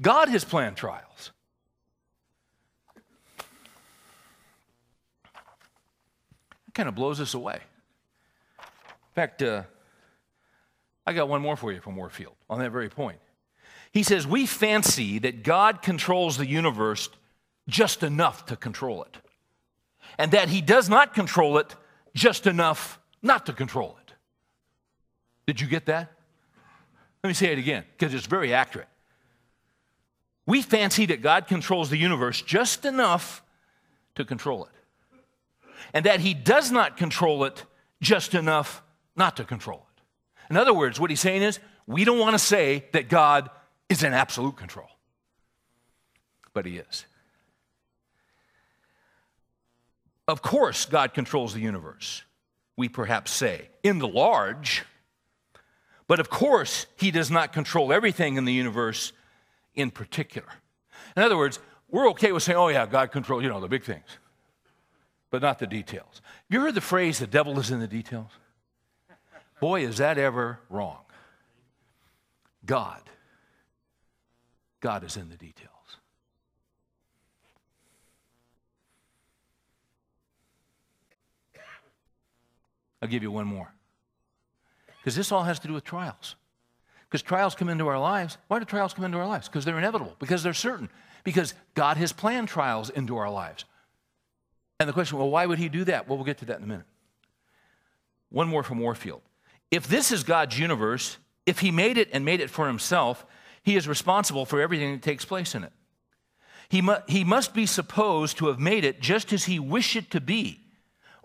God 0.00 0.28
has 0.28 0.44
planned 0.44 0.76
trials. 0.76 1.32
It 6.66 6.74
kind 6.74 6.88
of 6.88 6.94
blows 6.94 7.20
us 7.20 7.34
away. 7.34 7.60
In 8.58 9.14
fact, 9.14 9.42
uh, 9.42 9.62
I 11.06 11.12
got 11.12 11.28
one 11.28 11.42
more 11.42 11.56
for 11.56 11.72
you 11.72 11.80
from 11.80 11.96
Warfield 11.96 12.34
on 12.50 12.58
that 12.58 12.70
very 12.70 12.88
point. 12.88 13.18
He 13.92 14.02
says, 14.02 14.26
We 14.26 14.46
fancy 14.46 15.18
that 15.20 15.42
God 15.42 15.82
controls 15.82 16.36
the 16.36 16.46
universe 16.46 17.08
just 17.68 18.02
enough 18.02 18.46
to 18.46 18.56
control 18.56 19.02
it 19.04 19.16
and 20.16 20.32
that 20.32 20.48
he 20.48 20.60
does 20.60 20.88
not 20.88 21.14
control 21.14 21.58
it 21.58 21.74
just 22.14 22.46
enough 22.46 22.98
not 23.22 23.46
to 23.46 23.52
control 23.52 23.98
it. 24.06 24.14
Did 25.46 25.60
you 25.60 25.66
get 25.66 25.86
that? 25.86 26.12
Let 27.22 27.28
me 27.28 27.34
say 27.34 27.52
it 27.52 27.58
again 27.58 27.84
because 27.96 28.14
it's 28.14 28.26
very 28.26 28.54
accurate. 28.54 28.88
We 30.46 30.62
fancy 30.62 31.06
that 31.06 31.20
God 31.20 31.46
controls 31.46 31.90
the 31.90 31.98
universe 31.98 32.40
just 32.40 32.84
enough 32.84 33.42
to 34.14 34.24
control 34.24 34.64
it, 34.64 34.70
and 35.92 36.06
that 36.06 36.20
he 36.20 36.34
does 36.34 36.72
not 36.72 36.96
control 36.96 37.44
it 37.44 37.64
just 38.00 38.34
enough 38.34 38.82
not 39.14 39.36
to 39.36 39.44
control 39.44 39.86
it. 39.96 40.02
In 40.50 40.56
other 40.56 40.72
words, 40.72 40.98
what 40.98 41.10
he's 41.10 41.20
saying 41.20 41.42
is 41.42 41.60
we 41.86 42.04
don't 42.04 42.18
want 42.18 42.34
to 42.34 42.38
say 42.38 42.86
that 42.92 43.08
God 43.08 43.50
is 43.88 44.02
in 44.02 44.12
absolute 44.12 44.56
control, 44.56 44.88
but 46.52 46.66
he 46.66 46.78
is. 46.78 47.04
Of 50.28 50.42
course, 50.42 50.84
God 50.84 51.14
controls 51.14 51.54
the 51.54 51.60
universe, 51.60 52.22
we 52.76 52.90
perhaps 52.90 53.30
say, 53.30 53.70
in 53.82 53.98
the 53.98 54.06
large. 54.06 54.84
But 56.06 56.20
of 56.20 56.28
course, 56.28 56.86
He 56.96 57.10
does 57.10 57.30
not 57.30 57.54
control 57.54 57.92
everything 57.92 58.36
in 58.36 58.44
the 58.44 58.52
universe 58.52 59.12
in 59.74 59.90
particular. 59.90 60.48
In 61.16 61.22
other 61.22 61.38
words, 61.38 61.58
we're 61.90 62.10
okay 62.10 62.32
with 62.32 62.42
saying, 62.42 62.58
oh, 62.58 62.68
yeah, 62.68 62.84
God 62.84 63.10
controls, 63.10 63.42
you 63.42 63.48
know, 63.48 63.60
the 63.60 63.68
big 63.68 63.84
things, 63.84 64.04
but 65.30 65.40
not 65.40 65.58
the 65.58 65.66
details. 65.66 66.20
Have 66.22 66.50
you 66.50 66.60
heard 66.60 66.74
the 66.74 66.82
phrase, 66.82 67.18
the 67.18 67.26
devil 67.26 67.58
is 67.58 67.70
in 67.70 67.80
the 67.80 67.88
details? 67.88 68.30
Boy, 69.60 69.86
is 69.86 69.96
that 69.96 70.18
ever 70.18 70.60
wrong. 70.68 70.98
God, 72.66 73.00
God 74.80 75.04
is 75.04 75.16
in 75.16 75.30
the 75.30 75.36
details. 75.36 75.77
I'll 83.00 83.08
give 83.08 83.22
you 83.22 83.30
one 83.30 83.46
more. 83.46 83.72
Because 84.98 85.14
this 85.14 85.32
all 85.32 85.44
has 85.44 85.58
to 85.60 85.68
do 85.68 85.74
with 85.74 85.84
trials. 85.84 86.36
Because 87.08 87.22
trials 87.22 87.54
come 87.54 87.68
into 87.68 87.86
our 87.88 87.98
lives. 87.98 88.36
Why 88.48 88.58
do 88.58 88.64
trials 88.64 88.92
come 88.92 89.04
into 89.04 89.18
our 89.18 89.26
lives? 89.26 89.48
Because 89.48 89.64
they're 89.64 89.78
inevitable, 89.78 90.14
because 90.18 90.42
they're 90.42 90.52
certain, 90.52 90.90
because 91.24 91.54
God 91.74 91.96
has 91.96 92.12
planned 92.12 92.48
trials 92.48 92.90
into 92.90 93.16
our 93.16 93.30
lives. 93.30 93.64
And 94.80 94.88
the 94.88 94.92
question, 94.92 95.18
well, 95.18 95.30
why 95.30 95.46
would 95.46 95.58
he 95.58 95.68
do 95.68 95.84
that? 95.84 96.08
Well, 96.08 96.18
we'll 96.18 96.26
get 96.26 96.38
to 96.38 96.44
that 96.46 96.58
in 96.58 96.64
a 96.64 96.66
minute. 96.66 96.86
One 98.30 98.48
more 98.48 98.62
from 98.62 98.78
Warfield. 98.78 99.22
If 99.70 99.88
this 99.88 100.12
is 100.12 100.22
God's 100.22 100.58
universe, 100.58 101.18
if 101.46 101.60
he 101.60 101.70
made 101.70 101.96
it 101.96 102.08
and 102.12 102.24
made 102.24 102.40
it 102.40 102.50
for 102.50 102.66
himself, 102.66 103.24
he 103.62 103.76
is 103.76 103.88
responsible 103.88 104.44
for 104.44 104.60
everything 104.60 104.92
that 104.92 105.02
takes 105.02 105.24
place 105.24 105.54
in 105.54 105.64
it. 105.64 105.72
He, 106.68 106.82
mu- 106.82 106.96
he 107.06 107.24
must 107.24 107.54
be 107.54 107.64
supposed 107.64 108.36
to 108.38 108.48
have 108.48 108.58
made 108.58 108.84
it 108.84 109.00
just 109.00 109.32
as 109.32 109.44
he 109.44 109.58
wished 109.58 109.96
it 109.96 110.10
to 110.10 110.20
be. 110.20 110.60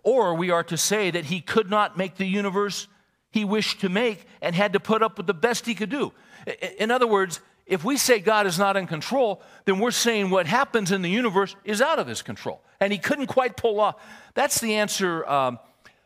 Or 0.04 0.36
we 0.36 0.52
are 0.52 0.64
to 0.66 0.78
say 0.78 1.12
that 1.12 1.26
he 1.26 1.42
could 1.42 1.70
not 1.70 1.98
make 1.98 2.16
the 2.16 2.26
universe 2.26 2.88
he 3.34 3.46
wished 3.46 3.82
to 3.82 3.90
make 3.90 4.28
and 4.42 4.54
had 4.54 4.74
to 4.74 4.80
put 4.80 5.02
up 5.02 5.18
with 5.18 5.26
the 5.26 5.34
best 5.34 5.66
he 5.66 5.74
could 5.74 5.90
do. 5.90 6.14
In 6.78 6.92
other 6.92 7.08
words, 7.08 7.40
if 7.66 7.84
we 7.84 7.98
say 7.98 8.20
God 8.20 8.46
is 8.46 8.60
not 8.60 8.78
in 8.78 8.86
control, 8.86 9.42
then 9.66 9.80
we're 9.80 9.90
saying 9.90 10.30
what 10.30 10.46
happens 10.46 10.92
in 10.92 11.02
the 11.02 11.10
universe 11.10 11.56
is 11.64 11.82
out 11.82 11.98
of 11.98 12.06
his 12.06 12.22
control. 12.22 12.62
And 12.80 12.94
he 12.94 13.00
couldn't 13.00 13.28
quite 13.28 13.58
pull 13.58 13.80
off. 13.80 13.96
That's 14.36 14.60
the 14.60 14.76
answer. 14.76 15.28
Um, 15.28 15.58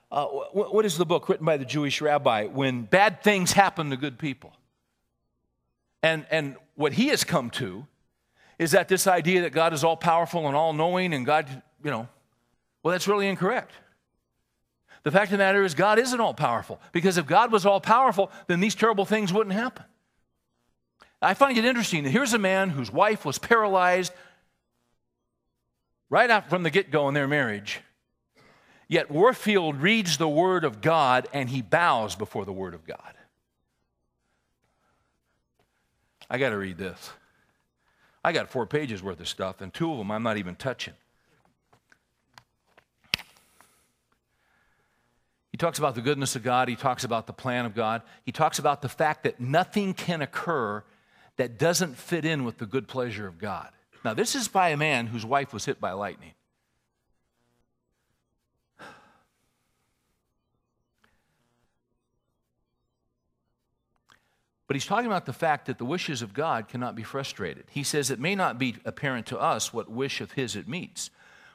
uh, 0.09 0.25
what 0.25 0.85
is 0.85 0.97
the 0.97 1.05
book 1.05 1.27
written 1.27 1.45
by 1.45 1.57
the 1.57 1.65
Jewish 1.65 1.99
rabbi? 1.99 2.45
When 2.45 2.83
bad 2.83 3.23
things 3.23 3.51
happen 3.51 3.89
to 3.89 3.97
good 3.97 4.17
people. 4.17 4.53
And, 6.01 6.25
and 6.31 6.55
what 6.75 6.93
he 6.93 7.07
has 7.07 7.25
come 7.25 7.49
to 7.51 7.87
is 8.57 8.71
that 8.71 8.87
this 8.87 9.05
idea 9.05 9.41
that 9.41 9.51
God 9.51 9.73
is 9.73 9.83
all 9.83 9.97
powerful 9.97 10.47
and 10.47 10.55
all 10.55 10.71
knowing 10.71 11.13
and 11.13 11.25
God, 11.25 11.49
you 11.83 11.91
know, 11.91 12.07
well, 12.83 12.93
that's 12.93 13.07
really 13.07 13.27
incorrect. 13.27 13.73
The 15.07 15.11
fact 15.11 15.27
of 15.27 15.37
the 15.37 15.37
matter 15.37 15.63
is, 15.63 15.73
God 15.73 15.99
isn't 15.99 16.19
all 16.19 16.33
powerful 16.33 16.81
because 16.91 17.17
if 17.17 17.25
God 17.25 17.49
was 17.49 17.65
all 17.65 17.79
powerful, 17.79 18.29
then 18.47 18.59
these 18.59 18.75
terrible 18.75 19.05
things 19.05 19.31
wouldn't 19.31 19.55
happen. 19.55 19.85
I 21.21 21.33
find 21.33 21.57
it 21.57 21.63
interesting 21.63 22.03
that 22.03 22.09
here's 22.09 22.33
a 22.33 22.37
man 22.37 22.71
whose 22.71 22.91
wife 22.91 23.23
was 23.23 23.39
paralyzed 23.39 24.11
right 26.09 26.29
out 26.29 26.49
from 26.49 26.63
the 26.63 26.69
get 26.69 26.91
go 26.91 27.07
in 27.07 27.13
their 27.13 27.25
marriage. 27.25 27.79
Yet 28.89 29.09
Warfield 29.09 29.77
reads 29.77 30.17
the 30.17 30.27
Word 30.27 30.65
of 30.65 30.81
God 30.81 31.29
and 31.31 31.47
he 31.47 31.61
bows 31.61 32.13
before 32.17 32.43
the 32.43 32.51
Word 32.51 32.73
of 32.73 32.85
God. 32.85 33.13
I 36.29 36.37
got 36.37 36.49
to 36.49 36.57
read 36.57 36.77
this. 36.77 37.11
I 38.25 38.33
got 38.33 38.49
four 38.49 38.65
pages 38.65 39.01
worth 39.01 39.21
of 39.21 39.29
stuff, 39.29 39.61
and 39.61 39.73
two 39.73 39.89
of 39.89 39.99
them 39.99 40.11
I'm 40.11 40.23
not 40.23 40.35
even 40.35 40.55
touching. 40.55 40.95
He 45.57 45.59
talks 45.59 45.79
about 45.79 45.95
the 45.95 46.01
goodness 46.01 46.35
of 46.35 46.43
God. 46.43 46.69
He 46.69 46.75
talks 46.75 47.03
about 47.03 47.25
the 47.25 47.33
plan 47.33 47.65
of 47.65 47.73
God. 47.73 48.03
He 48.23 48.31
talks 48.31 48.59
about 48.59 48.83
the 48.83 48.89
fact 48.89 49.23
that 49.23 49.39
nothing 49.39 49.95
can 49.95 50.21
occur 50.21 50.83
that 51.37 51.57
doesn't 51.57 51.97
fit 51.97 52.25
in 52.25 52.43
with 52.43 52.59
the 52.59 52.67
good 52.67 52.87
pleasure 52.87 53.25
of 53.25 53.39
God. 53.39 53.71
Now, 54.05 54.13
this 54.13 54.35
is 54.35 54.47
by 54.47 54.69
a 54.69 54.77
man 54.77 55.07
whose 55.07 55.25
wife 55.25 55.53
was 55.53 55.65
hit 55.65 55.81
by 55.81 55.93
lightning. 55.93 56.33
But 64.67 64.75
he's 64.75 64.85
talking 64.85 65.07
about 65.07 65.25
the 65.25 65.33
fact 65.33 65.65
that 65.65 65.79
the 65.79 65.85
wishes 65.85 66.21
of 66.21 66.35
God 66.35 66.67
cannot 66.67 66.95
be 66.95 67.01
frustrated. 67.01 67.63
He 67.71 67.81
says 67.81 68.11
it 68.11 68.19
may 68.19 68.35
not 68.35 68.59
be 68.59 68.75
apparent 68.85 69.25
to 69.25 69.39
us 69.39 69.73
what 69.73 69.89
wish 69.89 70.21
of 70.21 70.33
his 70.33 70.55
it 70.55 70.67
meets, 70.67 71.09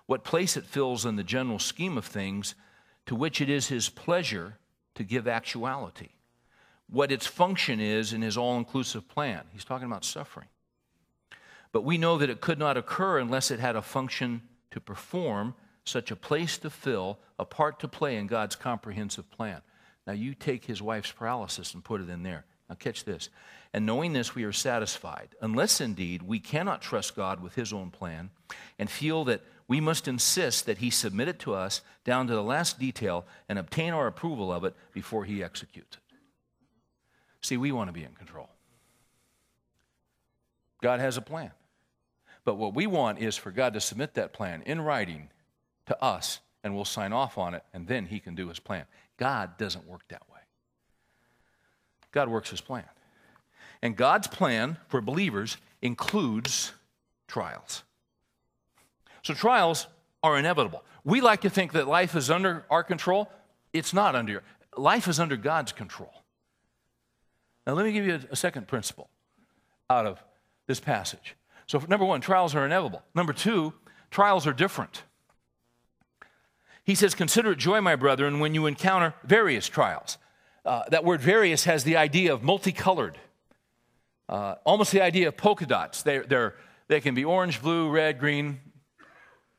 what 0.07 0.25
place 0.25 0.57
it 0.57 0.67
fills 0.67 1.07
in 1.07 1.15
the 1.15 1.23
general 1.23 1.61
scheme 1.61 1.97
of 1.97 2.05
things 2.05 2.57
to 3.07 3.15
which 3.15 3.41
it 3.41 3.49
is 3.49 3.69
his 3.69 3.89
pleasure 3.89 4.59
to 4.95 5.05
give 5.05 5.27
actuality, 5.27 6.11
what 6.89 7.13
its 7.13 7.27
function 7.27 7.81
is 7.81 8.13
in 8.13 8.23
his 8.23 8.37
all 8.37 8.57
inclusive 8.57 9.09
plan. 9.09 9.45
He's 9.53 9.65
talking 9.65 9.87
about 9.87 10.05
suffering. 10.05 10.49
But 11.73 11.85
we 11.85 11.97
know 11.97 12.19
that 12.19 12.31
it 12.31 12.41
could 12.41 12.59
not 12.59 12.77
occur 12.77 13.19
unless 13.19 13.51
it 13.51 13.59
had 13.59 13.77
a 13.77 13.83
function 13.83 14.43
to 14.73 14.81
perform, 14.81 15.55
such 15.85 16.11
a 16.11 16.17
place 16.17 16.59
to 16.59 16.71
fill, 16.71 17.19
a 17.39 17.45
part 17.45 17.81
to 17.81 17.89
play 17.89 18.17
in 18.17 18.27
God's 18.27 18.57
comprehensive 18.57 19.31
plan. 19.31 19.63
Now, 20.07 20.13
you 20.13 20.35
take 20.35 20.67
his 20.67 20.83
wife's 20.83 21.13
paralysis 21.13 21.75
and 21.75 21.83
put 21.83 22.01
it 22.01 22.11
in 22.11 22.23
there. 22.23 22.45
Now, 22.69 22.75
catch 22.75 23.05
this. 23.05 23.29
And 23.73 23.87
knowing 23.87 24.13
this, 24.13 24.35
we 24.35 24.45
are 24.45 24.53
satisfied, 24.53 25.31
unless 25.41 25.81
indeed 25.81 26.23
we 26.23 26.41
cannot 26.41 26.83
trust 26.83 27.17
God 27.17 27.43
with 27.43 27.55
His 27.55 27.73
own 27.73 27.91
plan 27.91 28.31
and 28.79 28.91
feel 28.91 29.25
that 29.25 29.43
we 29.73 29.81
must 29.81 30.07
insist 30.07 30.67
that 30.67 30.77
He 30.79 30.91
submit 30.91 31.29
it 31.29 31.39
to 31.39 31.55
us 31.55 31.81
down 32.05 32.27
to 32.27 32.35
the 32.35 32.43
last 32.43 32.79
detail 32.79 33.25
and 33.49 33.59
obtain 33.59 33.95
our 33.95 34.07
approval 34.07 34.53
of 34.53 34.65
it 34.65 34.75
before 34.93 35.25
He 35.25 35.43
executes 35.43 35.97
it. 35.97 36.17
See, 37.41 37.57
we 37.57 37.73
want 37.73 37.89
to 37.89 37.93
be 37.95 38.05
in 38.05 38.13
control. 38.13 38.51
God 40.83 41.01
has 41.01 41.17
a 41.17 41.23
plan. 41.23 41.53
But 42.45 42.57
what 42.57 42.75
we 42.75 42.87
want 42.87 43.19
is 43.19 43.39
for 43.39 43.51
God 43.51 43.73
to 43.73 43.81
submit 43.81 44.13
that 44.13 44.35
plan 44.35 44.63
in 44.67 44.83
writing 44.83 45.31
to 45.87 45.99
us, 46.05 46.41
and 46.63 46.75
we'll 46.75 46.85
sign 46.85 47.15
off 47.15 47.39
on 47.39 47.55
it, 47.55 47.65
and 47.73 47.87
then 47.87 48.05
He 48.05 48.21
can 48.21 48.35
do 48.35 48.49
His 48.49 48.59
plan. 48.59 48.85
God 49.17 49.57
doesn't 49.57 49.89
work 49.89 50.03
that 50.09 50.29
way. 50.31 50.41
God 52.11 52.29
works 52.29 52.51
his 52.51 52.61
plan. 52.61 52.85
And 53.81 53.97
God's 53.97 54.27
plan 54.27 54.77
for 54.89 55.01
believers 55.01 55.57
includes 55.81 56.73
trials. 57.27 57.85
So 59.23 59.35
trials 59.35 59.87
are 60.23 60.37
inevitable. 60.39 60.85
We 61.05 61.21
like 61.21 61.41
to 61.43 61.51
think 61.51 61.73
that 61.73 61.89
life 61.89 62.15
is 62.15 62.31
under 62.31 62.65
our 62.71 62.83
control. 62.83 63.31
It's 63.73 63.93
not 63.93 64.15
under 64.15 64.33
your 64.33 64.43
life 64.77 65.09
is 65.09 65.21
under 65.21 65.37
God's 65.37 65.73
control. 65.73 66.13
Now 67.67 67.75
let 67.75 67.85
me 67.85 67.93
give 67.93 68.07
you 68.07 68.15
a, 68.15 68.33
a 68.33 68.37
second 68.37 68.69
principle 68.69 69.09
out 69.91 70.07
of 70.07 70.23
this 70.67 70.81
passage. 70.81 71.37
So 71.67 71.79
number 71.89 72.05
1, 72.05 72.21
trials 72.21 72.55
are 72.55 72.65
inevitable. 72.65 73.03
Number 73.15 73.33
2, 73.33 73.73
trials 74.11 74.47
are 74.47 74.53
different. 74.53 75.03
He 76.85 76.95
says, 76.95 77.15
Consider 77.15 77.53
it 77.53 77.59
joy, 77.59 77.81
my 77.81 77.97
brethren, 77.97 78.41
when 78.41 78.55
you 78.55 78.67
encounter 78.67 79.15
various 79.25 79.69
trials. 79.69 80.19
Uh, 80.65 80.83
that 80.91 81.05
word 81.05 81.21
various 81.21 81.65
has 81.65 81.85
the 81.85 81.97
idea 81.97 82.33
of 82.33 82.43
multicolored, 82.43 83.19
uh, 84.29 84.55
almost 84.65 84.93
the 84.93 85.01
idea 85.01 85.29
of 85.29 85.37
polka 85.37 85.67
dots. 85.67 86.03
They're, 86.03 86.55
they 86.89 87.01
can 87.01 87.15
be 87.15 87.25
orange, 87.25 87.61
blue, 87.61 87.91
red, 87.91 88.19
green. 88.19 88.61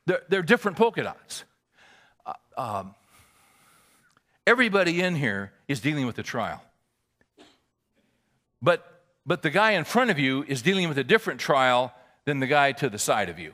They're, 0.06 0.22
they're 0.28 0.42
different 0.42 0.76
polka 0.76 1.02
dots. 1.02 1.44
Uh, 2.26 2.32
um, 2.56 2.94
everybody 4.46 5.00
in 5.00 5.14
here 5.14 5.52
is 5.68 5.80
dealing 5.80 6.06
with 6.06 6.18
a 6.18 6.22
trial. 6.22 6.62
But, 8.60 9.02
but 9.26 9.42
the 9.42 9.50
guy 9.50 9.72
in 9.72 9.84
front 9.84 10.10
of 10.10 10.18
you 10.18 10.44
is 10.46 10.62
dealing 10.62 10.88
with 10.88 10.98
a 10.98 11.04
different 11.04 11.40
trial 11.40 11.92
than 12.24 12.40
the 12.40 12.46
guy 12.46 12.72
to 12.72 12.88
the 12.88 12.98
side 12.98 13.28
of 13.28 13.38
you. 13.38 13.52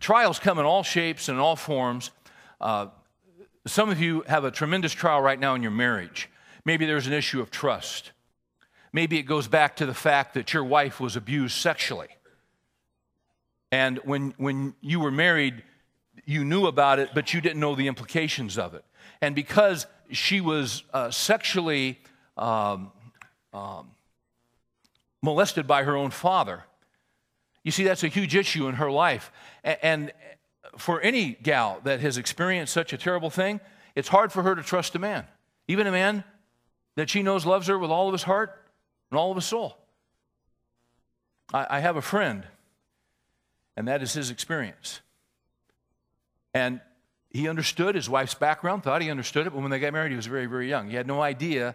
Trials 0.00 0.38
come 0.38 0.58
in 0.58 0.64
all 0.64 0.82
shapes 0.82 1.28
and 1.28 1.38
all 1.38 1.56
forms. 1.56 2.10
Uh, 2.60 2.88
some 3.66 3.90
of 3.90 4.00
you 4.00 4.22
have 4.26 4.44
a 4.44 4.50
tremendous 4.50 4.92
trial 4.92 5.20
right 5.20 5.38
now 5.38 5.54
in 5.54 5.62
your 5.62 5.70
marriage. 5.70 6.28
Maybe 6.64 6.86
there's 6.86 7.06
an 7.06 7.12
issue 7.12 7.40
of 7.40 7.50
trust. 7.50 8.12
Maybe 8.92 9.18
it 9.18 9.22
goes 9.22 9.48
back 9.48 9.76
to 9.76 9.86
the 9.86 9.94
fact 9.94 10.34
that 10.34 10.52
your 10.52 10.64
wife 10.64 11.00
was 11.00 11.16
abused 11.16 11.56
sexually. 11.56 12.08
And 13.74 13.98
when, 14.04 14.34
when 14.36 14.74
you 14.80 15.00
were 15.00 15.10
married, 15.10 15.64
you 16.24 16.44
knew 16.44 16.66
about 16.66 17.00
it, 17.00 17.10
but 17.12 17.34
you 17.34 17.40
didn't 17.40 17.58
know 17.58 17.74
the 17.74 17.88
implications 17.88 18.56
of 18.56 18.74
it. 18.74 18.84
And 19.20 19.34
because 19.34 19.88
she 20.12 20.40
was 20.40 20.84
uh, 20.92 21.10
sexually 21.10 21.98
um, 22.36 22.92
um, 23.52 23.90
molested 25.22 25.66
by 25.66 25.82
her 25.82 25.96
own 25.96 26.12
father, 26.12 26.62
you 27.64 27.72
see, 27.72 27.82
that's 27.82 28.04
a 28.04 28.08
huge 28.08 28.36
issue 28.36 28.68
in 28.68 28.76
her 28.76 28.92
life. 28.92 29.32
And, 29.64 30.12
for 30.76 31.00
any 31.00 31.36
gal 31.42 31.80
that 31.84 32.00
has 32.00 32.18
experienced 32.18 32.72
such 32.72 32.92
a 32.92 32.96
terrible 32.96 33.30
thing, 33.30 33.60
it's 33.94 34.08
hard 34.08 34.32
for 34.32 34.42
her 34.42 34.54
to 34.54 34.62
trust 34.62 34.94
a 34.94 34.98
man, 34.98 35.26
even 35.68 35.86
a 35.86 35.92
man 35.92 36.24
that 36.96 37.10
she 37.10 37.22
knows 37.22 37.46
loves 37.46 37.66
her 37.66 37.78
with 37.78 37.90
all 37.90 38.08
of 38.08 38.12
his 38.12 38.22
heart 38.22 38.50
and 39.10 39.18
all 39.18 39.30
of 39.30 39.36
his 39.36 39.44
soul. 39.44 39.76
I, 41.52 41.66
I 41.70 41.80
have 41.80 41.96
a 41.96 42.02
friend, 42.02 42.46
and 43.76 43.88
that 43.88 44.02
is 44.02 44.12
his 44.12 44.30
experience. 44.30 45.00
And 46.52 46.80
he 47.30 47.48
understood 47.48 47.94
his 47.94 48.08
wife's 48.08 48.34
background, 48.34 48.84
thought 48.84 49.02
he 49.02 49.10
understood 49.10 49.46
it, 49.46 49.52
but 49.52 49.60
when 49.60 49.70
they 49.70 49.80
got 49.80 49.92
married, 49.92 50.10
he 50.10 50.16
was 50.16 50.26
very, 50.26 50.46
very 50.46 50.68
young. 50.68 50.88
He 50.88 50.96
had 50.96 51.06
no 51.06 51.20
idea 51.20 51.74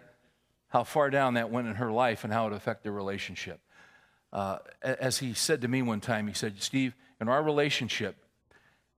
how 0.68 0.84
far 0.84 1.10
down 1.10 1.34
that 1.34 1.50
went 1.50 1.68
in 1.68 1.74
her 1.74 1.90
life 1.90 2.24
and 2.24 2.32
how 2.32 2.46
it 2.46 2.52
affected 2.52 2.84
their 2.84 2.92
relationship. 2.92 3.60
Uh, 4.32 4.58
as 4.82 5.18
he 5.18 5.34
said 5.34 5.60
to 5.62 5.68
me 5.68 5.82
one 5.82 6.00
time, 6.00 6.28
he 6.28 6.34
said, 6.34 6.62
Steve, 6.62 6.94
in 7.20 7.28
our 7.28 7.42
relationship, 7.42 8.16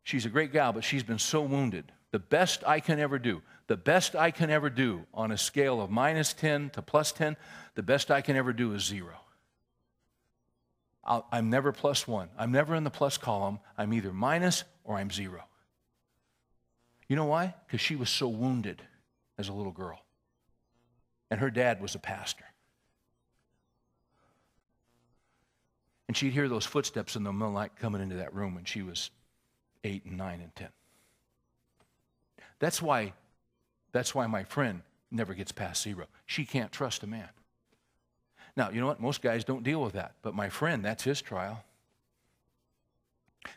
She's 0.03 0.27
a 0.27 0.29
great 0.29 0.53
gal, 0.53 0.73
but 0.73 0.85
she's 0.85 1.03
been 1.03 1.19
so 1.19 1.43
wounded. 1.43 1.93
The 2.11 2.19
best 2.19 2.65
I 2.67 2.81
can 2.81 2.99
ever 2.99 3.19
do, 3.19 3.43
the 3.69 3.77
best 3.77 4.17
I 4.17 4.31
can 4.31 4.51
ever 4.51 4.69
do 4.69 5.07
on 5.15 5.31
a 5.31 5.39
scale 5.39 5.81
of 5.81 5.91
minus 5.91 6.33
10 6.33 6.71
to 6.71 6.83
plus 6.83 7.13
10, 7.13 7.37
the 7.75 7.83
best 7.83 8.11
I 8.11 8.21
can 8.21 8.37
ever 8.37 8.53
do 8.53 8.75
is 8.75 8.83
zero. 8.83 9.22
I 11.05 11.23
am 11.33 11.51
never 11.51 11.73
plus 11.73 12.07
one. 12.07 12.29
I'm 12.39 12.53
never 12.53 12.75
in 12.75 12.85
the 12.85 12.91
plus 12.91 13.19
column. 13.19 13.59
I'm 13.77 13.93
either 13.93 14.13
minus 14.13 14.65
or 14.85 14.97
I'm 14.97 15.11
zero. 15.11 15.45
You 17.09 17.17
know 17.17 17.25
why? 17.25 17.55
Because 17.67 17.81
she 17.81 17.97
was 17.97 18.09
so 18.09 18.29
wounded 18.29 18.83
as 19.39 19.49
a 19.49 19.53
little 19.53 19.73
girl. 19.73 20.01
And 21.31 21.41
her 21.41 21.51
dad 21.51 21.81
was 21.81 21.95
a 21.95 21.99
pastor. 21.99 22.45
And 26.07 26.17
she'd 26.17 26.33
hear 26.33 26.49
those 26.49 26.67
footsteps 26.67 27.17
in 27.17 27.25
the 27.25 27.33
moonlight 27.33 27.73
coming 27.77 28.03
into 28.03 28.17
that 28.17 28.35
room 28.35 28.55
when 28.55 28.65
she 28.65 28.83
was 28.83 29.11
8 29.83 30.05
and 30.05 30.17
9 30.17 30.41
and 30.41 30.55
10. 30.55 30.69
That's 32.59 32.81
why, 32.81 33.15
that's 33.93 34.15
why 34.15 34.27
my 34.27 34.45
friend 34.45 34.83
never 35.11 35.35
gets 35.35 35.53
past 35.53 35.83
zero. 35.83 36.07
She 36.27 36.45
can't 36.45 36.71
trust 36.71 37.03
a 37.03 37.07
man. 37.07 37.29
Now, 38.57 38.71
you 38.71 38.81
know 38.81 38.87
what? 38.87 39.01
Most 39.01 39.23
guys 39.23 39.45
don't 39.45 39.63
deal 39.63 39.83
with 39.83 39.95
that. 39.95 40.15
But 40.23 40.35
my 40.35 40.49
friend, 40.49 40.85
that's 40.85 41.03
his 41.03 41.23
trial. 41.23 41.65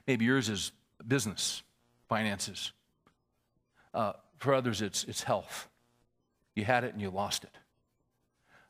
Maybe 0.07 0.25
yours 0.25 0.49
is 0.49 0.71
business, 1.05 1.63
finances. 2.07 2.71
Uh, 3.93 4.13
for 4.37 4.53
others, 4.53 4.81
it's, 4.81 5.03
it's 5.05 5.23
health. 5.23 5.67
You 6.55 6.65
had 6.65 6.83
it 6.83 6.93
and 6.93 7.01
you 7.01 7.09
lost 7.09 7.43
it. 7.43 7.57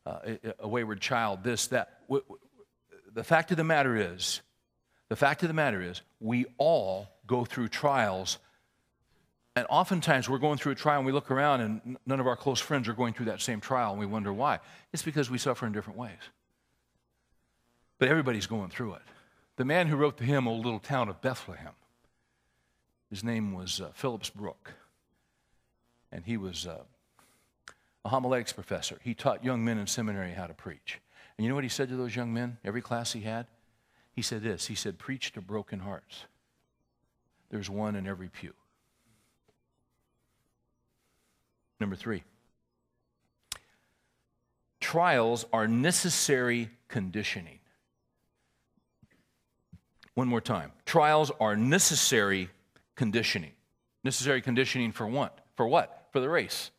Uh, 0.06 0.54
a 0.60 0.68
wayward 0.68 1.02
child, 1.02 1.44
this, 1.44 1.68
that. 1.68 2.02
The 3.14 3.24
fact 3.24 3.52
of 3.52 3.58
the 3.58 3.64
matter 3.64 3.96
is, 3.96 4.42
the 5.10 5.16
fact 5.16 5.44
of 5.44 5.48
the 5.48 5.54
matter 5.54 5.82
is, 5.82 6.02
we 6.20 6.46
all 6.58 7.08
go 7.28 7.46
through 7.46 7.70
trials. 7.70 8.40
And 9.56 9.66
oftentimes 9.70 10.30
we're 10.30 10.38
going 10.38 10.58
through 10.58 10.74
a 10.74 10.76
trial 10.76 10.98
and 10.98 11.06
we 11.06 11.14
look 11.14 11.32
around 11.32 11.62
and 11.62 11.98
none 12.06 12.20
of 12.20 12.28
our 12.28 12.36
close 12.36 12.60
friends 12.60 12.90
are 12.90 12.94
going 12.94 13.14
through 13.14 13.28
that 13.28 13.42
same 13.42 13.62
trial 13.62 13.92
and 13.92 14.00
we 14.00 14.06
wonder 14.06 14.34
why. 14.34 14.60
It's 14.92 15.04
because 15.04 15.30
we 15.30 15.38
suffer 15.38 15.66
in 15.66 15.72
different 15.72 15.98
ways. 15.98 16.20
But 17.98 18.10
everybody's 18.10 18.48
going 18.48 18.70
through 18.70 18.96
it. 18.96 19.02
The 19.56 19.64
man 19.64 19.88
who 19.88 19.96
wrote 19.96 20.18
the 20.18 20.26
hymn, 20.26 20.48
O 20.48 20.56
Little 20.56 20.80
Town 20.80 21.08
of 21.08 21.22
Bethlehem, 21.22 21.72
his 23.10 23.24
name 23.24 23.54
was 23.54 23.80
uh, 23.80 23.92
Phillips 23.94 24.30
Brooks. 24.30 24.72
And 26.12 26.26
he 26.26 26.36
was 26.36 26.68
uh, 26.68 26.84
a 28.04 28.10
homiletics 28.10 28.52
professor. 28.52 29.00
He 29.04 29.14
taught 29.14 29.44
young 29.44 29.64
men 29.64 29.78
in 29.78 29.88
seminary 29.88 30.32
how 30.32 30.48
to 30.48 30.54
preach. 30.54 31.00
And 31.38 31.46
you 31.46 31.50
know 31.50 31.56
what 31.56 31.64
he 31.64 31.70
said 31.70 31.90
to 31.90 31.96
those 31.96 32.16
young 32.16 32.34
men, 32.34 32.58
every 32.64 32.82
class 32.82 33.14
he 33.14 33.22
had? 33.22 33.48
He 34.12 34.22
said 34.22 34.44
this 34.44 34.68
He 34.68 34.76
said, 34.76 34.98
Preach 34.98 35.32
to 35.34 35.42
broken 35.42 35.80
hearts. 35.80 36.26
There's 37.50 37.70
one 37.70 37.96
in 37.96 38.08
every 38.08 38.28
pew. 38.28 38.54
Number 41.80 41.96
three, 41.96 42.24
trials 44.80 45.46
are 45.52 45.68
necessary 45.68 46.70
conditioning. 46.88 47.60
One 50.14 50.28
more 50.30 50.42
time. 50.42 50.72
Trials 50.86 51.32
are 51.40 51.58
necessary 51.58 52.50
conditioning. 52.96 53.52
Necessary 54.04 54.42
conditioning 54.42 54.92
for 54.92 55.06
what? 55.08 55.40
For 55.56 55.68
what? 55.68 56.08
For 56.14 56.22
the 56.22 56.30
race. 56.30 56.72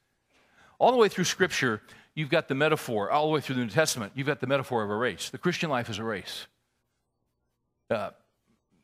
All 0.79 0.91
the 0.91 0.97
way 0.97 1.09
through 1.09 1.25
Scripture, 1.25 1.83
you've 2.15 2.31
got 2.31 2.49
the 2.49 2.55
metaphor, 2.55 3.11
all 3.11 3.27
the 3.27 3.33
way 3.33 3.41
through 3.41 3.57
the 3.57 3.63
New 3.63 3.71
Testament, 3.71 4.13
you've 4.15 4.27
got 4.27 4.41
the 4.41 4.47
metaphor 4.47 4.83
of 4.83 4.91
a 4.91 4.97
race. 4.97 5.29
The 5.29 5.39
Christian 5.39 5.69
life 5.69 5.91
is 5.91 5.99
a 5.99 6.05
race. 6.05 6.47
Uh, 7.91 8.11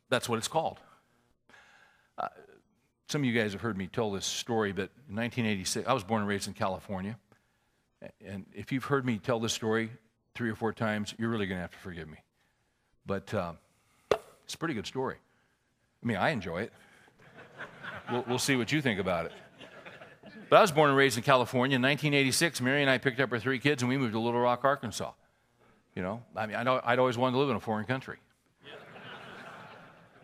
that's 0.09 0.29
what 0.29 0.37
it's 0.37 0.47
called. 0.47 0.79
Uh, 2.17 2.27
some 3.07 3.21
of 3.21 3.25
you 3.25 3.33
guys 3.39 3.53
have 3.53 3.61
heard 3.61 3.77
me 3.77 3.87
tell 3.87 4.11
this 4.11 4.25
story, 4.25 4.71
but 4.71 4.89
in 5.09 5.15
1986, 5.15 5.87
I 5.87 5.93
was 5.93 6.03
born 6.03 6.21
and 6.21 6.29
raised 6.29 6.47
in 6.47 6.53
California. 6.53 7.17
And 8.25 8.45
if 8.53 8.71
you've 8.71 8.85
heard 8.85 9.05
me 9.05 9.17
tell 9.17 9.39
this 9.39 9.53
story 9.53 9.91
three 10.35 10.49
or 10.49 10.55
four 10.55 10.73
times, 10.73 11.13
you're 11.17 11.29
really 11.29 11.45
going 11.45 11.57
to 11.57 11.61
have 11.61 11.71
to 11.71 11.77
forgive 11.77 12.07
me. 12.09 12.17
But 13.05 13.33
uh, 13.33 13.53
it's 14.43 14.53
a 14.53 14.57
pretty 14.57 14.73
good 14.73 14.87
story. 14.87 15.17
I 16.01 16.05
mean, 16.05 16.17
I 16.17 16.29
enjoy 16.29 16.63
it. 16.63 16.73
we'll, 18.11 18.25
we'll 18.27 18.39
see 18.39 18.55
what 18.55 18.71
you 18.71 18.81
think 18.81 18.99
about 18.99 19.25
it. 19.25 19.31
But 20.49 20.57
I 20.57 20.61
was 20.61 20.71
born 20.71 20.89
and 20.89 20.97
raised 20.97 21.17
in 21.17 21.23
California. 21.23 21.75
In 21.75 21.81
1986, 21.81 22.61
Mary 22.61 22.81
and 22.81 22.89
I 22.89 22.97
picked 22.97 23.19
up 23.19 23.31
our 23.31 23.39
three 23.39 23.59
kids 23.59 23.81
and 23.81 23.89
we 23.89 23.97
moved 23.97 24.13
to 24.13 24.19
Little 24.19 24.39
Rock, 24.39 24.63
Arkansas. 24.63 25.11
You 25.95 26.01
know, 26.01 26.23
I 26.35 26.45
mean, 26.45 26.55
I'd, 26.55 26.67
I'd 26.67 26.99
always 26.99 27.17
wanted 27.17 27.33
to 27.33 27.39
live 27.39 27.49
in 27.49 27.55
a 27.55 27.59
foreign 27.59 27.85
country. 27.85 28.17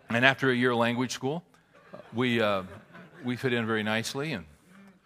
And 0.09 0.25
after 0.25 0.49
a 0.49 0.55
year 0.55 0.71
of 0.71 0.77
language 0.77 1.11
school, 1.11 1.43
we, 2.13 2.41
uh, 2.41 2.63
we 3.23 3.35
fit 3.35 3.53
in 3.53 3.65
very 3.65 3.83
nicely 3.83 4.33
and 4.33 4.45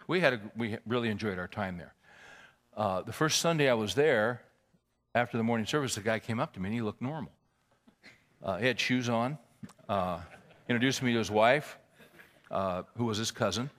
we, 0.06 0.20
had 0.20 0.34
a, 0.34 0.40
we 0.56 0.78
really 0.86 1.08
enjoyed 1.08 1.38
our 1.38 1.48
time 1.48 1.76
there. 1.78 1.94
Uh, 2.76 3.02
the 3.02 3.12
first 3.12 3.40
Sunday 3.40 3.70
I 3.70 3.74
was 3.74 3.94
there, 3.94 4.42
after 5.14 5.36
the 5.36 5.44
morning 5.44 5.66
service, 5.66 5.94
the 5.94 6.00
guy 6.00 6.18
came 6.18 6.40
up 6.40 6.52
to 6.54 6.60
me 6.60 6.66
and 6.66 6.74
he 6.74 6.82
looked 6.82 7.00
normal. 7.00 7.32
Uh, 8.42 8.58
he 8.58 8.66
had 8.66 8.78
shoes 8.78 9.08
on, 9.08 9.38
uh, 9.88 10.18
introduced 10.68 11.02
me 11.02 11.12
to 11.12 11.18
his 11.18 11.30
wife, 11.30 11.78
uh, 12.50 12.82
who 12.96 13.04
was 13.04 13.18
his 13.18 13.30
cousin. 13.30 13.70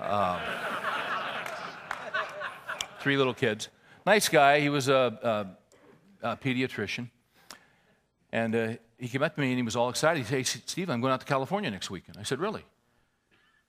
Uh, 0.00 0.40
three 3.00 3.16
little 3.16 3.34
kids. 3.34 3.68
Nice 4.06 4.28
guy. 4.28 4.60
He 4.60 4.68
was 4.68 4.88
a, 4.88 5.56
a, 6.22 6.28
a 6.32 6.36
pediatrician. 6.36 7.10
And 8.30 8.54
uh, 8.54 8.68
he 8.98 9.08
came 9.08 9.22
up 9.22 9.34
to 9.34 9.40
me 9.40 9.48
and 9.48 9.56
he 9.56 9.62
was 9.62 9.76
all 9.76 9.88
excited. 9.88 10.18
He 10.18 10.24
said, 10.24 10.36
hey, 10.36 10.42
Steve, 10.42 10.90
I'm 10.90 11.00
going 11.00 11.12
out 11.12 11.20
to 11.20 11.26
California 11.26 11.70
next 11.70 11.90
weekend. 11.90 12.18
I 12.18 12.22
said, 12.22 12.40
Really? 12.40 12.64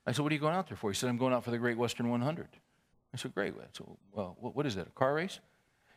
I 0.06 0.12
said, 0.12 0.22
What 0.22 0.32
are 0.32 0.34
you 0.34 0.40
going 0.40 0.54
out 0.54 0.68
there 0.68 0.76
for? 0.76 0.90
He 0.90 0.94
said, 0.94 1.08
I'm 1.08 1.18
going 1.18 1.32
out 1.32 1.44
for 1.44 1.50
the 1.50 1.58
Great 1.58 1.78
Western 1.78 2.10
100. 2.10 2.48
I 3.12 3.16
said, 3.16 3.34
Great. 3.34 3.54
I 3.54 3.64
said, 3.72 3.86
well, 4.12 4.36
what 4.40 4.66
is 4.66 4.74
that, 4.74 4.88
a 4.88 4.90
car 4.90 5.14
race? 5.14 5.40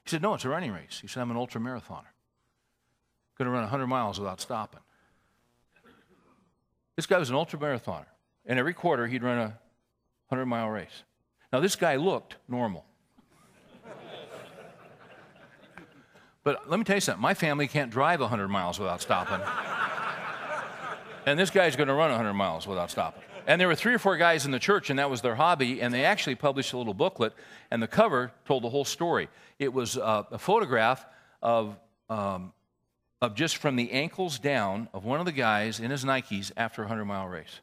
He 0.03 0.09
said, 0.09 0.22
No, 0.22 0.34
it's 0.34 0.45
a 0.45 0.49
running 0.49 0.72
race. 0.72 0.99
He 1.01 1.07
said, 1.07 1.22
I'm 1.22 1.32
an 1.32 1.38
ultra 1.38 1.59
marathoner. 1.59 2.11
Going 3.38 3.47
to 3.47 3.51
run 3.51 3.61
100 3.61 3.88
miles 3.88 4.20
without 4.20 4.39
stopping. 4.39 4.82
This 6.95 7.07
guy 7.07 7.18
was 7.18 7.30
an 7.30 7.36
ultra 7.36 7.57
marathoner. 7.57 8.05
And 8.45 8.59
every 8.59 8.74
quarter, 8.74 9.07
he'd 9.07 9.24
run 9.24 9.39
a 9.39 9.57
100 10.28 10.45
mile 10.45 10.70
race. 10.70 11.03
Now, 11.51 11.59
this 11.59 11.76
guy 11.76 11.95
looked 11.95 12.36
normal. 12.47 12.86
But 16.44 16.70
let 16.70 16.78
me 16.78 16.84
tell 16.84 16.98
you 16.98 17.02
something 17.02 17.22
my 17.22 17.34
family 17.34 17.68
can't 17.68 17.89
drive 17.89 18.20
100 18.20 18.48
miles 18.50 18.80
without 18.80 19.02
stopping. 19.02 19.39
and 21.26 21.39
this 21.39 21.50
guy's 21.50 21.76
going 21.76 21.88
to 21.88 21.94
run 21.94 22.10
100 22.10 22.34
miles 22.34 22.68
without 22.68 22.91
stopping. 22.91 23.24
And 23.46 23.60
there 23.60 23.68
were 23.68 23.76
three 23.76 23.94
or 23.94 24.00
four 24.00 24.18
guys 24.18 24.46
in 24.46 24.52
the 24.52 24.60
church, 24.60 24.89
and 24.89 25.00
that 25.00 25.10
was 25.10 25.22
their 25.22 25.36
hobby. 25.36 25.82
And 25.82 25.94
they 25.94 26.06
actually 26.06 26.36
published 26.36 26.74
a 26.74 26.78
little 26.78 26.94
booklet, 26.94 27.34
and 27.72 27.82
the 27.82 27.88
cover 27.88 28.32
told 28.46 28.64
the 28.64 28.70
whole 28.70 28.86
story. 28.86 29.30
It 29.60 29.74
was 29.74 29.98
uh, 29.98 30.24
a 30.32 30.38
photograph 30.38 31.06
of, 31.41 31.78
um, 32.10 32.54
of 33.22 33.36
just 33.36 33.58
from 33.58 33.76
the 33.76 33.91
ankles 33.91 34.39
down 34.39 34.88
of 34.94 35.04
one 35.04 35.20
of 35.20 35.26
the 35.26 35.32
guys 35.32 35.80
in 35.80 35.91
his 35.91 36.06
Nikes 36.06 36.52
after 36.56 36.82
a 36.82 36.86
100 36.86 37.06
mile 37.06 37.28
race. 37.28 37.60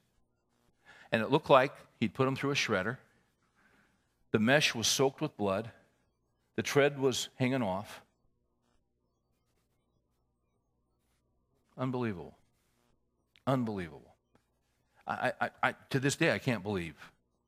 And 1.13 1.23
it 1.23 1.31
looked 1.31 1.51
like 1.51 1.73
he'd 1.99 2.15
put 2.15 2.29
him 2.29 2.37
through 2.37 2.51
a 2.51 2.55
shredder. 2.55 2.99
The 4.33 4.39
mesh 4.39 4.75
was 4.75 4.87
soaked 4.87 5.21
with 5.21 5.37
blood, 5.37 5.71
the 6.57 6.63
tread 6.63 6.99
was 6.99 7.29
hanging 7.37 7.63
off. 7.63 8.03
Unbelievable. 11.81 12.37
Unbelievable. 13.47 14.15
I, 15.07 15.33
I, 15.41 15.51
I, 15.63 15.75
to 15.89 15.99
this 15.99 16.15
day, 16.15 16.31
I 16.31 16.39
can't 16.39 16.63
believe 16.63 16.95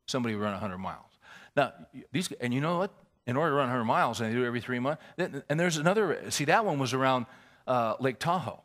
somebody 0.07 0.35
run 0.35 0.53
100 0.53 0.79
miles. 0.79 1.19
Now, 1.55 1.73
these, 2.11 2.33
and 2.41 2.53
you 2.53 2.61
know 2.61 2.79
what? 2.79 2.93
In 3.27 3.37
order 3.37 3.51
to 3.51 3.57
run 3.57 3.67
100 3.67 3.85
miles, 3.85 4.21
and 4.21 4.31
they 4.31 4.35
do 4.35 4.43
it 4.43 4.47
every 4.47 4.61
three 4.61 4.81
months. 4.81 5.03
And 5.19 5.61
there's 5.61 5.77
another, 5.77 6.31
see, 6.31 6.47
that 6.47 6.65
one 6.65 6.79
was 6.79 6.93
around 6.93 7.27
uh, 7.69 7.95
Lake 8.01 8.19
Tahoe. 8.19 8.63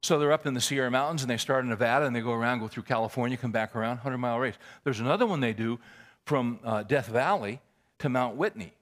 So 0.00 0.18
they're 0.18 0.32
up 0.32 0.46
in 0.46 0.54
the 0.54 0.60
Sierra 0.60 0.90
Mountains 0.90 1.22
and 1.22 1.30
they 1.30 1.36
start 1.36 1.64
in 1.64 1.70
Nevada 1.70 2.06
and 2.06 2.14
they 2.14 2.20
go 2.20 2.32
around, 2.32 2.60
go 2.60 2.68
through 2.68 2.84
California, 2.84 3.36
come 3.36 3.50
back 3.50 3.74
around, 3.74 3.96
100 3.96 4.18
mile 4.18 4.38
race. 4.38 4.54
There's 4.84 5.00
another 5.00 5.26
one 5.26 5.40
they 5.40 5.52
do 5.52 5.80
from 6.24 6.60
uh, 6.62 6.84
Death 6.84 7.08
Valley 7.08 7.60
to 7.98 8.08
Mount 8.08 8.36
Whitney, 8.36 8.72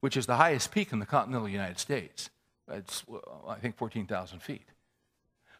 which 0.00 0.16
is 0.16 0.26
the 0.26 0.36
highest 0.36 0.70
peak 0.70 0.92
in 0.92 0.98
the 0.98 1.06
continental 1.06 1.48
United 1.48 1.78
States. 1.78 2.28
It's, 2.68 3.04
I 3.48 3.54
think, 3.54 3.76
14,000 3.76 4.40
feet. 4.40 4.66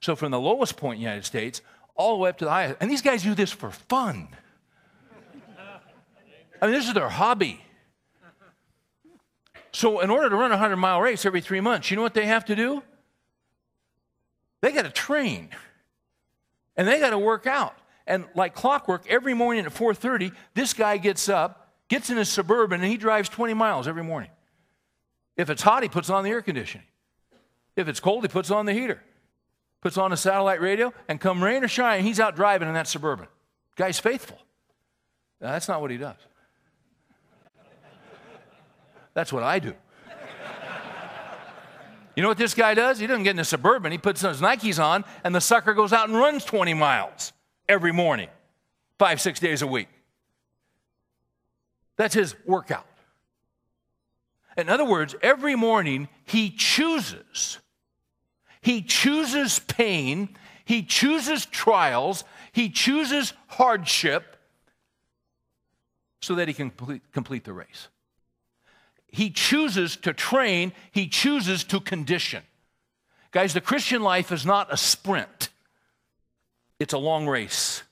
So 0.01 0.17
from 0.17 0.31
the 0.31 0.41
lowest 0.41 0.77
point 0.77 0.97
in 0.97 1.01
the 1.01 1.09
United 1.09 1.25
States 1.25 1.61
all 1.95 2.17
the 2.17 2.23
way 2.23 2.31
up 2.31 2.39
to 2.39 2.47
the 2.47 2.51
highest. 2.51 2.77
And 2.81 2.91
these 2.91 3.03
guys 3.03 3.23
do 3.23 3.35
this 3.35 3.53
for 3.53 3.71
fun. 3.71 4.29
I 6.63 6.67
mean, 6.67 6.75
this 6.75 6.89
is 6.89 6.95
their 6.95 7.09
hobby. 7.09 7.61
So, 9.73 10.01
in 10.01 10.11
order 10.11 10.29
to 10.29 10.37
run 10.37 10.51
a 10.51 10.55
100 10.55 10.77
mile 10.77 11.01
race 11.01 11.25
every 11.25 11.41
three 11.41 11.61
months, 11.61 11.91
you 11.91 11.97
know 11.97 12.03
what 12.03 12.15
they 12.15 12.27
have 12.27 12.45
to 12.47 12.57
do? 12.57 12.83
They 14.63 14.73
got 14.73 14.83
to 14.83 14.91
train 14.91 15.51
and 16.77 16.89
they 16.89 16.99
got 16.99 17.11
to 17.11 17.19
work 17.19 17.47
out. 17.47 17.77
And 18.07 18.25
like 18.35 18.55
clockwork, 18.55 19.07
every 19.09 19.35
morning 19.35 19.65
at 19.65 19.73
4:30, 19.73 20.33
this 20.55 20.75
guy 20.75 20.97
gets 20.97 21.29
up, 21.29 21.69
gets 21.89 22.11
in 22.11 22.17
his 22.17 22.29
suburban, 22.29 22.81
and 22.81 22.91
he 22.91 22.97
drives 22.97 23.29
20 23.29 23.55
miles 23.55 23.87
every 23.87 24.03
morning. 24.03 24.31
If 25.37 25.51
it's 25.51 25.63
hot, 25.63 25.83
he 25.83 25.89
puts 25.89 26.11
on 26.11 26.25
the 26.25 26.31
air 26.31 26.43
conditioning. 26.43 26.87
If 27.77 27.89
it's 27.89 28.01
cold, 28.01 28.25
he 28.25 28.29
puts 28.29 28.51
on 28.51 28.67
the 28.67 28.73
heater 28.73 29.03
puts 29.81 29.97
on 29.97 30.13
a 30.13 30.17
satellite 30.17 30.61
radio, 30.61 30.93
and 31.09 31.21
come 31.21 31.43
rain 31.43 31.65
or 31.65 31.69
shine, 31.69 32.05
he's 32.05 32.21
out 32.21 32.37
driving 32.37 32.69
in 32.69 32.75
that 32.75 32.87
suburban. 32.87 33.27
Guy's 33.77 33.99
faithful. 33.99 34.39
Now, 35.41 35.53
that's 35.53 35.69
not 35.69 35.81
what 35.81 35.91
he 35.91 35.97
does. 35.97 36.17
That's 39.15 39.33
what 39.33 39.43
I 39.43 39.59
do. 39.59 39.75
You 42.17 42.23
know 42.23 42.29
what 42.29 42.39
this 42.39 42.55
guy 42.55 42.75
does? 42.75 42.99
He 42.99 43.07
doesn't 43.07 43.23
get 43.23 43.31
in 43.31 43.39
a 43.39 43.45
suburban. 43.45 43.93
He 43.93 43.99
puts 43.99 44.21
his 44.21 44.41
Nikes 44.41 44.83
on, 44.83 45.05
and 45.25 45.35
the 45.35 45.41
sucker 45.41 45.75
goes 45.75 45.93
out 45.93 46.09
and 46.09 46.19
runs 46.19 46.45
20 46.45 46.75
miles 46.75 47.33
every 47.69 47.93
morning, 47.93 48.29
five, 48.99 49.21
six 49.21 49.41
days 49.41 49.63
a 49.63 49.67
week. 49.67 49.89
That's 51.97 52.15
his 52.15 52.35
workout. 52.45 52.87
In 54.57 54.69
other 54.69 54.85
words, 54.85 55.15
every 55.23 55.55
morning 55.55 56.09
he 56.25 56.51
chooses 56.51 57.59
he 58.63 58.83
chooses 58.83 59.59
pain, 59.59 60.37
he 60.65 60.83
chooses 60.83 61.47
trials, 61.47 62.25
He 62.53 62.69
chooses 62.69 63.33
hardship 63.47 64.37
so 66.21 66.35
that 66.35 66.49
he 66.49 66.55
can 66.55 66.71
complete, 66.71 67.45
the 67.45 67.53
race. 67.53 67.89
He 69.09 69.31
chooses 69.31 69.97
to 69.99 70.13
train, 70.13 70.73
he 70.93 71.09
chooses 71.09 71.65
to 71.65 71.81
condition. 71.81 72.43
Guys, 73.33 73.55
the 73.55 73.61
Christian 73.61 74.03
life 74.03 74.33
is 74.33 74.45
not 74.45 74.73
a 74.73 74.77
sprint, 74.77 75.49
it's 76.79 76.93
a 76.93 76.99
long 76.99 77.27
race. 77.27 77.83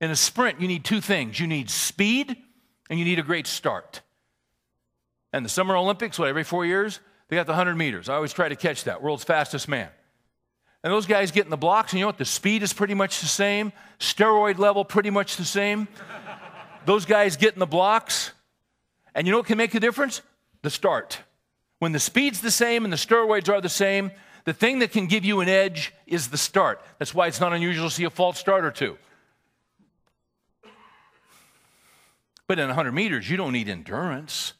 In 0.00 0.10
a 0.10 0.16
sprint, 0.16 0.60
you 0.60 0.66
need 0.66 0.84
two 0.84 1.00
things 1.00 1.38
you 1.38 1.46
need 1.46 1.70
speed 1.70 2.36
and 2.90 2.98
you 2.98 3.04
need 3.04 3.20
a 3.20 3.22
great 3.22 3.46
start. 3.46 4.02
And 5.32 5.44
the 5.44 5.48
Summer 5.48 5.76
Olympics, 5.76 6.18
what, 6.18 6.28
every 6.28 6.44
four 6.44 6.66
years? 6.66 6.98
They 7.32 7.36
got 7.36 7.46
the 7.46 7.52
100 7.52 7.76
meters. 7.76 8.10
I 8.10 8.16
always 8.16 8.34
try 8.34 8.50
to 8.50 8.56
catch 8.56 8.84
that, 8.84 9.02
world's 9.02 9.24
fastest 9.24 9.66
man. 9.66 9.88
And 10.84 10.92
those 10.92 11.06
guys 11.06 11.30
get 11.30 11.46
in 11.46 11.50
the 11.50 11.56
blocks, 11.56 11.90
and 11.90 11.98
you 11.98 12.02
know 12.02 12.08
what? 12.08 12.18
The 12.18 12.26
speed 12.26 12.62
is 12.62 12.74
pretty 12.74 12.92
much 12.92 13.22
the 13.22 13.26
same, 13.26 13.72
steroid 13.98 14.58
level 14.58 14.84
pretty 14.84 15.08
much 15.08 15.38
the 15.38 15.46
same. 15.46 15.88
those 16.84 17.06
guys 17.06 17.38
get 17.38 17.54
in 17.54 17.58
the 17.58 17.64
blocks, 17.64 18.32
and 19.14 19.26
you 19.26 19.30
know 19.30 19.38
what 19.38 19.46
can 19.46 19.56
make 19.56 19.74
a 19.74 19.80
difference? 19.80 20.20
The 20.60 20.68
start. 20.68 21.20
When 21.78 21.92
the 21.92 22.00
speed's 22.00 22.42
the 22.42 22.50
same 22.50 22.84
and 22.84 22.92
the 22.92 22.98
steroids 22.98 23.48
are 23.48 23.62
the 23.62 23.70
same, 23.70 24.10
the 24.44 24.52
thing 24.52 24.80
that 24.80 24.92
can 24.92 25.06
give 25.06 25.24
you 25.24 25.40
an 25.40 25.48
edge 25.48 25.94
is 26.06 26.28
the 26.28 26.36
start. 26.36 26.82
That's 26.98 27.14
why 27.14 27.28
it's 27.28 27.40
not 27.40 27.54
unusual 27.54 27.88
to 27.88 27.94
see 27.94 28.04
a 28.04 28.10
false 28.10 28.38
start 28.38 28.62
or 28.62 28.70
two. 28.70 28.98
But 32.46 32.58
in 32.58 32.66
100 32.66 32.92
meters, 32.92 33.30
you 33.30 33.38
don't 33.38 33.52
need 33.54 33.70
endurance. 33.70 34.52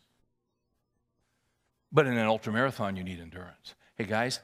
But 1.92 2.06
in 2.06 2.16
an 2.16 2.26
ultramarathon, 2.26 2.96
you 2.96 3.04
need 3.04 3.20
endurance. 3.20 3.74
Hey, 3.96 4.04
guys, 4.04 4.40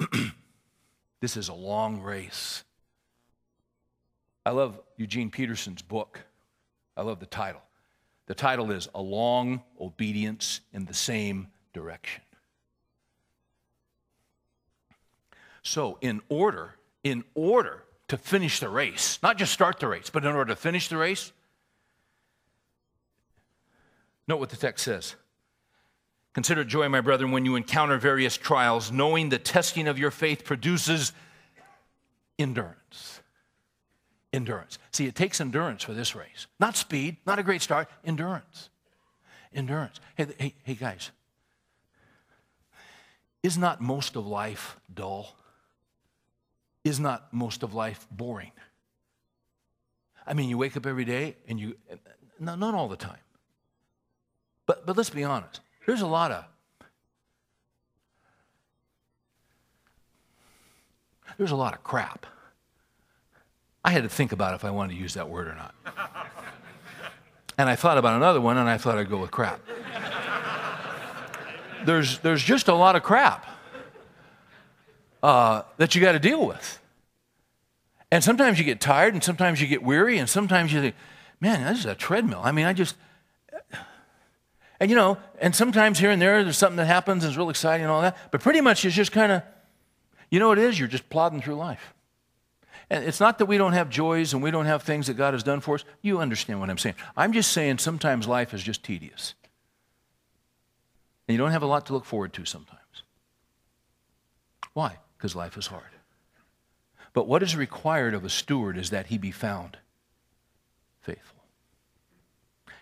this 1.20 1.36
is 1.36 1.48
a 1.48 1.54
long 1.54 2.00
race. 2.00 2.64
I 4.44 4.50
love 4.50 4.80
Eugene 4.96 5.30
Peterson's 5.30 5.82
book. 5.82 6.20
I 6.96 7.02
love 7.02 7.20
the 7.20 7.26
title. 7.26 7.62
The 8.26 8.34
title 8.34 8.70
is 8.72 8.88
A 8.94 9.00
Long 9.00 9.62
Obedience 9.80 10.60
in 10.72 10.86
the 10.86 10.94
Same 10.94 11.48
Direction. 11.72 12.22
So, 15.62 15.98
in 16.00 16.20
order, 16.28 16.74
in 17.04 17.24
order 17.34 17.84
to 18.08 18.16
finish 18.16 18.58
the 18.58 18.68
race, 18.68 19.18
not 19.22 19.36
just 19.36 19.52
start 19.52 19.78
the 19.78 19.86
race, 19.86 20.10
but 20.10 20.24
in 20.24 20.34
order 20.34 20.52
to 20.52 20.56
finish 20.56 20.88
the 20.88 20.96
race, 20.96 21.32
note 24.26 24.38
what 24.38 24.50
the 24.50 24.56
text 24.56 24.84
says. 24.84 25.14
Consider 26.34 26.64
joy, 26.64 26.88
my 26.88 27.00
brethren, 27.00 27.32
when 27.32 27.44
you 27.44 27.56
encounter 27.56 27.98
various 27.98 28.36
trials, 28.36 28.92
knowing 28.92 29.28
the 29.28 29.38
testing 29.38 29.88
of 29.88 29.98
your 29.98 30.10
faith 30.10 30.44
produces 30.44 31.12
endurance. 32.38 33.20
Endurance. 34.32 34.78
See, 34.92 35.06
it 35.06 35.14
takes 35.14 35.40
endurance 35.40 35.82
for 35.82 35.94
this 35.94 36.14
race. 36.14 36.46
Not 36.60 36.76
speed, 36.76 37.16
not 37.26 37.38
a 37.38 37.42
great 37.42 37.62
start, 37.62 37.88
endurance. 38.04 38.68
Endurance. 39.54 40.00
Hey, 40.16 40.26
hey, 40.38 40.54
hey 40.62 40.74
guys, 40.74 41.10
is 43.42 43.56
not 43.56 43.80
most 43.80 44.16
of 44.16 44.26
life 44.26 44.76
dull? 44.92 45.34
Is 46.84 47.00
not 47.00 47.32
most 47.32 47.62
of 47.62 47.74
life 47.74 48.06
boring? 48.10 48.52
I 50.26 50.34
mean, 50.34 50.50
you 50.50 50.58
wake 50.58 50.76
up 50.76 50.86
every 50.86 51.04
day 51.04 51.36
and 51.48 51.58
you, 51.58 51.76
not, 52.38 52.74
all 52.74 52.88
the 52.88 52.96
time, 52.96 53.18
but, 54.66 54.84
but 54.86 54.96
let's 54.96 55.10
be 55.10 55.24
honest. 55.24 55.60
There's 55.88 56.02
a 56.02 56.06
lot 56.06 56.32
of 56.32 56.44
there's 61.38 61.50
a 61.50 61.56
lot 61.56 61.72
of 61.72 61.82
crap. 61.82 62.26
I 63.82 63.92
had 63.92 64.02
to 64.02 64.10
think 64.10 64.32
about 64.32 64.54
if 64.54 64.66
I 64.66 64.70
wanted 64.70 64.92
to 64.92 65.00
use 65.00 65.14
that 65.14 65.30
word 65.30 65.48
or 65.48 65.54
not. 65.54 65.74
And 67.56 67.70
I 67.70 67.74
thought 67.74 67.96
about 67.96 68.16
another 68.16 68.38
one 68.38 68.58
and 68.58 68.68
I 68.68 68.76
thought 68.76 68.98
I'd 68.98 69.08
go 69.08 69.16
with 69.16 69.30
crap. 69.30 69.60
There's, 71.86 72.18
there's 72.18 72.42
just 72.42 72.68
a 72.68 72.74
lot 72.74 72.94
of 72.94 73.02
crap 73.02 73.46
uh, 75.22 75.62
that 75.78 75.94
you 75.94 76.02
got 76.02 76.12
to 76.12 76.18
deal 76.18 76.46
with. 76.46 76.80
And 78.12 78.22
sometimes 78.22 78.58
you 78.58 78.66
get 78.66 78.78
tired 78.78 79.14
and 79.14 79.24
sometimes 79.24 79.58
you 79.62 79.66
get 79.66 79.82
weary 79.82 80.18
and 80.18 80.28
sometimes 80.28 80.70
you 80.70 80.82
think, 80.82 80.96
man, 81.40 81.64
this 81.64 81.78
is 81.78 81.86
a 81.86 81.94
treadmill. 81.94 82.42
I 82.44 82.52
mean, 82.52 82.66
I 82.66 82.74
just, 82.74 82.94
and 84.80 84.90
you 84.90 84.96
know, 84.96 85.18
and 85.40 85.54
sometimes 85.54 85.98
here 85.98 86.10
and 86.10 86.22
there, 86.22 86.44
there's 86.44 86.58
something 86.58 86.76
that 86.76 86.86
happens 86.86 87.24
and 87.24 87.30
it's 87.30 87.36
real 87.36 87.50
exciting 87.50 87.84
and 87.84 87.90
all 87.90 88.02
that. 88.02 88.16
But 88.30 88.40
pretty 88.40 88.60
much 88.60 88.84
it's 88.84 88.94
just 88.94 89.12
kind 89.12 89.32
of, 89.32 89.42
you 90.30 90.38
know 90.38 90.48
what 90.48 90.58
it 90.58 90.64
is? 90.64 90.78
You're 90.78 90.88
just 90.88 91.08
plodding 91.10 91.40
through 91.40 91.56
life. 91.56 91.94
And 92.90 93.04
it's 93.04 93.20
not 93.20 93.38
that 93.38 93.46
we 93.46 93.58
don't 93.58 93.74
have 93.74 93.90
joys 93.90 94.32
and 94.32 94.42
we 94.42 94.50
don't 94.50 94.66
have 94.66 94.82
things 94.82 95.08
that 95.08 95.14
God 95.14 95.34
has 95.34 95.42
done 95.42 95.60
for 95.60 95.74
us. 95.74 95.84
You 96.00 96.20
understand 96.20 96.60
what 96.60 96.70
I'm 96.70 96.78
saying. 96.78 96.94
I'm 97.16 97.32
just 97.32 97.52
saying 97.52 97.78
sometimes 97.78 98.26
life 98.26 98.54
is 98.54 98.62
just 98.62 98.82
tedious. 98.82 99.34
And 101.26 101.34
you 101.34 101.38
don't 101.38 101.50
have 101.50 101.62
a 101.62 101.66
lot 101.66 101.86
to 101.86 101.92
look 101.92 102.04
forward 102.04 102.32
to 102.34 102.44
sometimes. 102.44 102.78
Why? 104.72 104.96
Because 105.16 105.34
life 105.34 105.58
is 105.58 105.66
hard. 105.66 105.82
But 107.12 107.26
what 107.26 107.42
is 107.42 107.56
required 107.56 108.14
of 108.14 108.24
a 108.24 108.30
steward 108.30 108.78
is 108.78 108.90
that 108.90 109.08
he 109.08 109.18
be 109.18 109.32
found 109.32 109.76
faithful. 111.00 111.42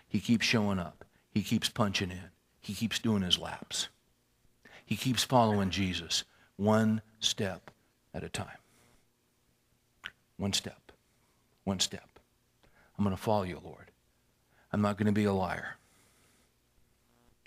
He 0.07 0.19
keeps 0.19 0.45
showing 0.45 0.79
up. 0.79 1.03
He 1.37 1.43
keeps 1.43 1.69
punching 1.69 2.09
in. 2.09 2.31
He 2.59 2.73
keeps 2.73 2.97
doing 2.97 3.21
his 3.21 3.37
laps. 3.37 3.89
He 4.83 4.95
keeps 4.95 5.23
following 5.23 5.69
Jesus 5.69 6.23
one 6.55 7.03
step 7.19 7.69
at 8.11 8.23
a 8.23 8.27
time. 8.27 8.57
One 10.37 10.51
step. 10.51 10.91
One 11.63 11.79
step. 11.79 12.09
I'm 12.97 13.03
going 13.03 13.15
to 13.15 13.21
follow 13.21 13.43
you, 13.43 13.61
Lord. 13.63 13.91
I'm 14.73 14.81
not 14.81 14.97
going 14.97 15.05
to 15.05 15.11
be 15.11 15.25
a 15.25 15.31
liar. 15.31 15.75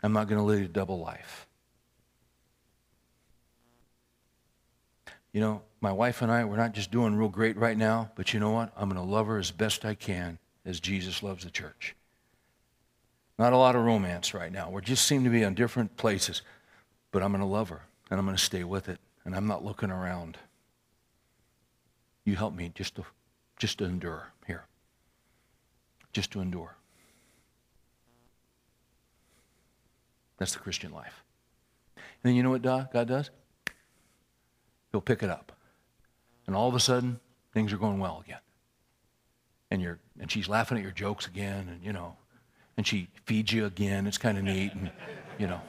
I'm 0.05 0.13
not 0.13 0.29
going 0.29 0.39
to 0.39 0.45
live 0.45 0.67
a 0.67 0.69
double 0.69 1.01
life. 1.01 1.49
You 5.33 5.41
know, 5.41 5.63
my 5.81 5.91
wife 5.91 6.23
and 6.23 6.31
I, 6.31 6.45
we're 6.45 6.57
not 6.57 6.75
just 6.75 6.93
doing 6.93 7.17
real 7.17 7.29
great 7.29 7.57
right 7.57 7.77
now, 7.77 8.13
but 8.15 8.33
you 8.33 8.39
know 8.39 8.53
what? 8.53 8.73
I'm 8.77 8.89
going 8.89 9.05
to 9.05 9.13
love 9.13 9.27
her 9.27 9.39
as 9.39 9.51
best 9.51 9.85
I 9.85 9.97
can 9.97 10.39
as 10.65 10.79
Jesus 10.79 11.25
loves 11.25 11.43
the 11.43 11.51
church. 11.51 11.97
Not 13.41 13.55
a 13.55 13.57
lot 13.57 13.75
of 13.75 13.87
romance 13.87 14.35
right 14.35 14.53
now. 14.53 14.69
We 14.69 14.83
just 14.83 15.07
seem 15.07 15.25
to 15.25 15.31
be 15.31 15.45
in 15.45 15.55
different 15.55 15.97
places. 15.97 16.43
But 17.11 17.23
I'm 17.23 17.33
going 17.33 17.41
to 17.41 17.47
love 17.47 17.71
her 17.71 17.81
and 18.11 18.21
I'm 18.21 18.27
going 18.27 18.37
to 18.37 18.43
stay 18.43 18.65
with 18.65 18.87
it. 18.91 19.01
And 19.25 19.35
I'm 19.35 19.47
not 19.47 19.65
looking 19.65 19.91
around. 19.91 20.37
You 22.27 22.37
help 22.37 22.55
me 22.55 22.71
just 22.75 22.97
to, 22.97 23.07
just 23.57 23.79
to 23.79 23.87
endure 23.87 24.27
here. 24.47 24.65
Just 26.13 26.33
to 26.33 26.43
endure. 26.43 26.77
That's 30.37 30.53
the 30.53 30.59
Christian 30.59 30.93
life. 30.93 31.25
And 31.97 32.05
then 32.23 32.35
you 32.35 32.43
know 32.43 32.51
what 32.51 32.61
God 32.61 33.09
does? 33.09 33.31
He'll 34.93 35.01
pick 35.01 35.23
it 35.23 35.31
up. 35.31 35.53
And 36.47 36.55
all 36.55 36.69
of 36.69 36.75
a 36.75 36.81
sudden, 36.81 37.21
things 37.55 37.73
are 37.73 37.79
going 37.79 38.01
well 38.01 38.23
again. 38.23 38.41
And, 39.71 39.81
you're, 39.81 39.99
and 40.21 40.31
she's 40.31 40.47
laughing 40.47 40.77
at 40.77 40.83
your 40.83 40.93
jokes 40.93 41.27
again, 41.27 41.71
and 41.71 41.83
you 41.83 41.95
know, 41.95 42.17
and 42.81 42.87
she 42.87 43.09
feeds 43.27 43.53
you 43.53 43.67
again. 43.67 44.07
It's 44.07 44.17
kind 44.17 44.39
of 44.39 44.45
neat, 44.45 44.73
and 44.73 44.91
you 45.39 45.47
know. 45.47 45.61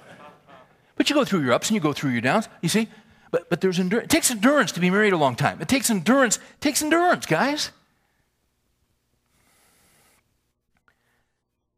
But 0.95 1.09
you 1.09 1.13
go 1.13 1.25
through 1.25 1.41
your 1.41 1.51
ups 1.51 1.67
and 1.67 1.75
you 1.75 1.81
go 1.81 1.91
through 1.91 2.11
your 2.11 2.21
downs. 2.21 2.47
You 2.61 2.69
see, 2.69 2.87
but 3.31 3.49
but 3.49 3.59
there's 3.59 3.79
endurance. 3.79 4.05
It 4.05 4.09
takes 4.11 4.31
endurance 4.31 4.71
to 4.71 4.79
be 4.79 4.89
married 4.89 5.11
a 5.11 5.17
long 5.17 5.35
time. 5.35 5.59
It 5.59 5.67
takes 5.67 5.89
endurance. 5.89 6.37
It 6.37 6.61
takes 6.61 6.81
endurance, 6.81 7.25
guys. 7.25 7.71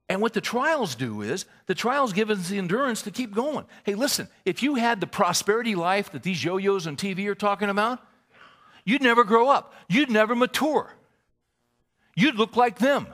And 0.07 0.21
what 0.21 0.33
the 0.33 0.41
trials 0.41 0.93
do 0.93 1.23
is 1.23 1.45
the 1.65 1.73
trials 1.73 2.13
give 2.13 2.29
us 2.29 2.49
the 2.49 2.59
endurance 2.59 3.01
to 3.01 3.09
keep 3.09 3.33
going. 3.33 3.65
Hey, 3.85 3.95
listen, 3.95 4.27
if 4.45 4.61
you 4.61 4.75
had 4.75 5.01
the 5.01 5.07
prosperity 5.07 5.73
life 5.73 6.11
that 6.11 6.21
these 6.21 6.43
yo 6.43 6.57
yos 6.57 6.85
on 6.85 6.95
TV 6.95 7.25
are 7.25 7.33
talking 7.33 7.69
about, 7.69 8.05
you'd 8.85 9.01
never 9.01 9.23
grow 9.23 9.49
up. 9.49 9.73
You'd 9.89 10.11
never 10.11 10.35
mature. 10.35 10.93
You'd 12.15 12.35
look 12.35 12.55
like 12.55 12.77
them. 12.77 13.07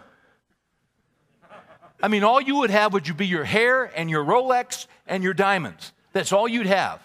I 2.02 2.08
mean, 2.08 2.24
all 2.24 2.40
you 2.40 2.56
would 2.58 2.70
have 2.70 2.94
would 2.94 3.18
be 3.18 3.28
your 3.28 3.44
hair 3.44 3.86
and 3.96 4.10
your 4.10 4.24
Rolex 4.24 4.88
and 5.06 5.24
your 5.24 5.34
diamonds. 5.34 5.92
That's 6.14 6.32
all 6.32 6.48
you'd 6.48 6.66
have. 6.66 7.02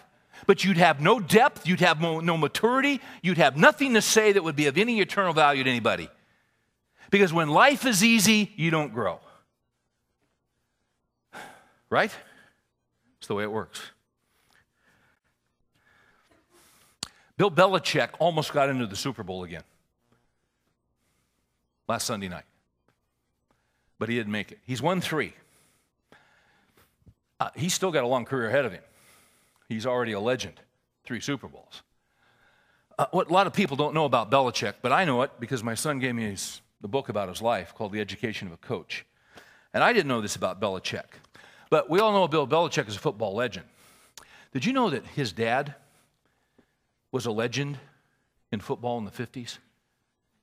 But 0.47 0.63
you'd 0.63 0.77
have 0.77 1.01
no 1.01 1.19
depth, 1.19 1.67
you'd 1.67 1.79
have 1.79 1.99
no 1.99 2.37
maturity, 2.37 3.01
you'd 3.21 3.37
have 3.37 3.57
nothing 3.57 3.95
to 3.95 4.01
say 4.01 4.31
that 4.31 4.43
would 4.43 4.55
be 4.55 4.67
of 4.67 4.77
any 4.77 5.01
eternal 5.01 5.33
value 5.33 5.63
to 5.63 5.69
anybody. 5.69 6.09
Because 7.09 7.33
when 7.33 7.49
life 7.49 7.85
is 7.85 8.03
easy, 8.03 8.51
you 8.55 8.71
don't 8.71 8.93
grow. 8.93 9.19
Right? 11.89 12.11
It's 13.17 13.27
the 13.27 13.35
way 13.35 13.43
it 13.43 13.51
works. 13.51 13.81
Bill 17.37 17.51
Belichick 17.51 18.09
almost 18.19 18.53
got 18.53 18.69
into 18.69 18.87
the 18.87 18.95
Super 18.95 19.23
Bowl 19.23 19.43
again 19.43 19.63
last 21.87 22.05
Sunday 22.05 22.29
night 22.29 22.45
but 23.99 24.09
he 24.09 24.15
didn't 24.15 24.31
make 24.31 24.51
it. 24.51 24.59
He's 24.65 24.81
won 24.81 25.01
three. 25.01 25.33
Uh, 27.39 27.49
he's 27.55 27.73
still 27.73 27.91
got 27.91 28.03
a 28.03 28.07
long 28.07 28.25
career 28.25 28.47
ahead 28.47 28.65
of 28.65 28.71
him. 28.71 28.83
He's 29.67 29.85
already 29.85 30.13
a 30.13 30.19
legend, 30.19 30.59
three 31.03 31.19
Super 31.19 31.47
Bowls. 31.47 31.81
Uh, 32.97 33.07
what 33.11 33.29
a 33.29 33.33
lot 33.33 33.45
of 33.45 33.53
people 33.53 33.75
don't 33.75 33.93
know 33.93 34.05
about 34.05 34.31
Belichick, 34.31 34.75
but 34.81 34.91
I 34.91 35.03
know 35.03 35.21
it 35.23 35.31
because 35.39 35.63
my 35.63 35.75
son 35.75 35.99
gave 35.99 36.15
me 36.15 36.23
his, 36.23 36.61
the 36.81 36.87
book 36.87 37.09
about 37.09 37.27
his 37.27 37.41
life 37.41 37.73
called 37.75 37.91
The 37.91 37.99
Education 37.99 38.47
of 38.47 38.53
a 38.53 38.57
Coach. 38.57 39.05
And 39.73 39.83
I 39.83 39.91
didn't 39.91 40.07
know 40.07 40.21
this 40.21 40.37
about 40.37 40.61
Belichick. 40.61 41.19
But 41.69 41.89
we 41.89 41.99
all 41.99 42.13
know 42.13 42.27
Bill 42.27 42.47
Belichick 42.47 42.87
is 42.87 42.95
a 42.95 42.99
football 42.99 43.35
legend. 43.35 43.65
Did 44.53 44.63
you 44.63 44.71
know 44.71 44.89
that 44.89 45.05
his 45.07 45.33
dad 45.33 45.75
was 47.11 47.25
a 47.25 47.31
legend 47.31 47.79
in 48.51 48.61
football 48.61 48.97
in 48.97 49.03
the 49.03 49.11
50s? 49.11 49.57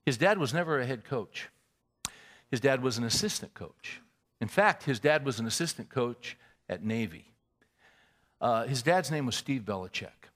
His 0.04 0.18
dad 0.18 0.36
was 0.36 0.52
never 0.52 0.78
a 0.78 0.84
head 0.84 1.04
coach, 1.04 1.48
his 2.52 2.60
dad 2.60 2.82
was 2.82 2.98
an 2.98 3.04
assistant 3.04 3.54
coach. 3.54 4.00
In 4.40 4.46
fact, 4.46 4.84
his 4.84 5.00
dad 5.00 5.24
was 5.24 5.40
an 5.40 5.46
assistant 5.46 5.88
coach 5.88 6.36
at 6.68 6.84
Navy. 6.84 7.24
Uh, 8.40 8.66
his 8.66 8.82
dad's 8.82 9.10
name 9.10 9.26
was 9.26 9.34
Steve 9.34 9.62
Belichick. 9.62 10.28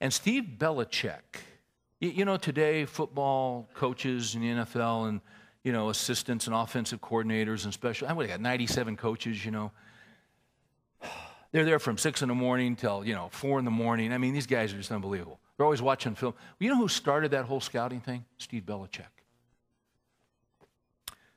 And 0.00 0.12
Steve 0.12 0.44
Belichick, 0.58 1.40
you, 2.00 2.10
you 2.10 2.24
know, 2.24 2.36
today 2.36 2.84
football 2.84 3.68
coaches 3.74 4.34
in 4.34 4.42
the 4.42 4.48
NFL 4.48 5.08
and 5.08 5.20
you 5.62 5.72
know, 5.72 5.88
assistants 5.90 6.46
and 6.46 6.54
offensive 6.54 7.00
coordinators 7.00 7.64
and 7.64 7.72
special. 7.72 8.08
I 8.08 8.12
would 8.12 8.28
have 8.28 8.38
got 8.38 8.42
97 8.42 8.96
coaches, 8.96 9.44
you 9.44 9.50
know. 9.50 9.72
They're 11.52 11.64
there 11.64 11.78
from 11.78 11.98
6 11.98 12.22
in 12.22 12.28
the 12.28 12.34
morning 12.34 12.76
till, 12.76 13.04
you 13.04 13.14
know, 13.14 13.28
4 13.32 13.58
in 13.58 13.64
the 13.64 13.70
morning. 13.70 14.12
I 14.12 14.18
mean, 14.18 14.34
these 14.34 14.46
guys 14.46 14.72
are 14.72 14.76
just 14.76 14.92
unbelievable. 14.92 15.40
They're 15.56 15.66
always 15.66 15.82
watching 15.82 16.14
film. 16.14 16.34
You 16.58 16.70
know 16.70 16.76
who 16.76 16.88
started 16.88 17.32
that 17.32 17.44
whole 17.44 17.60
scouting 17.60 18.00
thing? 18.00 18.24
Steve 18.38 18.62
Belichick. 18.64 19.19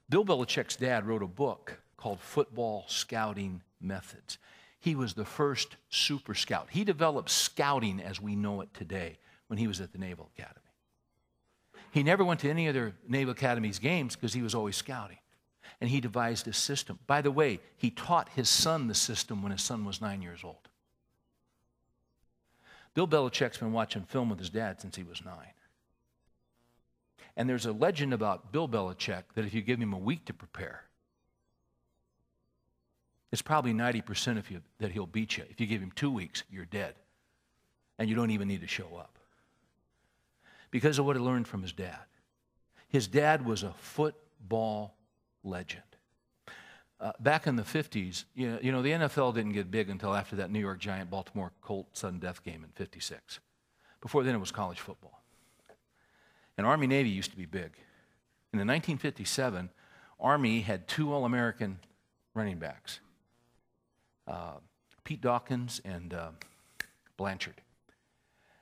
Bill 0.10 0.26
Belichick's 0.26 0.76
dad 0.76 1.06
wrote 1.06 1.24
a 1.24 1.28
book 1.28 1.80
called 1.98 2.20
Football 2.20 2.86
Scouting 2.88 3.62
Methods. 3.80 4.38
He 4.80 4.96
was 4.96 5.14
the 5.14 5.26
first 5.26 5.78
super 5.90 6.36
scout. 6.36 6.68
He 6.72 6.84
developed 6.84 7.30
scouting 7.30 8.02
as 8.02 8.20
we 8.20 8.36
know 8.36 8.62
it 8.62 8.74
today 8.74 9.18
when 9.48 9.58
he 9.58 9.68
was 9.68 9.80
at 9.80 9.94
the 9.94 9.98
Naval 9.98 10.30
Academy. 10.38 10.60
He 11.92 12.04
never 12.04 12.26
went 12.26 12.40
to 12.42 12.50
any 12.50 12.68
other 12.68 12.94
Naval 13.08 13.34
Academy's 13.34 13.80
games 13.80 14.16
because 14.16 14.34
he 14.34 14.42
was 14.42 14.56
always 14.56 14.76
scouting. 14.76 15.20
And 15.80 15.90
he 15.90 16.02
devised 16.02 16.48
a 16.48 16.54
system. 16.54 17.00
By 17.08 17.22
the 17.22 17.32
way, 17.32 17.60
he 17.78 17.92
taught 17.92 18.30
his 18.30 18.50
son 18.50 18.88
the 18.88 18.96
system 18.96 19.42
when 19.42 19.52
his 19.52 19.62
son 19.62 19.86
was 19.86 20.02
nine 20.02 20.22
years 20.22 20.44
old. 20.44 20.68
Bill 22.94 23.08
Belichick's 23.08 23.58
been 23.58 23.74
watching 23.74 24.04
film 24.04 24.30
with 24.30 24.40
his 24.40 24.50
dad 24.50 24.82
since 24.82 24.96
he 24.96 25.04
was 25.04 25.24
nine. 25.24 25.54
And 27.36 27.50
there's 27.50 27.66
a 27.66 27.72
legend 27.72 28.14
about 28.14 28.52
Bill 28.52 28.68
Belichick 28.68 29.24
that 29.36 29.46
if 29.46 29.54
you 29.54 29.62
give 29.62 29.80
him 29.80 29.94
a 29.94 29.98
week 29.98 30.26
to 30.26 30.34
prepare, 30.34 30.84
it's 33.32 33.42
probably 33.42 33.74
90% 33.74 34.38
of 34.38 34.52
you 34.52 34.62
that 34.78 34.92
he'll 34.92 35.08
beat 35.08 35.38
you. 35.38 35.44
If 35.50 35.60
you 35.60 35.66
give 35.66 35.82
him 35.82 35.92
two 35.96 36.12
weeks, 36.12 36.44
you're 36.52 36.66
dead. 36.66 36.94
And 37.98 38.08
you 38.08 38.16
don't 38.16 38.30
even 38.30 38.48
need 38.48 38.62
to 38.62 38.68
show 38.68 38.96
up 38.96 39.18
because 40.70 41.00
of 41.00 41.06
what 41.06 41.16
he 41.16 41.22
learned 41.22 41.48
from 41.48 41.62
his 41.62 41.74
dad. 41.74 42.00
His 42.90 43.08
dad 43.08 43.44
was 43.44 43.64
a 43.64 43.74
football 43.74 44.96
legend. 45.44 45.84
Uh, 47.00 47.12
back 47.20 47.48
in 47.48 47.56
the 47.56 47.64
50s, 47.64 48.26
you 48.36 48.52
know, 48.52 48.60
you 48.62 48.72
know, 48.72 48.82
the 48.84 48.92
NFL 48.92 49.34
didn't 49.34 49.54
get 49.54 49.72
big 49.72 49.90
until 49.90 50.14
after 50.14 50.36
that 50.36 50.52
New 50.52 50.60
York 50.60 50.80
Giant 50.80 51.10
Baltimore 51.10 51.52
Colt 51.62 51.88
sudden 51.94 52.20
death 52.20 52.44
game 52.44 52.64
in 52.64 52.70
56. 52.70 53.40
Before 54.00 54.24
then, 54.24 54.36
it 54.36 54.40
was 54.40 54.52
college 54.52 54.80
football. 54.80 55.23
And 56.58 56.68
Army 56.68 56.88
Navy 56.88 57.10
used 57.10 57.32
to 57.32 57.38
be 57.38 57.46
big. 57.46 57.72
In 58.54 58.60
1957, 58.60 59.70
Army 60.20 60.62
had 60.62 60.88
two 60.88 61.12
All 61.12 61.26
American 61.26 61.80
running 62.34 62.60
backs 62.60 63.00
uh, 64.28 64.54
Pete 65.04 65.22
Dawkins 65.22 65.82
and 65.84 66.14
uh, 66.14 66.30
Blanchard. 67.18 67.56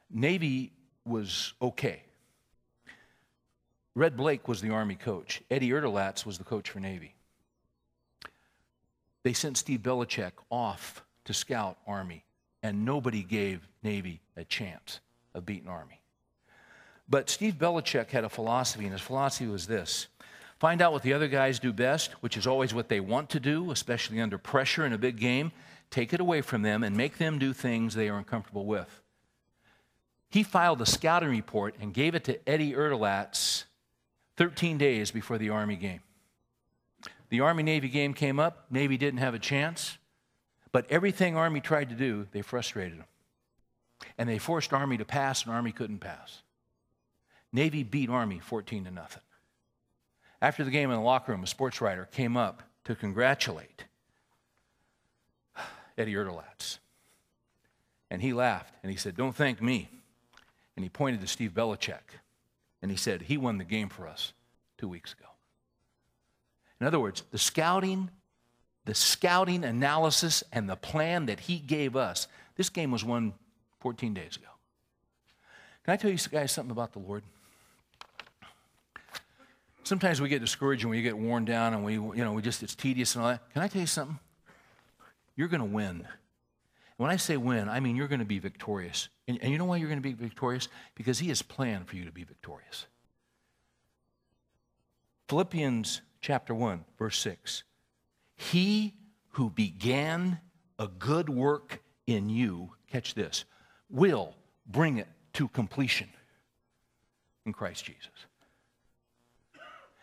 Navy 0.10 0.72
was 1.06 1.54
okay. 1.62 2.04
Red 3.96 4.18
Blaik 4.18 4.48
was 4.48 4.62
the 4.62 4.72
Army 4.72 4.96
coach. 4.96 5.42
Eddie 5.52 5.70
Erdelatz 5.70 6.26
was 6.26 6.38
the 6.38 6.44
coach 6.44 6.70
for 6.70 6.80
Navy. 6.80 7.14
They 9.24 9.34
sent 9.34 9.58
Steve 9.58 9.82
Belichick 9.82 10.32
off 10.50 11.04
to 11.26 11.34
scout 11.34 11.78
Army, 11.86 12.24
and 12.64 12.86
nobody 12.86 13.22
gave 13.22 13.68
Navy 13.84 14.22
a 14.36 14.44
chance 14.44 15.00
of 15.36 15.46
beating 15.46 15.68
Army. 15.68 16.01
But 17.12 17.30
Steve 17.30 17.56
Belichick 17.56 18.10
had 18.10 18.24
a 18.24 18.30
philosophy, 18.30 18.86
and 18.86 18.94
his 18.94 19.02
philosophy 19.02 19.46
was 19.46 19.68
this 19.68 20.08
find 20.60 20.82
out 20.82 20.94
what 20.94 21.04
the 21.04 21.14
other 21.14 21.28
guys 21.28 21.60
do 21.60 21.74
best, 21.74 22.12
which 22.24 22.38
is 22.38 22.48
always 22.48 22.74
what 22.74 22.88
they 22.88 23.02
want 23.02 23.30
to 23.32 23.40
do, 23.40 23.70
especially 23.72 24.22
under 24.22 24.38
pressure 24.38 24.86
in 24.86 24.94
a 24.94 24.98
big 24.98 25.20
game. 25.20 25.52
Take 25.90 26.14
it 26.14 26.22
away 26.22 26.42
from 26.42 26.62
them 26.62 26.84
and 26.84 26.96
make 26.96 27.18
them 27.18 27.38
do 27.38 27.52
things 27.52 27.94
they 27.94 28.08
are 28.08 28.18
uncomfortable 28.18 28.66
with. 28.66 29.02
He 30.30 30.44
filed 30.44 30.82
a 30.82 30.86
scouting 30.86 31.30
report 31.30 31.76
and 31.82 31.94
gave 31.94 32.16
it 32.16 32.24
to 32.26 32.40
Eddie 32.48 32.72
Erdelatz 32.72 33.66
13 34.38 34.78
days 34.78 35.12
before 35.12 35.38
the 35.38 35.50
Army 35.50 35.76
game. 35.76 36.00
The 37.28 37.42
Army 37.42 37.64
Navy 37.64 37.90
game 37.90 38.14
came 38.14 38.40
up, 38.40 38.68
Navy 38.70 38.98
didn't 38.98 39.20
have 39.20 39.34
a 39.34 39.40
chance, 39.40 39.98
but 40.72 40.90
everything 40.90 41.36
Army 41.36 41.60
tried 41.60 41.90
to 41.90 41.96
do, 41.96 42.28
they 42.32 42.42
frustrated 42.42 43.00
them. 43.00 43.08
And 44.18 44.30
they 44.30 44.38
forced 44.38 44.72
Army 44.72 44.98
to 44.98 45.06
pass, 45.06 45.44
and 45.44 45.54
Army 45.54 45.74
couldn't 45.74 46.00
pass. 46.00 46.42
Navy 47.54 47.84
beat 47.84 48.10
Army 48.10 48.40
14 48.40 48.86
to 48.86 48.92
nothing. 48.92 49.24
After 50.42 50.64
the 50.64 50.72
game 50.72 50.90
in 50.90 50.98
the 50.98 51.04
locker 51.04 51.32
room, 51.32 51.44
a 51.44 51.48
sports 51.48 51.82
writer 51.82 52.08
came 52.12 52.36
up 52.36 52.64
to 52.86 52.96
congratulate 52.96 53.86
Eddie 55.98 56.14
Erdelatz. 56.14 56.80
And 58.10 58.22
he 58.22 58.34
laughed 58.34 58.74
and 58.84 58.92
he 58.92 58.98
said, 58.98 59.16
Don't 59.16 59.36
thank 59.36 59.62
me 59.62 59.90
and 60.76 60.84
he 60.84 60.90
pointed 60.90 61.22
to 61.22 61.28
Steve 61.28 61.52
Belichick 61.52 62.20
and 62.82 62.90
he 62.90 62.98
said, 62.98 63.24
He 63.24 63.38
won 63.38 63.58
the 63.58 63.64
game 63.64 63.90
for 63.90 64.08
us 64.08 64.34
two 64.78 64.88
weeks 64.88 65.14
ago. 65.14 65.28
In 66.80 66.88
other 66.88 67.00
words, 67.00 67.24
the 67.32 67.38
scouting, 67.38 68.10
the 68.86 68.96
scouting 68.96 69.64
analysis 69.64 70.44
and 70.52 70.68
the 70.68 70.76
plan 70.76 71.28
that 71.28 71.42
he 71.42 71.60
gave 71.60 71.96
us, 71.96 72.28
this 72.56 72.70
game 72.70 72.92
was 72.92 73.06
won 73.06 73.34
14 73.80 74.14
days 74.14 74.36
ago. 74.36 74.48
Can 75.84 75.94
I 75.94 75.98
tell 75.98 76.12
you 76.12 76.18
guys 76.18 76.52
something 76.52 76.72
about 76.72 76.94
the 76.94 77.00
Lord? 77.00 77.24
Sometimes 79.84 80.22
we 80.22 80.30
get 80.30 80.40
discouraged 80.40 80.84
and 80.84 80.92
we 80.92 81.02
get 81.02 81.18
worn 81.18 81.46
down 81.46 81.74
and 81.74 81.84
we, 81.84 81.94
you 81.94 82.24
know, 82.24 82.34
we 82.34 82.42
just, 82.42 82.62
it's 82.64 82.76
tedious 82.76 83.16
and 83.16 83.24
all 83.24 83.32
that. 83.32 83.52
Can 83.52 83.62
I 83.62 83.68
tell 83.68 83.82
you 83.82 83.88
something? 83.88 84.20
You're 85.36 85.48
going 85.48 85.62
to 85.62 85.66
win. 85.66 86.08
When 86.98 87.10
I 87.10 87.16
say 87.16 87.36
win, 87.36 87.68
I 87.68 87.80
mean 87.80 87.96
you're 87.96 88.08
going 88.08 88.20
to 88.20 88.26
be 88.26 88.40
victorious. 88.40 89.10
And, 89.28 89.40
and 89.42 89.52
you 89.52 89.58
know 89.58 89.66
why 89.66 89.78
you're 89.78 89.90
going 89.90 90.02
to 90.02 90.08
be 90.08 90.14
victorious? 90.14 90.68
Because 90.94 91.20
He 91.20 91.30
has 91.30 91.42
planned 91.42 91.88
for 91.88 91.96
you 91.96 92.06
to 92.06 92.12
be 92.12 92.24
victorious. 92.24 92.86
Philippians 95.28 96.02
chapter 96.20 96.54
1, 96.54 96.86
verse 97.00 97.18
6. 97.20 97.64
He 98.36 98.94
who 99.30 99.50
began 99.50 100.40
a 100.78 100.88
good 100.88 101.30
work 101.30 101.82
in 102.06 102.30
you, 102.30 102.74
catch 102.92 103.14
this, 103.14 103.46
will 103.90 104.36
bring 104.68 104.98
it 104.98 105.08
to 105.34 105.48
completion 105.48 106.10
in 107.46 107.54
Christ 107.54 107.86
Jesus. 107.86 108.10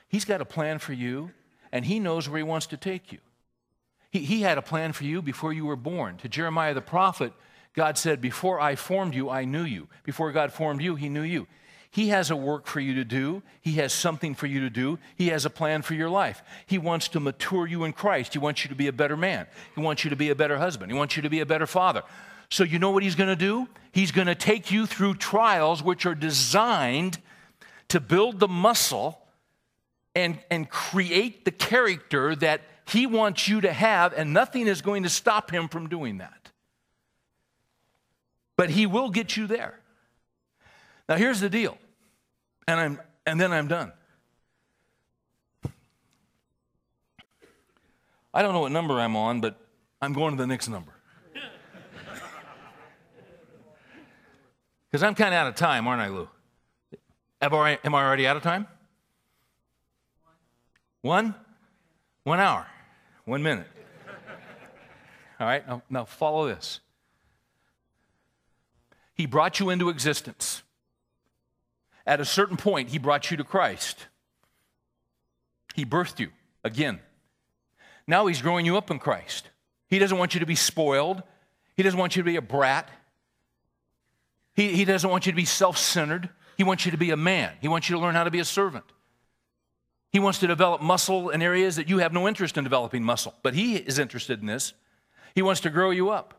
He's 0.08 0.24
got 0.24 0.40
a 0.40 0.46
plan 0.46 0.78
for 0.78 0.92
you, 0.92 1.30
and 1.70 1.84
He 1.84 2.00
knows 2.00 2.28
where 2.28 2.38
He 2.38 2.44
wants 2.44 2.66
to 2.66 2.76
take 2.76 3.12
you. 3.12 3.18
He, 4.10 4.20
he 4.20 4.42
had 4.42 4.58
a 4.58 4.62
plan 4.62 4.92
for 4.92 5.04
you 5.04 5.20
before 5.20 5.52
you 5.52 5.66
were 5.66 5.76
born. 5.76 6.16
To 6.18 6.28
Jeremiah 6.28 6.74
the 6.74 6.80
prophet, 6.80 7.32
God 7.74 7.98
said, 7.98 8.20
Before 8.20 8.60
I 8.60 8.74
formed 8.74 9.14
you, 9.14 9.28
I 9.30 9.44
knew 9.44 9.64
you. 9.64 9.88
Before 10.04 10.32
God 10.32 10.52
formed 10.52 10.80
you, 10.80 10.94
He 10.94 11.08
knew 11.08 11.22
you. 11.22 11.46
He 11.90 12.08
has 12.08 12.30
a 12.30 12.36
work 12.36 12.66
for 12.66 12.80
you 12.80 12.94
to 12.94 13.04
do. 13.04 13.42
He 13.62 13.72
has 13.74 13.92
something 13.92 14.34
for 14.34 14.46
you 14.46 14.60
to 14.60 14.70
do. 14.70 14.98
He 15.16 15.28
has 15.28 15.46
a 15.46 15.50
plan 15.50 15.82
for 15.82 15.94
your 15.94 16.10
life. 16.10 16.42
He 16.66 16.76
wants 16.76 17.08
to 17.08 17.20
mature 17.20 17.66
you 17.66 17.84
in 17.84 17.92
Christ. 17.92 18.34
He 18.34 18.38
wants 18.38 18.62
you 18.62 18.68
to 18.68 18.74
be 18.74 18.88
a 18.88 18.92
better 18.92 19.16
man. 19.16 19.46
He 19.74 19.80
wants 19.80 20.04
you 20.04 20.10
to 20.10 20.16
be 20.16 20.28
a 20.28 20.34
better 20.34 20.58
husband. 20.58 20.92
He 20.92 20.98
wants 20.98 21.16
you 21.16 21.22
to 21.22 21.30
be 21.30 21.40
a 21.40 21.46
better 21.46 21.66
father. 21.66 22.02
So, 22.50 22.62
you 22.62 22.78
know 22.78 22.90
what 22.90 23.02
He's 23.02 23.14
going 23.14 23.30
to 23.30 23.36
do? 23.36 23.68
He's 23.92 24.12
going 24.12 24.26
to 24.26 24.34
take 24.34 24.70
you 24.70 24.86
through 24.86 25.14
trials 25.14 25.82
which 25.82 26.04
are 26.04 26.14
designed 26.14 27.18
to 27.88 28.00
build 28.00 28.38
the 28.38 28.48
muscle 28.48 29.18
and, 30.14 30.38
and 30.50 30.68
create 30.68 31.44
the 31.44 31.50
character 31.50 32.34
that 32.36 32.62
he 32.86 33.06
wants 33.06 33.46
you 33.48 33.60
to 33.60 33.72
have, 33.72 34.12
and 34.12 34.32
nothing 34.32 34.66
is 34.66 34.80
going 34.80 35.02
to 35.02 35.08
stop 35.08 35.50
him 35.50 35.68
from 35.68 35.88
doing 35.88 36.18
that. 36.18 36.50
But 38.56 38.70
he 38.70 38.86
will 38.86 39.10
get 39.10 39.36
you 39.36 39.46
there. 39.46 39.78
Now, 41.08 41.16
here's 41.16 41.40
the 41.40 41.50
deal, 41.50 41.78
and, 42.66 42.80
I'm, 42.80 43.00
and 43.26 43.40
then 43.40 43.52
I'm 43.52 43.68
done. 43.68 43.92
I 48.32 48.42
don't 48.42 48.52
know 48.52 48.60
what 48.60 48.72
number 48.72 49.00
I'm 49.00 49.16
on, 49.16 49.40
but 49.40 49.58
I'm 50.00 50.12
going 50.12 50.36
to 50.36 50.42
the 50.42 50.46
next 50.46 50.68
number. 50.68 50.92
Because 54.90 55.02
I'm 55.02 55.14
kind 55.14 55.34
of 55.34 55.38
out 55.38 55.46
of 55.48 55.54
time, 55.54 55.86
aren't 55.86 56.00
I, 56.00 56.08
Lou? 56.08 56.26
Am 57.42 57.54
I, 57.54 57.78
am 57.84 57.94
I 57.94 58.02
already 58.02 58.26
out 58.26 58.38
of 58.38 58.42
time? 58.42 58.66
One? 61.08 61.34
One 62.24 62.38
hour. 62.38 62.66
One 63.24 63.42
minute. 63.42 63.66
All 65.40 65.46
right, 65.46 65.66
now, 65.66 65.82
now 65.88 66.04
follow 66.04 66.46
this. 66.46 66.80
He 69.14 69.24
brought 69.24 69.58
you 69.58 69.70
into 69.70 69.88
existence. 69.88 70.62
At 72.06 72.20
a 72.20 72.26
certain 72.26 72.58
point, 72.58 72.90
He 72.90 72.98
brought 72.98 73.30
you 73.30 73.38
to 73.38 73.44
Christ. 73.44 74.06
He 75.74 75.86
birthed 75.86 76.18
you 76.18 76.28
again. 76.62 77.00
Now 78.06 78.26
He's 78.26 78.42
growing 78.42 78.66
you 78.66 78.76
up 78.76 78.90
in 78.90 78.98
Christ. 78.98 79.48
He 79.88 79.98
doesn't 79.98 80.18
want 80.18 80.34
you 80.34 80.40
to 80.40 80.46
be 80.46 80.56
spoiled, 80.56 81.22
He 81.74 81.82
doesn't 81.82 81.98
want 81.98 82.16
you 82.16 82.22
to 82.22 82.26
be 82.26 82.36
a 82.36 82.42
brat. 82.42 82.86
He, 84.52 84.74
he 84.74 84.84
doesn't 84.84 85.08
want 85.08 85.24
you 85.24 85.32
to 85.32 85.36
be 85.36 85.46
self 85.46 85.78
centered. 85.78 86.28
He 86.58 86.64
wants 86.64 86.84
you 86.84 86.90
to 86.90 86.98
be 86.98 87.12
a 87.12 87.16
man. 87.16 87.54
He 87.62 87.68
wants 87.68 87.88
you 87.88 87.96
to 87.96 88.02
learn 88.02 88.14
how 88.14 88.24
to 88.24 88.30
be 88.30 88.40
a 88.40 88.44
servant. 88.44 88.84
He 90.10 90.18
wants 90.18 90.38
to 90.38 90.46
develop 90.46 90.80
muscle 90.80 91.30
in 91.30 91.42
areas 91.42 91.76
that 91.76 91.88
you 91.88 91.98
have 91.98 92.12
no 92.12 92.26
interest 92.26 92.56
in 92.56 92.64
developing 92.64 93.04
muscle, 93.04 93.34
but 93.42 93.54
He 93.54 93.76
is 93.76 93.98
interested 93.98 94.40
in 94.40 94.46
this. 94.46 94.72
He 95.34 95.42
wants 95.42 95.60
to 95.62 95.70
grow 95.70 95.90
you 95.90 96.10
up. 96.10 96.34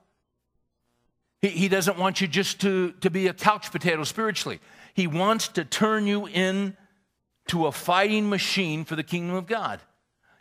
He, 1.41 1.49
he 1.49 1.67
doesn't 1.67 1.97
want 1.97 2.21
you 2.21 2.27
just 2.27 2.59
to, 2.61 2.91
to 3.01 3.09
be 3.09 3.27
a 3.27 3.33
couch 3.33 3.71
potato 3.71 4.03
spiritually. 4.03 4.59
He 4.93 5.07
wants 5.07 5.47
to 5.49 5.63
turn 5.63 6.07
you 6.07 6.25
into 6.25 7.67
a 7.67 7.71
fighting 7.71 8.29
machine 8.29 8.85
for 8.85 8.95
the 8.95 9.03
kingdom 9.03 9.35
of 9.35 9.47
God. 9.47 9.79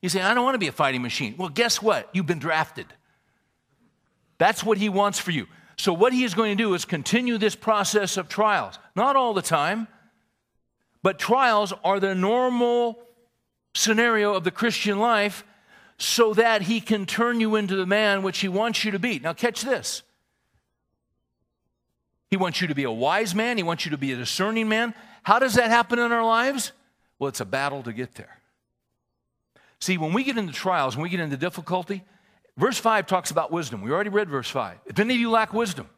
You 0.01 0.09
say, 0.09 0.21
I 0.21 0.35
don't 0.35 0.45
want 0.45 0.55
to 0.55 0.59
be 0.59 0.69
a 0.69 0.73
fighting 0.73 1.03
machine. 1.03 1.35
Well, 1.37 1.49
guess 1.49 1.83
what? 1.83 2.09
You've 2.13 2.27
been 2.27 2.39
drafted. 2.39 2.87
That's 4.39 4.63
what 4.63 4.79
he 4.79 4.89
wants 4.89 5.19
for 5.19 5.33
you. 5.33 5.47
So, 5.77 5.93
what 5.93 6.13
he 6.13 6.25
is 6.25 6.35
going 6.35 6.57
to 6.57 6.63
do 6.63 6.75
is 6.75 6.85
continue 6.85 7.39
this 7.39 7.55
process 7.55 8.17
of 8.17 8.29
trials. 8.29 8.79
Not 8.97 9.17
all 9.17 9.35
the 9.35 9.43
time, 9.43 9.87
but 11.03 11.19
trials 11.19 11.73
are 11.85 12.01
the 12.01 12.15
normal 12.15 12.99
scenario 13.75 14.35
of 14.35 14.45
the 14.45 14.51
Christian 14.51 14.99
life 14.99 15.45
so 15.99 16.35
that 16.35 16.63
he 16.63 16.81
can 16.81 17.07
turn 17.07 17.41
you 17.41 17.57
into 17.57 17.77
the 17.77 17.87
man 17.87 18.23
which 18.23 18.39
he 18.39 18.49
wants 18.49 18.85
you 18.85 18.93
to 18.93 18.99
be. 18.99 19.19
Now, 19.19 19.33
catch 19.33 19.63
this. 19.63 20.03
He 22.31 22.37
wants 22.37 22.61
you 22.61 22.69
to 22.69 22.75
be 22.75 22.85
a 22.85 22.91
wise 22.91 23.35
man, 23.35 23.57
he 23.57 23.63
wants 23.63 23.85
you 23.85 23.91
to 23.91 23.99
be 23.99 24.13
a 24.13 24.17
discerning 24.17 24.69
man. 24.69 24.95
How 25.23 25.39
does 25.39 25.55
that 25.55 25.71
happen 25.71 25.99
in 25.99 26.13
our 26.13 26.25
lives? 26.25 26.73
Well, 27.19 27.29
it's 27.29 27.41
a 27.41 27.45
battle 27.45 27.83
to 27.83 27.93
get 27.93 28.15
there. 28.15 28.39
See, 29.81 29.99
when 29.99 30.13
we 30.13 30.25
get 30.25 30.39
into 30.39 30.53
trials, 30.53 30.97
when 30.97 31.03
we 31.03 31.09
get 31.09 31.21
into 31.21 31.37
difficulty, 31.37 32.05
verse 32.57 32.79
5 32.79 33.07
talks 33.07 33.31
about 33.31 33.51
wisdom. 33.51 33.83
We 33.83 33.91
already 33.91 34.11
read 34.11 34.29
verse 34.29 34.51
5. 34.51 34.79
If 34.87 34.99
any 34.99 35.15
of 35.15 35.21
you 35.21 35.31
lack 35.31 35.53
wisdom, 35.53 35.89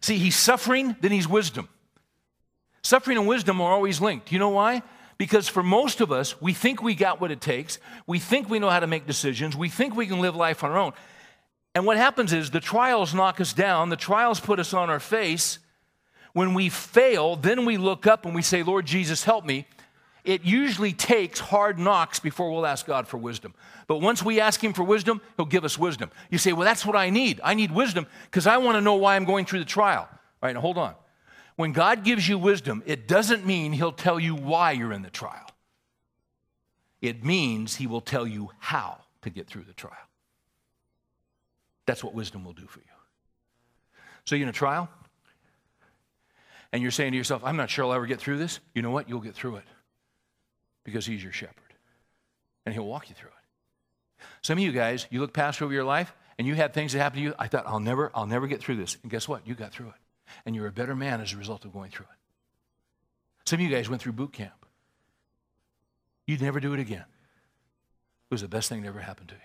see, 0.00 0.18
he's 0.18 0.36
suffering, 0.36 0.96
then 1.00 1.12
he's 1.12 1.28
wisdom. 1.28 1.68
Suffering 2.82 3.18
and 3.18 3.26
wisdom 3.26 3.60
are 3.60 3.72
always 3.72 4.00
linked. 4.00 4.32
You 4.32 4.38
know 4.38 4.50
why? 4.50 4.82
Because 5.18 5.48
for 5.48 5.62
most 5.62 6.00
of 6.00 6.12
us, 6.12 6.40
we 6.40 6.52
think 6.52 6.82
we 6.82 6.94
got 6.94 7.20
what 7.20 7.30
it 7.30 7.40
takes. 7.40 7.78
We 8.06 8.18
think 8.18 8.50
we 8.50 8.58
know 8.58 8.68
how 8.68 8.80
to 8.80 8.86
make 8.86 9.06
decisions. 9.06 9.56
We 9.56 9.68
think 9.68 9.96
we 9.96 10.06
can 10.06 10.20
live 10.20 10.36
life 10.36 10.62
on 10.62 10.70
our 10.70 10.78
own. 10.78 10.92
And 11.74 11.86
what 11.86 11.96
happens 11.96 12.32
is 12.32 12.50
the 12.50 12.60
trials 12.60 13.14
knock 13.14 13.40
us 13.40 13.52
down, 13.52 13.90
the 13.90 13.96
trials 13.96 14.40
put 14.40 14.58
us 14.58 14.72
on 14.72 14.90
our 14.90 15.00
face. 15.00 15.58
When 16.32 16.52
we 16.52 16.68
fail, 16.68 17.36
then 17.36 17.64
we 17.64 17.78
look 17.78 18.06
up 18.06 18.26
and 18.26 18.34
we 18.34 18.42
say, 18.42 18.62
Lord 18.62 18.84
Jesus, 18.84 19.24
help 19.24 19.46
me. 19.46 19.66
It 20.22 20.44
usually 20.44 20.92
takes 20.92 21.38
hard 21.38 21.78
knocks 21.78 22.18
before 22.18 22.50
we'll 22.50 22.66
ask 22.66 22.84
God 22.84 23.06
for 23.06 23.16
wisdom. 23.16 23.54
But 23.86 23.98
once 23.98 24.22
we 24.22 24.40
ask 24.40 24.62
Him 24.62 24.72
for 24.72 24.82
wisdom, 24.82 25.22
He'll 25.36 25.46
give 25.46 25.64
us 25.64 25.78
wisdom. 25.78 26.10
You 26.30 26.36
say, 26.36 26.52
Well, 26.52 26.64
that's 26.64 26.84
what 26.84 26.96
I 26.96 27.10
need. 27.10 27.40
I 27.44 27.54
need 27.54 27.70
wisdom 27.70 28.06
because 28.24 28.46
I 28.46 28.56
want 28.58 28.76
to 28.76 28.80
know 28.80 28.96
why 28.96 29.16
I'm 29.16 29.24
going 29.24 29.46
through 29.46 29.60
the 29.60 29.64
trial. 29.64 30.08
All 30.10 30.18
right, 30.42 30.52
now 30.52 30.60
hold 30.60 30.78
on. 30.78 30.94
When 31.56 31.72
God 31.72 32.04
gives 32.04 32.28
you 32.28 32.38
wisdom, 32.38 32.82
it 32.86 33.08
doesn't 33.08 33.46
mean 33.46 33.72
He'll 33.72 33.92
tell 33.92 34.20
you 34.20 34.34
why 34.34 34.72
you're 34.72 34.92
in 34.92 35.02
the 35.02 35.10
trial, 35.10 35.46
it 37.00 37.24
means 37.24 37.76
He 37.76 37.86
will 37.86 38.00
tell 38.00 38.26
you 38.26 38.50
how 38.58 38.98
to 39.22 39.30
get 39.30 39.46
through 39.46 39.64
the 39.64 39.72
trial. 39.72 39.92
That's 41.86 42.04
what 42.04 42.14
wisdom 42.14 42.44
will 42.44 42.52
do 42.52 42.66
for 42.66 42.80
you. 42.80 42.86
So 44.24 44.34
you're 44.34 44.44
in 44.44 44.48
a 44.48 44.52
trial, 44.52 44.88
and 46.72 46.82
you're 46.82 46.90
saying 46.90 47.12
to 47.12 47.16
yourself, 47.16 47.42
I'm 47.44 47.56
not 47.56 47.70
sure 47.70 47.84
I'll 47.84 47.92
ever 47.92 48.06
get 48.06 48.20
through 48.20 48.38
this. 48.38 48.60
You 48.74 48.82
know 48.82 48.90
what? 48.90 49.08
You'll 49.08 49.20
get 49.20 49.34
through 49.34 49.56
it 49.56 49.64
because 50.84 51.06
He's 51.06 51.22
your 51.22 51.32
shepherd, 51.32 51.74
and 52.66 52.74
He'll 52.74 52.86
walk 52.86 53.08
you 53.08 53.14
through 53.14 53.28
it. 53.28 54.24
Some 54.42 54.58
of 54.58 54.64
you 54.64 54.72
guys, 54.72 55.06
you 55.10 55.20
look 55.20 55.32
past 55.32 55.62
over 55.62 55.72
your 55.72 55.84
life, 55.84 56.12
and 56.38 56.46
you 56.46 56.54
had 56.54 56.74
things 56.74 56.92
that 56.92 56.98
happened 56.98 57.20
to 57.20 57.22
you. 57.22 57.34
I 57.38 57.48
thought, 57.48 57.66
I'll 57.66 57.80
never, 57.80 58.10
I'll 58.14 58.26
never 58.26 58.46
get 58.46 58.60
through 58.60 58.76
this. 58.76 58.98
And 59.02 59.10
guess 59.10 59.26
what? 59.26 59.46
You 59.46 59.54
got 59.54 59.72
through 59.72 59.88
it. 59.88 59.94
And 60.44 60.54
you're 60.54 60.66
a 60.66 60.72
better 60.72 60.94
man 60.94 61.20
as 61.20 61.32
a 61.32 61.36
result 61.36 61.64
of 61.64 61.72
going 61.72 61.90
through 61.90 62.06
it. 62.06 62.18
Some 63.48 63.58
of 63.58 63.60
you 63.60 63.70
guys 63.70 63.88
went 63.88 64.02
through 64.02 64.12
boot 64.12 64.32
camp. 64.32 64.66
You'd 66.26 66.42
never 66.42 66.60
do 66.60 66.72
it 66.72 66.80
again. 66.80 67.04
It 67.04 68.34
was 68.34 68.42
the 68.42 68.48
best 68.48 68.68
thing 68.68 68.82
that 68.82 68.88
ever 68.88 69.00
happened 69.00 69.28
to 69.28 69.34
you. 69.36 69.40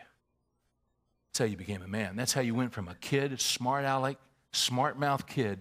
That's 1.29 1.39
how 1.39 1.45
you 1.45 1.55
became 1.55 1.81
a 1.83 1.87
man. 1.87 2.15
That's 2.15 2.33
how 2.33 2.41
you 2.41 2.55
went 2.55 2.73
from 2.73 2.87
a 2.87 2.95
kid, 2.95 3.39
smart 3.39 3.85
aleck, 3.85 4.17
smart 4.51 4.99
mouth 4.99 5.27
kid, 5.27 5.59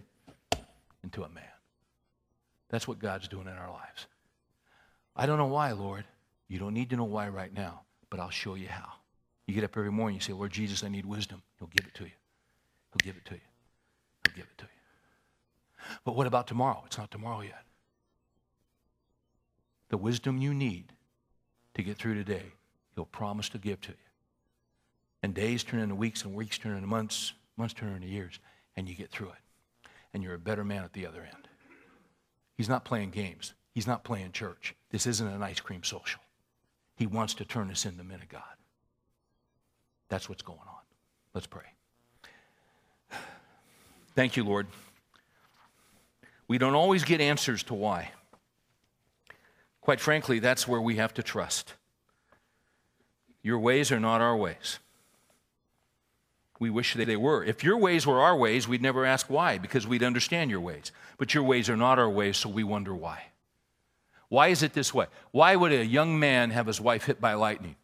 into 1.04 1.22
a 1.22 1.28
man. 1.28 1.44
That's 2.70 2.88
what 2.88 2.98
God's 2.98 3.28
doing 3.28 3.46
in 3.46 3.52
our 3.52 3.70
lives. 3.70 4.06
I 5.14 5.26
don't 5.26 5.38
know 5.38 5.46
why, 5.46 5.72
Lord. 5.72 6.04
You 6.48 6.58
don't 6.58 6.74
need 6.74 6.90
to 6.90 6.96
know 6.96 7.04
why 7.04 7.28
right 7.28 7.52
now, 7.52 7.82
but 8.08 8.20
I'll 8.20 8.30
show 8.30 8.54
you 8.54 8.68
how. 8.68 8.92
You 9.46 9.54
get 9.54 9.64
up 9.64 9.76
every 9.76 9.92
morning, 9.92 10.16
you 10.16 10.20
say, 10.20 10.32
Lord 10.32 10.52
Jesus, 10.52 10.82
I 10.82 10.88
need 10.88 11.04
wisdom. 11.04 11.42
He'll 11.58 11.68
give 11.68 11.86
it 11.86 11.94
to 11.94 12.04
you. 12.04 12.10
He'll 12.92 13.04
give 13.04 13.16
it 13.16 13.24
to 13.26 13.34
you. 13.34 13.40
He'll 14.24 14.36
give 14.36 14.46
it 14.50 14.58
to 14.58 14.64
you. 14.64 14.79
But 16.04 16.16
what 16.16 16.26
about 16.26 16.46
tomorrow? 16.46 16.82
It's 16.86 16.98
not 16.98 17.10
tomorrow 17.10 17.40
yet. 17.40 17.64
The 19.88 19.96
wisdom 19.96 20.38
you 20.38 20.54
need 20.54 20.92
to 21.74 21.82
get 21.82 21.96
through 21.96 22.14
today, 22.14 22.52
He'll 22.94 23.04
promise 23.04 23.48
to 23.50 23.58
give 23.58 23.80
to 23.82 23.90
you. 23.90 23.96
And 25.22 25.34
days 25.34 25.62
turn 25.62 25.80
into 25.80 25.94
weeks, 25.94 26.24
and 26.24 26.34
weeks 26.34 26.58
turn 26.58 26.74
into 26.74 26.86
months, 26.86 27.32
months 27.56 27.74
turn 27.74 27.94
into 27.94 28.08
years, 28.08 28.38
and 28.76 28.88
you 28.88 28.94
get 28.94 29.10
through 29.10 29.28
it. 29.28 29.90
And 30.12 30.22
you're 30.22 30.34
a 30.34 30.38
better 30.38 30.64
man 30.64 30.84
at 30.84 30.92
the 30.92 31.06
other 31.06 31.22
end. 31.22 31.48
He's 32.56 32.68
not 32.68 32.84
playing 32.84 33.10
games, 33.10 33.54
He's 33.72 33.86
not 33.86 34.04
playing 34.04 34.32
church. 34.32 34.74
This 34.90 35.06
isn't 35.06 35.26
an 35.26 35.42
ice 35.42 35.60
cream 35.60 35.84
social. 35.84 36.20
He 36.96 37.06
wants 37.06 37.34
to 37.34 37.44
turn 37.44 37.70
us 37.70 37.86
into 37.86 38.02
men 38.02 38.20
of 38.20 38.28
God. 38.28 38.42
That's 40.08 40.28
what's 40.28 40.42
going 40.42 40.58
on. 40.58 40.82
Let's 41.32 41.46
pray. 41.46 41.62
Thank 44.14 44.36
you, 44.36 44.44
Lord. 44.44 44.66
We 46.50 46.58
don't 46.58 46.74
always 46.74 47.04
get 47.04 47.20
answers 47.20 47.62
to 47.64 47.74
why. 47.74 48.10
Quite 49.80 50.00
frankly, 50.00 50.40
that's 50.40 50.66
where 50.66 50.80
we 50.80 50.96
have 50.96 51.14
to 51.14 51.22
trust. 51.22 51.74
Your 53.40 53.60
ways 53.60 53.92
are 53.92 54.00
not 54.00 54.20
our 54.20 54.36
ways 54.36 54.80
we 56.58 56.68
wish 56.68 56.94
they 56.94 57.16
were. 57.16 57.44
If 57.44 57.62
your 57.62 57.78
ways 57.78 58.04
were 58.04 58.20
our 58.20 58.36
ways, 58.36 58.66
we'd 58.66 58.82
never 58.82 59.06
ask 59.06 59.30
why 59.30 59.58
because 59.58 59.86
we'd 59.86 60.02
understand 60.02 60.50
your 60.50 60.60
ways. 60.60 60.90
But 61.18 61.34
your 61.34 61.44
ways 61.44 61.70
are 61.70 61.76
not 61.76 62.00
our 62.00 62.10
ways, 62.10 62.36
so 62.36 62.48
we 62.48 62.64
wonder 62.64 62.96
why. 62.96 63.26
Why 64.28 64.48
is 64.48 64.64
it 64.64 64.72
this 64.72 64.92
way? 64.92 65.06
Why 65.30 65.54
would 65.54 65.70
a 65.70 65.86
young 65.86 66.18
man 66.18 66.50
have 66.50 66.66
his 66.66 66.80
wife 66.80 67.04
hit 67.04 67.20
by 67.20 67.34
lightning? 67.34 67.76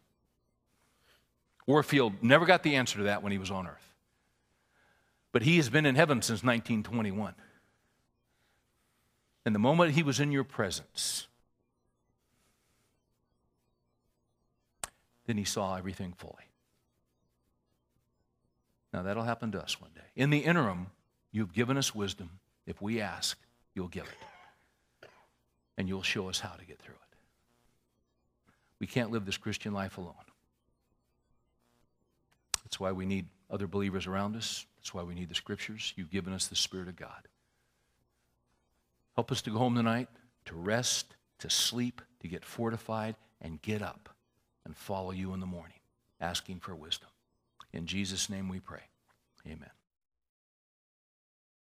Warfield 1.65 2.21
never 2.21 2.45
got 2.45 2.63
the 2.63 2.75
answer 2.75 2.97
to 2.97 3.05
that 3.05 3.23
when 3.23 3.31
he 3.31 3.37
was 3.37 3.49
on 3.49 3.65
earth. 3.65 3.93
But 5.31 5.43
he 5.43 5.55
has 5.55 5.69
been 5.69 5.85
in 5.85 5.95
heaven 5.95 6.21
since 6.21 6.43
1921. 6.43 7.33
And 9.47 9.55
the 9.55 9.59
moment 9.59 9.93
he 9.93 10.03
was 10.03 10.19
in 10.19 10.33
your 10.33 10.43
presence, 10.43 11.25
then 15.25 15.37
he 15.37 15.45
saw 15.45 15.77
everything 15.77 16.11
fully. 16.17 16.33
Now, 18.91 19.03
that'll 19.03 19.23
happen 19.23 19.53
to 19.53 19.63
us 19.63 19.79
one 19.79 19.91
day. 19.95 20.01
In 20.17 20.31
the 20.31 20.39
interim, 20.39 20.87
you've 21.31 21.53
given 21.53 21.77
us 21.77 21.95
wisdom. 21.95 22.41
If 22.65 22.81
we 22.81 22.99
ask, 22.99 23.39
you'll 23.73 23.87
give 23.87 24.03
it. 24.03 25.07
And 25.77 25.87
you'll 25.87 26.03
show 26.03 26.27
us 26.27 26.41
how 26.41 26.55
to 26.55 26.65
get 26.65 26.79
through 26.79 26.95
it. 26.95 27.17
We 28.81 28.87
can't 28.87 29.11
live 29.11 29.25
this 29.25 29.37
Christian 29.37 29.71
life 29.71 29.97
alone. 29.97 30.13
That's 32.65 32.81
why 32.81 32.91
we 32.91 33.05
need 33.05 33.27
other 33.49 33.65
believers 33.65 34.07
around 34.07 34.35
us. 34.35 34.65
That's 34.75 34.93
why 34.93 35.03
we 35.03 35.15
need 35.15 35.29
the 35.29 35.35
scriptures. 35.35 35.93
You've 35.95 36.11
given 36.11 36.33
us 36.33 36.47
the 36.47 36.57
Spirit 36.57 36.89
of 36.89 36.97
God. 36.97 37.29
Help 39.17 39.31
us 39.31 39.41
to 39.41 39.49
go 39.49 39.57
home 39.57 39.73
tonight, 39.73 40.09
to 40.45 40.55
rest, 40.55 41.15
to 41.39 41.49
sleep, 41.49 42.03
to 42.19 42.27
get 42.27 42.45
fortified, 42.45 43.15
and 43.41 43.59
get 43.63 43.81
up 43.81 44.09
and 44.63 44.77
follow 44.77 45.09
you 45.09 45.33
in 45.33 45.39
the 45.39 45.45
morning, 45.47 45.79
asking 46.21 46.59
for 46.59 46.75
wisdom. 46.75 47.09
In 47.73 47.87
Jesus' 47.87 48.29
name 48.29 48.47
we 48.47 48.59
pray. 48.59 48.83
Amen. 49.47 49.71